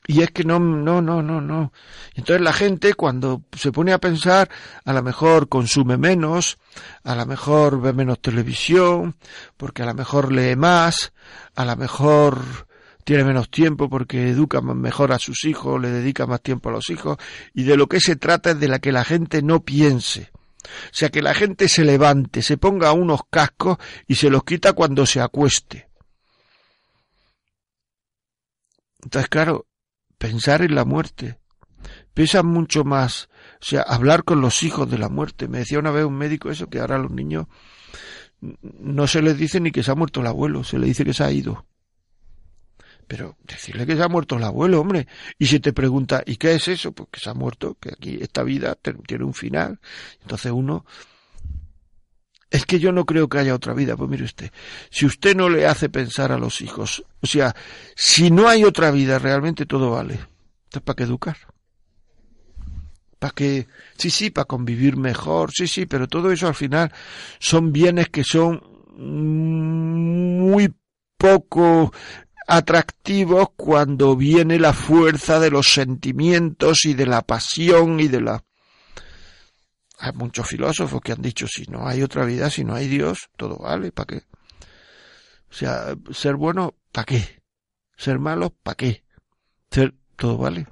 Y 0.08 0.22
es 0.22 0.30
que 0.30 0.44
no, 0.44 0.60
no, 0.60 1.02
no, 1.02 1.20
no, 1.20 1.40
no. 1.40 1.72
Entonces 2.14 2.40
la 2.40 2.52
gente 2.52 2.94
cuando 2.94 3.42
se 3.56 3.72
pone 3.72 3.92
a 3.92 3.98
pensar, 3.98 4.48
a 4.84 4.92
lo 4.92 5.02
mejor 5.02 5.48
consume 5.48 5.96
menos, 5.96 6.58
a 7.02 7.16
lo 7.16 7.26
mejor 7.26 7.80
ve 7.80 7.92
menos 7.92 8.20
televisión, 8.20 9.16
porque 9.56 9.82
a 9.82 9.86
lo 9.86 9.94
mejor 9.94 10.30
lee 10.30 10.54
más, 10.54 11.12
a 11.56 11.64
lo 11.64 11.76
mejor 11.76 12.65
tiene 13.06 13.22
menos 13.22 13.48
tiempo 13.50 13.88
porque 13.88 14.30
educa 14.30 14.60
mejor 14.60 15.12
a 15.12 15.20
sus 15.20 15.44
hijos, 15.44 15.80
le 15.80 15.90
dedica 15.90 16.26
más 16.26 16.42
tiempo 16.42 16.70
a 16.70 16.72
los 16.72 16.90
hijos, 16.90 17.18
y 17.54 17.62
de 17.62 17.76
lo 17.76 17.86
que 17.86 18.00
se 18.00 18.16
trata 18.16 18.50
es 18.50 18.58
de 18.58 18.66
la 18.66 18.80
que 18.80 18.90
la 18.90 19.04
gente 19.04 19.42
no 19.42 19.62
piense. 19.62 20.32
O 20.64 20.90
sea, 20.90 21.08
que 21.10 21.22
la 21.22 21.32
gente 21.32 21.68
se 21.68 21.84
levante, 21.84 22.42
se 22.42 22.56
ponga 22.56 22.92
unos 22.92 23.20
cascos 23.30 23.78
y 24.08 24.16
se 24.16 24.28
los 24.28 24.42
quita 24.42 24.72
cuando 24.72 25.06
se 25.06 25.20
acueste. 25.20 25.88
Entonces, 29.04 29.28
claro, 29.28 29.68
pensar 30.18 30.62
en 30.62 30.74
la 30.74 30.84
muerte. 30.84 31.38
Pesa 32.12 32.42
mucho 32.42 32.82
más, 32.82 33.28
o 33.60 33.64
sea, 33.64 33.82
hablar 33.82 34.24
con 34.24 34.40
los 34.40 34.64
hijos 34.64 34.90
de 34.90 34.98
la 34.98 35.08
muerte. 35.08 35.46
Me 35.46 35.58
decía 35.58 35.78
una 35.78 35.92
vez 35.92 36.04
un 36.04 36.18
médico 36.18 36.50
eso, 36.50 36.66
que 36.66 36.80
ahora 36.80 36.96
a 36.96 36.98
los 36.98 37.12
niños 37.12 37.46
no 38.40 39.06
se 39.06 39.22
les 39.22 39.38
dice 39.38 39.60
ni 39.60 39.70
que 39.70 39.84
se 39.84 39.92
ha 39.92 39.94
muerto 39.94 40.22
el 40.22 40.26
abuelo, 40.26 40.64
se 40.64 40.80
le 40.80 40.88
dice 40.88 41.04
que 41.04 41.14
se 41.14 41.22
ha 41.22 41.30
ido. 41.30 41.66
Pero 43.06 43.36
decirle 43.44 43.86
que 43.86 43.96
se 43.96 44.02
ha 44.02 44.08
muerto 44.08 44.36
el 44.36 44.44
abuelo, 44.44 44.80
hombre. 44.80 45.06
Y 45.38 45.46
si 45.46 45.60
te 45.60 45.72
pregunta, 45.72 46.22
¿y 46.26 46.36
qué 46.36 46.54
es 46.54 46.66
eso? 46.68 46.92
Pues 46.92 47.08
que 47.10 47.20
se 47.20 47.30
ha 47.30 47.34
muerto, 47.34 47.76
que 47.80 47.90
aquí 47.90 48.18
esta 48.20 48.42
vida 48.42 48.76
tiene 49.06 49.24
un 49.24 49.34
final. 49.34 49.78
Entonces 50.22 50.50
uno 50.52 50.84
es 52.50 52.64
que 52.64 52.78
yo 52.78 52.92
no 52.92 53.04
creo 53.04 53.28
que 53.28 53.38
haya 53.38 53.54
otra 53.54 53.74
vida. 53.74 53.96
Pues 53.96 54.10
mire 54.10 54.24
usted, 54.24 54.50
si 54.90 55.06
usted 55.06 55.36
no 55.36 55.48
le 55.48 55.66
hace 55.66 55.88
pensar 55.88 56.32
a 56.32 56.38
los 56.38 56.60
hijos, 56.60 57.04
o 57.20 57.26
sea, 57.26 57.54
si 57.94 58.30
no 58.30 58.48
hay 58.48 58.64
otra 58.64 58.90
vida, 58.90 59.18
realmente 59.18 59.66
todo 59.66 59.90
vale. 59.90 60.14
Entonces, 60.14 60.82
¿para 60.82 60.96
qué 60.96 61.02
educar? 61.04 61.36
¿Para 63.18 63.32
qué? 63.32 63.66
Sí, 63.96 64.10
sí, 64.10 64.30
para 64.30 64.44
convivir 64.46 64.96
mejor, 64.96 65.52
sí, 65.52 65.66
sí, 65.66 65.86
pero 65.86 66.06
todo 66.08 66.30
eso 66.30 66.48
al 66.48 66.54
final 66.54 66.92
son 67.38 67.72
bienes 67.72 68.08
que 68.08 68.24
son 68.24 68.62
muy 68.96 70.74
poco 71.16 71.92
atractivos 72.46 73.48
cuando 73.56 74.16
viene 74.16 74.58
la 74.58 74.72
fuerza 74.72 75.40
de 75.40 75.50
los 75.50 75.68
sentimientos 75.68 76.84
y 76.84 76.94
de 76.94 77.06
la 77.06 77.22
pasión 77.22 78.00
y 78.00 78.08
de 78.08 78.20
la 78.20 78.44
hay 79.98 80.12
muchos 80.12 80.46
filósofos 80.46 81.00
que 81.00 81.12
han 81.12 81.22
dicho, 81.22 81.46
si 81.46 81.64
no 81.66 81.86
hay 81.86 82.02
otra 82.02 82.24
vida, 82.24 82.50
si 82.50 82.64
no 82.64 82.74
hay 82.74 82.86
Dios, 82.86 83.30
todo 83.36 83.56
vale, 83.58 83.92
¿para 83.92 84.06
qué? 84.06 84.26
O 85.50 85.54
sea, 85.54 85.96
ser 86.12 86.34
bueno, 86.34 86.74
¿para 86.92 87.06
qué? 87.06 87.42
Ser 87.96 88.18
malo, 88.18 88.50
¿para 88.50 88.74
qué? 88.74 89.04
Ser, 89.70 89.94
todo 90.16 90.36
vale. 90.36 90.66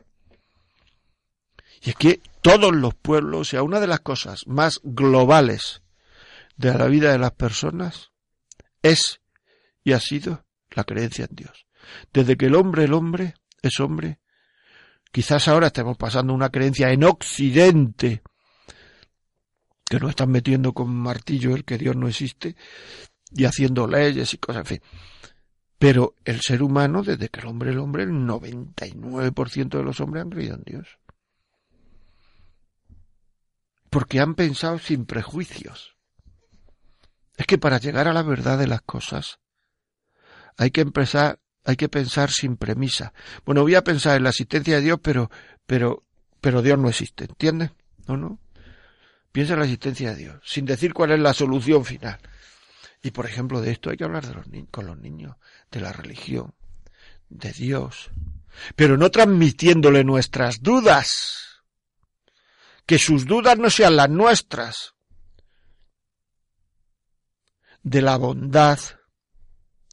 Y 1.80 1.90
es 1.90 1.96
que 1.96 2.20
todos 2.42 2.74
los 2.74 2.94
pueblos, 2.94 3.40
o 3.40 3.44
sea, 3.44 3.62
una 3.62 3.80
de 3.80 3.86
las 3.86 4.00
cosas 4.00 4.46
más 4.46 4.80
globales 4.82 5.82
de 6.56 6.74
la 6.74 6.86
vida 6.86 7.12
de 7.12 7.18
las 7.18 7.32
personas 7.32 8.12
es 8.82 9.20
y 9.82 9.92
ha 9.92 10.00
sido 10.00 10.44
la 10.70 10.84
creencia 10.84 11.26
en 11.28 11.36
Dios. 11.36 11.63
Desde 12.12 12.36
que 12.36 12.46
el 12.46 12.54
hombre, 12.54 12.84
el 12.84 12.92
hombre, 12.92 13.34
es 13.62 13.80
hombre, 13.80 14.18
quizás 15.10 15.48
ahora 15.48 15.68
estemos 15.68 15.96
pasando 15.96 16.32
una 16.32 16.50
creencia 16.50 16.90
en 16.90 17.04
Occidente, 17.04 18.22
que 19.88 20.00
nos 20.00 20.10
están 20.10 20.30
metiendo 20.30 20.72
con 20.72 20.94
martillo 20.94 21.54
el 21.54 21.64
que 21.64 21.78
Dios 21.78 21.96
no 21.96 22.08
existe 22.08 22.56
y 23.30 23.44
haciendo 23.44 23.86
leyes 23.86 24.32
y 24.34 24.38
cosas, 24.38 24.60
en 24.60 24.66
fin. 24.66 24.80
Pero 25.78 26.14
el 26.24 26.40
ser 26.40 26.62
humano, 26.62 27.02
desde 27.02 27.28
que 27.28 27.40
el 27.40 27.46
hombre 27.46 27.70
el 27.70 27.78
hombre, 27.78 28.04
el 28.04 28.10
99% 28.10 29.68
de 29.68 29.82
los 29.82 30.00
hombres 30.00 30.22
han 30.22 30.30
creído 30.30 30.54
en 30.54 30.62
Dios. 30.62 30.98
Porque 33.90 34.20
han 34.20 34.34
pensado 34.34 34.78
sin 34.78 35.04
prejuicios. 35.04 35.96
Es 37.36 37.46
que 37.46 37.58
para 37.58 37.78
llegar 37.78 38.08
a 38.08 38.12
la 38.12 38.22
verdad 38.22 38.58
de 38.58 38.66
las 38.66 38.82
cosas 38.82 39.40
hay 40.56 40.70
que 40.70 40.80
empezar, 40.80 41.40
hay 41.64 41.76
que 41.76 41.88
pensar 41.88 42.30
sin 42.30 42.56
premisa. 42.56 43.12
Bueno, 43.44 43.62
voy 43.62 43.74
a 43.74 43.84
pensar 43.84 44.16
en 44.16 44.24
la 44.24 44.30
existencia 44.30 44.76
de 44.76 44.82
Dios, 44.82 45.00
pero, 45.02 45.30
pero, 45.66 46.04
pero 46.40 46.62
Dios 46.62 46.78
no 46.78 46.88
existe, 46.88 47.24
¿entiendes? 47.24 47.70
No, 48.06 48.16
no. 48.16 48.38
Piensa 49.32 49.54
en 49.54 49.60
la 49.60 49.64
existencia 49.64 50.10
de 50.10 50.16
Dios, 50.16 50.36
sin 50.44 50.66
decir 50.66 50.92
cuál 50.92 51.12
es 51.12 51.18
la 51.18 51.32
solución 51.32 51.84
final. 51.84 52.18
Y 53.02 53.10
por 53.10 53.26
ejemplo, 53.26 53.60
de 53.60 53.72
esto 53.72 53.90
hay 53.90 53.96
que 53.96 54.04
hablar 54.04 54.24
con 54.70 54.86
los 54.86 54.98
niños, 54.98 55.36
de 55.70 55.80
la 55.80 55.92
religión, 55.92 56.54
de 57.28 57.52
Dios, 57.52 58.10
pero 58.76 58.96
no 58.96 59.10
transmitiéndole 59.10 60.04
nuestras 60.04 60.62
dudas. 60.62 61.62
Que 62.86 62.98
sus 62.98 63.24
dudas 63.24 63.58
no 63.58 63.70
sean 63.70 63.96
las 63.96 64.10
nuestras. 64.10 64.94
De 67.82 68.02
la 68.02 68.16
bondad, 68.16 68.78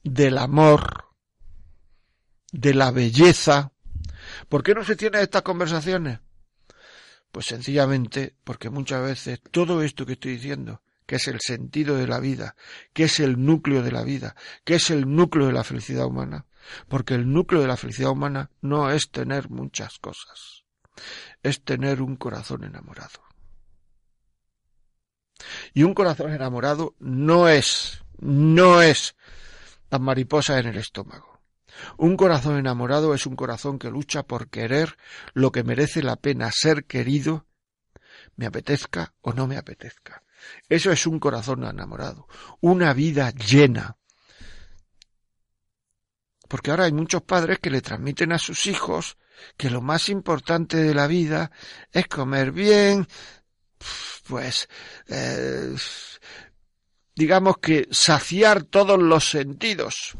del 0.03 0.38
amor, 0.38 1.11
de 2.52 2.74
la 2.74 2.91
belleza. 2.91 3.72
¿Por 4.49 4.64
qué 4.64 4.74
no 4.74 4.84
se 4.84 4.95
tienen 4.95 5.22
estas 5.22 5.41
conversaciones? 5.41 6.20
Pues 7.32 7.45
sencillamente 7.45 8.36
porque 8.43 8.70
muchas 8.70 9.02
veces 9.04 9.41
todo 9.52 9.82
esto 9.84 10.06
que 10.06 10.14
estoy 10.14 10.34
diciendo, 10.34 10.82
que 11.06 11.16
es 11.16 11.28
el 11.28 11.39
sentido 11.39 11.95
de 11.95 12.08
la 12.08 12.20
vida, 12.20 12.56
que 12.93 13.04
es 13.04 13.20
el 13.20 13.43
núcleo 13.43 13.84
de 13.84 13.91
la 13.91 14.04
vida, 14.04 14.36
que 14.64 14.76
es 14.76 14.89
el 14.89 15.14
núcleo 15.14 15.47
de 15.47 15.54
la 15.54 15.64
felicidad 15.64 16.06
humana, 16.06 16.45
porque 16.88 17.16
el 17.16 17.32
núcleo 17.32 17.62
de 17.62 17.68
la 17.68 17.78
felicidad 17.78 18.12
humana 18.12 18.49
no 18.62 18.91
es 18.91 19.10
tener 19.12 19.49
muchas 19.49 19.97
cosas, 19.99 20.66
es 21.43 21.64
tener 21.64 22.02
un 22.02 22.18
corazón 22.18 22.64
enamorado. 22.64 23.22
Y 25.74 25.84
un 25.84 25.93
corazón 25.93 26.34
enamorado 26.34 26.95
no 26.99 27.47
es, 27.47 28.04
no 28.20 28.82
es 28.82 29.16
las 29.89 30.02
mariposas 30.02 30.60
en 30.60 30.68
el 30.68 30.78
estómago. 30.78 31.30
Un 31.97 32.17
corazón 32.17 32.57
enamorado 32.57 33.13
es 33.13 33.26
un 33.26 33.36
corazón 33.36 33.80
que 33.80 33.89
lucha 33.89 34.24
por 34.24 34.49
querer 34.49 34.97
lo 35.34 35.51
que 35.51 35.63
merece 35.63 36.03
la 36.03 36.15
pena 36.15 36.51
ser 36.51 36.86
querido, 36.86 37.45
me 38.36 38.45
apetezca 38.45 39.13
o 39.22 39.34
no 39.34 39.47
me 39.47 39.57
apetezca. 39.57 40.24
Eso 40.67 40.91
es 40.91 41.05
un 41.05 41.19
corazón 41.19 41.63
enamorado, 41.63 42.28
una 42.59 42.93
vida 42.93 43.32
llena. 43.32 43.97
Porque 46.47 46.72
ahora 46.72 46.86
hay 46.86 46.91
muchos 46.91 47.22
padres 47.22 47.59
que 47.59 47.69
le 47.69 47.82
transmiten 47.82 48.34
a 48.34 48.38
sus 48.38 48.67
hijos 48.67 49.17
que 49.57 49.69
lo 49.69 49.82
más 49.82 50.09
importante 50.09 50.78
de 50.78 50.93
la 50.93 51.07
vida 51.07 51.51
es 51.91 52.07
comer 52.07 52.51
bien, 52.51 53.07
pues, 54.28 54.67
eh, 55.07 55.76
digamos 57.15 57.57
que 57.57 57.88
saciar 57.91 58.63
todos 58.63 59.01
los 59.01 59.30
sentidos. 59.30 60.15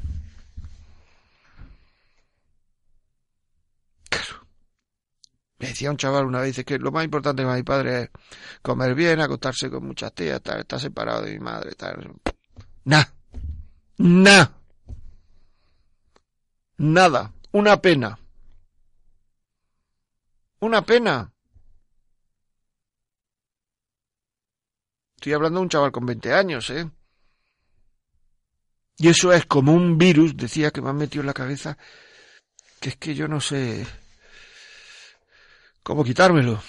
Me 5.62 5.68
decía 5.68 5.92
un 5.92 5.98
chaval 5.98 6.26
una 6.26 6.42
vez 6.42 6.66
que 6.66 6.80
lo 6.80 6.92
más 6.92 7.06
importante 7.06 7.44
para 7.44 7.56
mi 7.56 7.62
padre 7.62 8.02
es 8.02 8.10
comer 8.64 8.96
bien, 8.96 9.20
acostarse 9.20 9.70
con 9.70 9.86
muchas 9.86 10.12
tías, 10.12 10.38
estar, 10.38 10.80
separado 10.80 11.22
de 11.22 11.34
mi 11.34 11.40
madre, 11.40 11.70
estar... 11.70 12.00
Nah. 12.86 13.04
Nah. 13.98 14.48
Nada. 16.78 17.32
Una 17.52 17.80
pena. 17.80 18.18
Una 20.62 20.82
pena. 20.84 21.32
Estoy 25.16 25.34
hablando 25.34 25.60
de 25.60 25.64
un 25.64 25.70
chaval 25.70 25.92
con 25.92 26.08
20 26.08 26.34
años, 26.34 26.72
¿eh? 26.72 26.90
Y 28.98 29.10
eso 29.10 29.32
es 29.32 29.46
como 29.46 29.74
un 29.74 30.00
virus, 30.00 30.36
decía 30.36 30.72
que 30.72 30.82
me 30.82 30.90
han 30.90 30.98
metido 30.98 31.22
en 31.22 31.28
la 31.28 31.34
cabeza, 31.34 31.78
que 32.80 32.90
es 32.90 32.98
que 32.98 33.14
yo 33.14 33.28
no 33.28 33.40
sé 33.40 33.86
¿Cómo 35.84 36.04
quitármelo? 36.04 36.62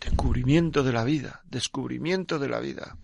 Descubrimiento 0.00 0.82
de 0.82 0.92
la 0.92 1.04
vida, 1.04 1.42
descubrimiento 1.44 2.38
de 2.38 2.48
la 2.48 2.60
vida, 2.60 2.96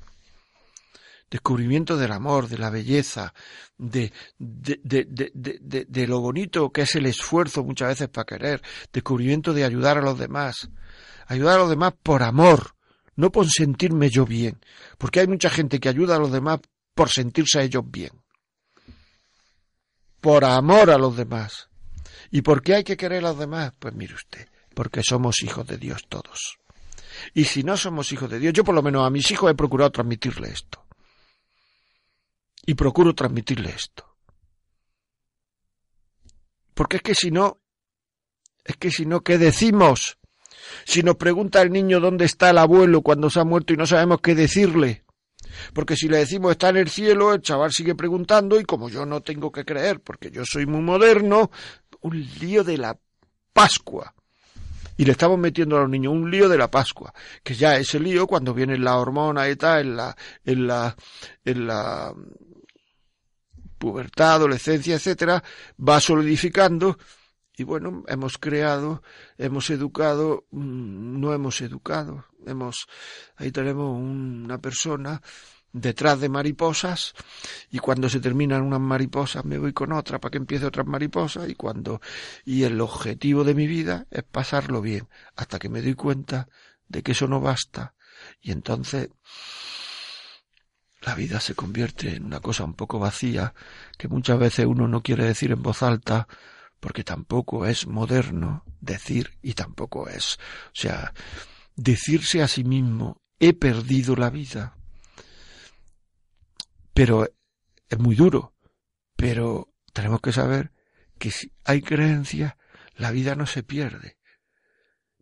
descubrimiento 1.31 1.97
del 1.97 2.13
amor, 2.13 2.49
de 2.49 2.59
la 2.59 2.71
belleza, 2.71 3.33
de, 3.79 4.13
de, 4.39 4.81
de, 4.85 5.87
de, 5.89 6.07
lo 6.07 6.21
bonito 6.21 6.71
que 6.71 6.83
es 6.83 6.95
el 6.95 7.07
esfuerzo 7.07 7.65
muchas 7.65 7.89
veces 7.89 8.09
para 8.09 8.27
querer, 8.27 8.63
descubrimiento 8.93 9.55
de 9.55 9.65
ayudar 9.65 9.99
a 9.99 10.03
los 10.03 10.19
demás, 10.19 10.69
ayudar 11.27 11.57
a 11.57 11.63
los 11.63 11.71
demás 11.71 11.95
por 12.03 12.23
amor, 12.23 12.75
no 13.17 13.33
por 13.33 13.49
sentirme 13.49 14.11
yo 14.11 14.27
bien, 14.27 14.61
porque 14.99 15.21
hay 15.21 15.27
mucha 15.27 15.51
gente 15.51 15.81
que 15.81 15.89
ayuda 15.89 16.17
a 16.17 16.21
los 16.21 16.31
demás 16.31 16.61
por 16.95 17.09
sentirse 17.09 17.61
a 17.61 17.63
ellos 17.63 17.85
bien, 17.87 18.11
por 20.21 20.45
amor 20.45 20.91
a 20.91 20.99
los 20.99 21.17
demás. 21.17 21.72
¿Y 22.33 22.41
por 22.41 22.62
qué 22.62 22.74
hay 22.76 22.83
que 22.83 22.97
querer 22.97 23.18
a 23.18 23.28
los 23.28 23.39
demás? 23.39 23.74
Pues 23.78 23.95
mire 23.95 24.14
usted, 24.14 24.49
porque 24.74 25.03
somos 25.03 25.43
hijos 25.43 25.66
de 25.66 25.76
Dios 25.76 26.07
todos. 26.09 26.59
Y 27.35 27.45
si 27.45 27.62
no 27.62 27.76
somos 27.76 28.11
hijos 28.11 28.30
de 28.30 28.39
Dios, 28.39 28.55
yo 28.55 28.64
por 28.64 28.74
lo 28.74 28.83
menos 28.83 29.07
a 29.07 29.11
mis 29.11 29.30
hijos 29.30 29.51
he 29.51 29.55
procurado 29.55 29.93
transmitirle 29.93 30.49
esto. 30.49 30.83
Y 32.64 32.72
procuro 32.72 33.14
transmitirle 33.14 33.68
esto. 33.68 34.16
Porque 36.72 36.97
es 36.97 37.03
que 37.03 37.14
si 37.14 37.30
no, 37.30 37.61
es 38.64 38.76
que 38.78 38.91
si 38.91 39.05
no, 39.05 39.20
¿qué 39.20 39.37
decimos? 39.37 40.16
Si 40.87 41.03
nos 41.03 41.16
pregunta 41.16 41.61
el 41.61 41.70
niño 41.70 42.01
dónde 42.01 42.24
está 42.24 42.49
el 42.49 42.59
abuelo 42.59 43.03
cuando 43.03 43.28
se 43.28 43.41
ha 43.41 43.45
muerto 43.45 43.74
y 43.74 43.76
no 43.76 43.87
sabemos 43.87 44.22
qué 44.22 44.35
decirle. 44.35 45.05
Porque 45.74 45.97
si 45.97 46.09
le 46.09 46.18
decimos 46.18 46.53
está 46.53 46.70
en 46.70 46.78
el 46.78 46.89
cielo, 46.89 47.35
el 47.35 47.43
chaval 47.43 47.72
sigue 47.72 47.95
preguntando 47.95 48.59
y 48.59 48.64
como 48.64 48.89
yo 48.89 49.05
no 49.05 49.20
tengo 49.20 49.53
que 49.53 49.66
creer, 49.66 50.01
porque 50.01 50.30
yo 50.30 50.45
soy 50.47 50.64
muy 50.64 50.80
moderno, 50.80 51.51
un 52.03 52.20
lío 52.40 52.64
de 52.64 52.78
la 52.78 52.98
Pascua. 53.53 54.14
Y 54.96 55.05
le 55.05 55.12
estamos 55.12 55.38
metiendo 55.38 55.76
a 55.76 55.80
los 55.80 55.90
niños 55.90 56.12
un 56.12 56.30
lío 56.30 56.48
de 56.48 56.59
la 56.59 56.70
Pascua, 56.70 57.12
que 57.42 57.55
ya 57.55 57.76
ese 57.76 57.98
lío 57.98 58.26
cuando 58.26 58.53
viene 58.55 58.78
la 58.78 58.98
hormona 58.98 59.48
y 59.48 59.57
tal, 59.57 59.80
en 59.80 59.96
la, 59.96 60.16
en 60.44 60.66
la, 60.66 60.96
en 61.44 61.66
la 61.66 62.14
pubertad, 63.78 64.34
adolescencia, 64.34 64.94
etcétera, 64.94 65.42
va 65.76 65.98
solidificando 65.98 66.98
y 67.57 67.64
bueno, 67.64 68.03
hemos 68.09 68.38
creado, 68.38 69.03
hemos 69.36 69.70
educado, 69.70 70.46
mm, 70.50 71.20
no 71.20 71.34
hemos 71.34 71.61
educado, 71.61 72.24
hemos, 72.46 72.86
ahí 73.36 73.53
tenemos 73.53 73.98
una 73.98 74.59
persona 74.59 75.20
detrás 75.73 76.20
de 76.20 76.29
mariposas 76.29 77.14
y 77.70 77.79
cuando 77.79 78.09
se 78.09 78.20
terminan 78.20 78.62
unas 78.62 78.81
mariposas 78.81 79.45
me 79.45 79.59
voy 79.59 79.73
con 79.73 79.93
otra 79.93 80.20
para 80.20 80.31
que 80.31 80.39
empiece 80.39 80.66
otras 80.66 80.87
mariposas 80.87 81.49
y 81.49 81.55
cuando 81.55 82.01
y 82.45 82.64
el 82.64 82.81
objetivo 82.81 83.43
de 83.43 83.55
mi 83.55 83.66
vida 83.66 84.07
es 84.11 84.23
pasarlo 84.23 84.83
bien 84.83 85.09
hasta 85.35 85.59
que 85.59 85.70
me 85.70 85.81
doy 85.81 85.95
cuenta 85.95 86.49
de 86.89 87.03
que 87.03 87.12
eso 87.12 87.27
no 87.27 87.41
basta 87.41 87.95
y 88.41 88.53
entonces 88.53 89.09
la 91.01 91.14
vida 91.14 91.41
se 91.41 91.55
convierte 91.55 92.16
en 92.16 92.27
una 92.27 92.41
cosa 92.41 92.64
un 92.64 92.75
poco 92.75 92.99
vacía 92.99 93.55
que 93.97 94.09
muchas 94.09 94.39
veces 94.39 94.66
uno 94.66 94.87
no 94.89 95.03
quiere 95.03 95.25
decir 95.25 95.53
en 95.53 95.62
voz 95.62 95.83
alta 95.83 96.29
porque 96.81 97.03
tampoco 97.03 97.64
es 97.64 97.87
moderno 97.87 98.64
decir 98.81 99.39
y 99.41 99.55
tampoco 99.55 100.07
es 100.09 100.39
o 100.66 100.75
sea 100.75 101.14
decirse 101.77 102.43
a 102.43 102.49
sí 102.49 102.62
mismo 102.62 103.23
he 103.41 103.55
perdido 103.55 104.16
la 104.16 104.29
vida 104.29 104.77
pero 106.95 107.28
es 107.88 107.99
muy 107.99 108.14
duro. 108.14 108.55
Pero 109.16 109.68
tenemos 109.93 110.20
que 110.20 110.32
saber 110.32 110.72
que 111.18 111.30
si 111.30 111.53
hay 111.64 111.82
creencia, 111.82 112.57
la 112.97 113.11
vida 113.11 113.34
no 113.34 113.47
se 113.47 113.62
pierde. 113.62 114.18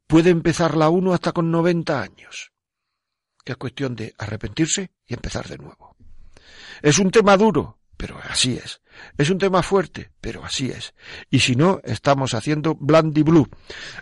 Puede 0.06 0.30
empezar 0.30 0.76
la 0.76 0.88
uno 0.88 1.12
hasta 1.12 1.32
con 1.32 1.50
90 1.50 2.02
años, 2.02 2.52
que 3.44 3.52
es 3.52 3.58
cuestión 3.58 3.94
de 3.94 4.14
arrepentirse 4.18 4.92
y 5.06 5.14
empezar 5.14 5.48
de 5.48 5.58
nuevo. 5.58 5.96
Es 6.82 6.98
un 6.98 7.10
tema 7.10 7.36
duro, 7.36 7.79
pero 8.00 8.18
así 8.30 8.54
es. 8.54 8.80
Es 9.18 9.28
un 9.28 9.36
tema 9.36 9.62
fuerte, 9.62 10.10
pero 10.22 10.42
así 10.42 10.70
es. 10.70 10.94
Y 11.28 11.40
si 11.40 11.54
no, 11.54 11.82
estamos 11.84 12.32
haciendo 12.32 12.74
Blandy 12.74 13.22
Blue. 13.22 13.46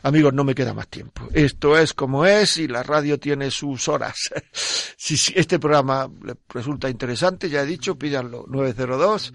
Amigos, 0.04 0.32
no 0.32 0.44
me 0.44 0.54
queda 0.54 0.72
más 0.72 0.86
tiempo. 0.86 1.28
Esto 1.32 1.76
es 1.76 1.94
como 1.94 2.24
es 2.24 2.58
y 2.58 2.68
la 2.68 2.84
radio 2.84 3.18
tiene 3.18 3.50
sus 3.50 3.88
horas. 3.88 4.30
si, 4.52 5.16
este 5.34 5.58
programa 5.58 6.08
les 6.22 6.36
resulta 6.48 6.88
interesante, 6.88 7.50
ya 7.50 7.62
he 7.62 7.66
dicho, 7.66 7.98
pídanlo. 7.98 8.44
902 8.46 9.34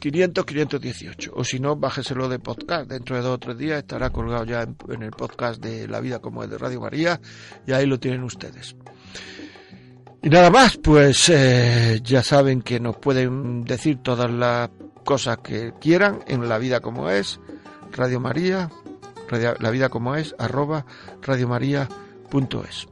500 0.00 0.44
518. 0.44 1.32
O 1.32 1.44
si 1.44 1.60
no, 1.60 1.76
bájeselo 1.76 2.28
de 2.28 2.40
podcast. 2.40 2.90
Dentro 2.90 3.14
de 3.14 3.22
dos 3.22 3.34
o 3.34 3.38
tres 3.38 3.56
días 3.56 3.78
estará 3.78 4.10
colgado 4.10 4.44
ya 4.44 4.62
en, 4.62 4.76
en 4.88 5.04
el 5.04 5.12
podcast 5.12 5.62
de 5.62 5.86
La 5.86 6.00
Vida 6.00 6.18
como 6.18 6.42
es 6.42 6.50
de 6.50 6.58
Radio 6.58 6.80
María 6.80 7.20
y 7.64 7.70
ahí 7.70 7.86
lo 7.86 8.00
tienen 8.00 8.24
ustedes. 8.24 8.74
Y 10.26 10.28
nada 10.28 10.50
más, 10.50 10.76
pues 10.76 11.28
eh, 11.28 12.00
ya 12.02 12.20
saben 12.20 12.60
que 12.60 12.80
nos 12.80 12.96
pueden 12.96 13.62
decir 13.62 13.98
todas 14.02 14.28
las 14.28 14.70
cosas 15.04 15.38
que 15.38 15.72
quieran 15.80 16.18
en 16.26 16.48
la 16.48 16.58
vida 16.58 16.80
como 16.80 17.10
es, 17.10 17.38
Radio 17.92 18.18
María, 18.18 18.68
la 19.60 19.70
vida 19.70 19.88
como 19.88 20.16
es, 20.16 20.34
arroba 20.36 20.84
radiomaria.es. 21.22 22.88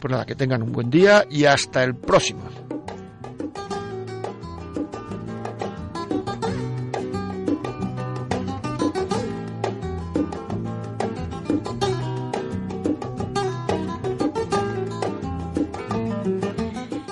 Pues 0.00 0.10
nada, 0.10 0.24
que 0.24 0.34
tengan 0.36 0.62
un 0.62 0.72
buen 0.72 0.88
día 0.88 1.26
y 1.30 1.44
hasta 1.44 1.84
el 1.84 1.96
próximo. 1.96 2.48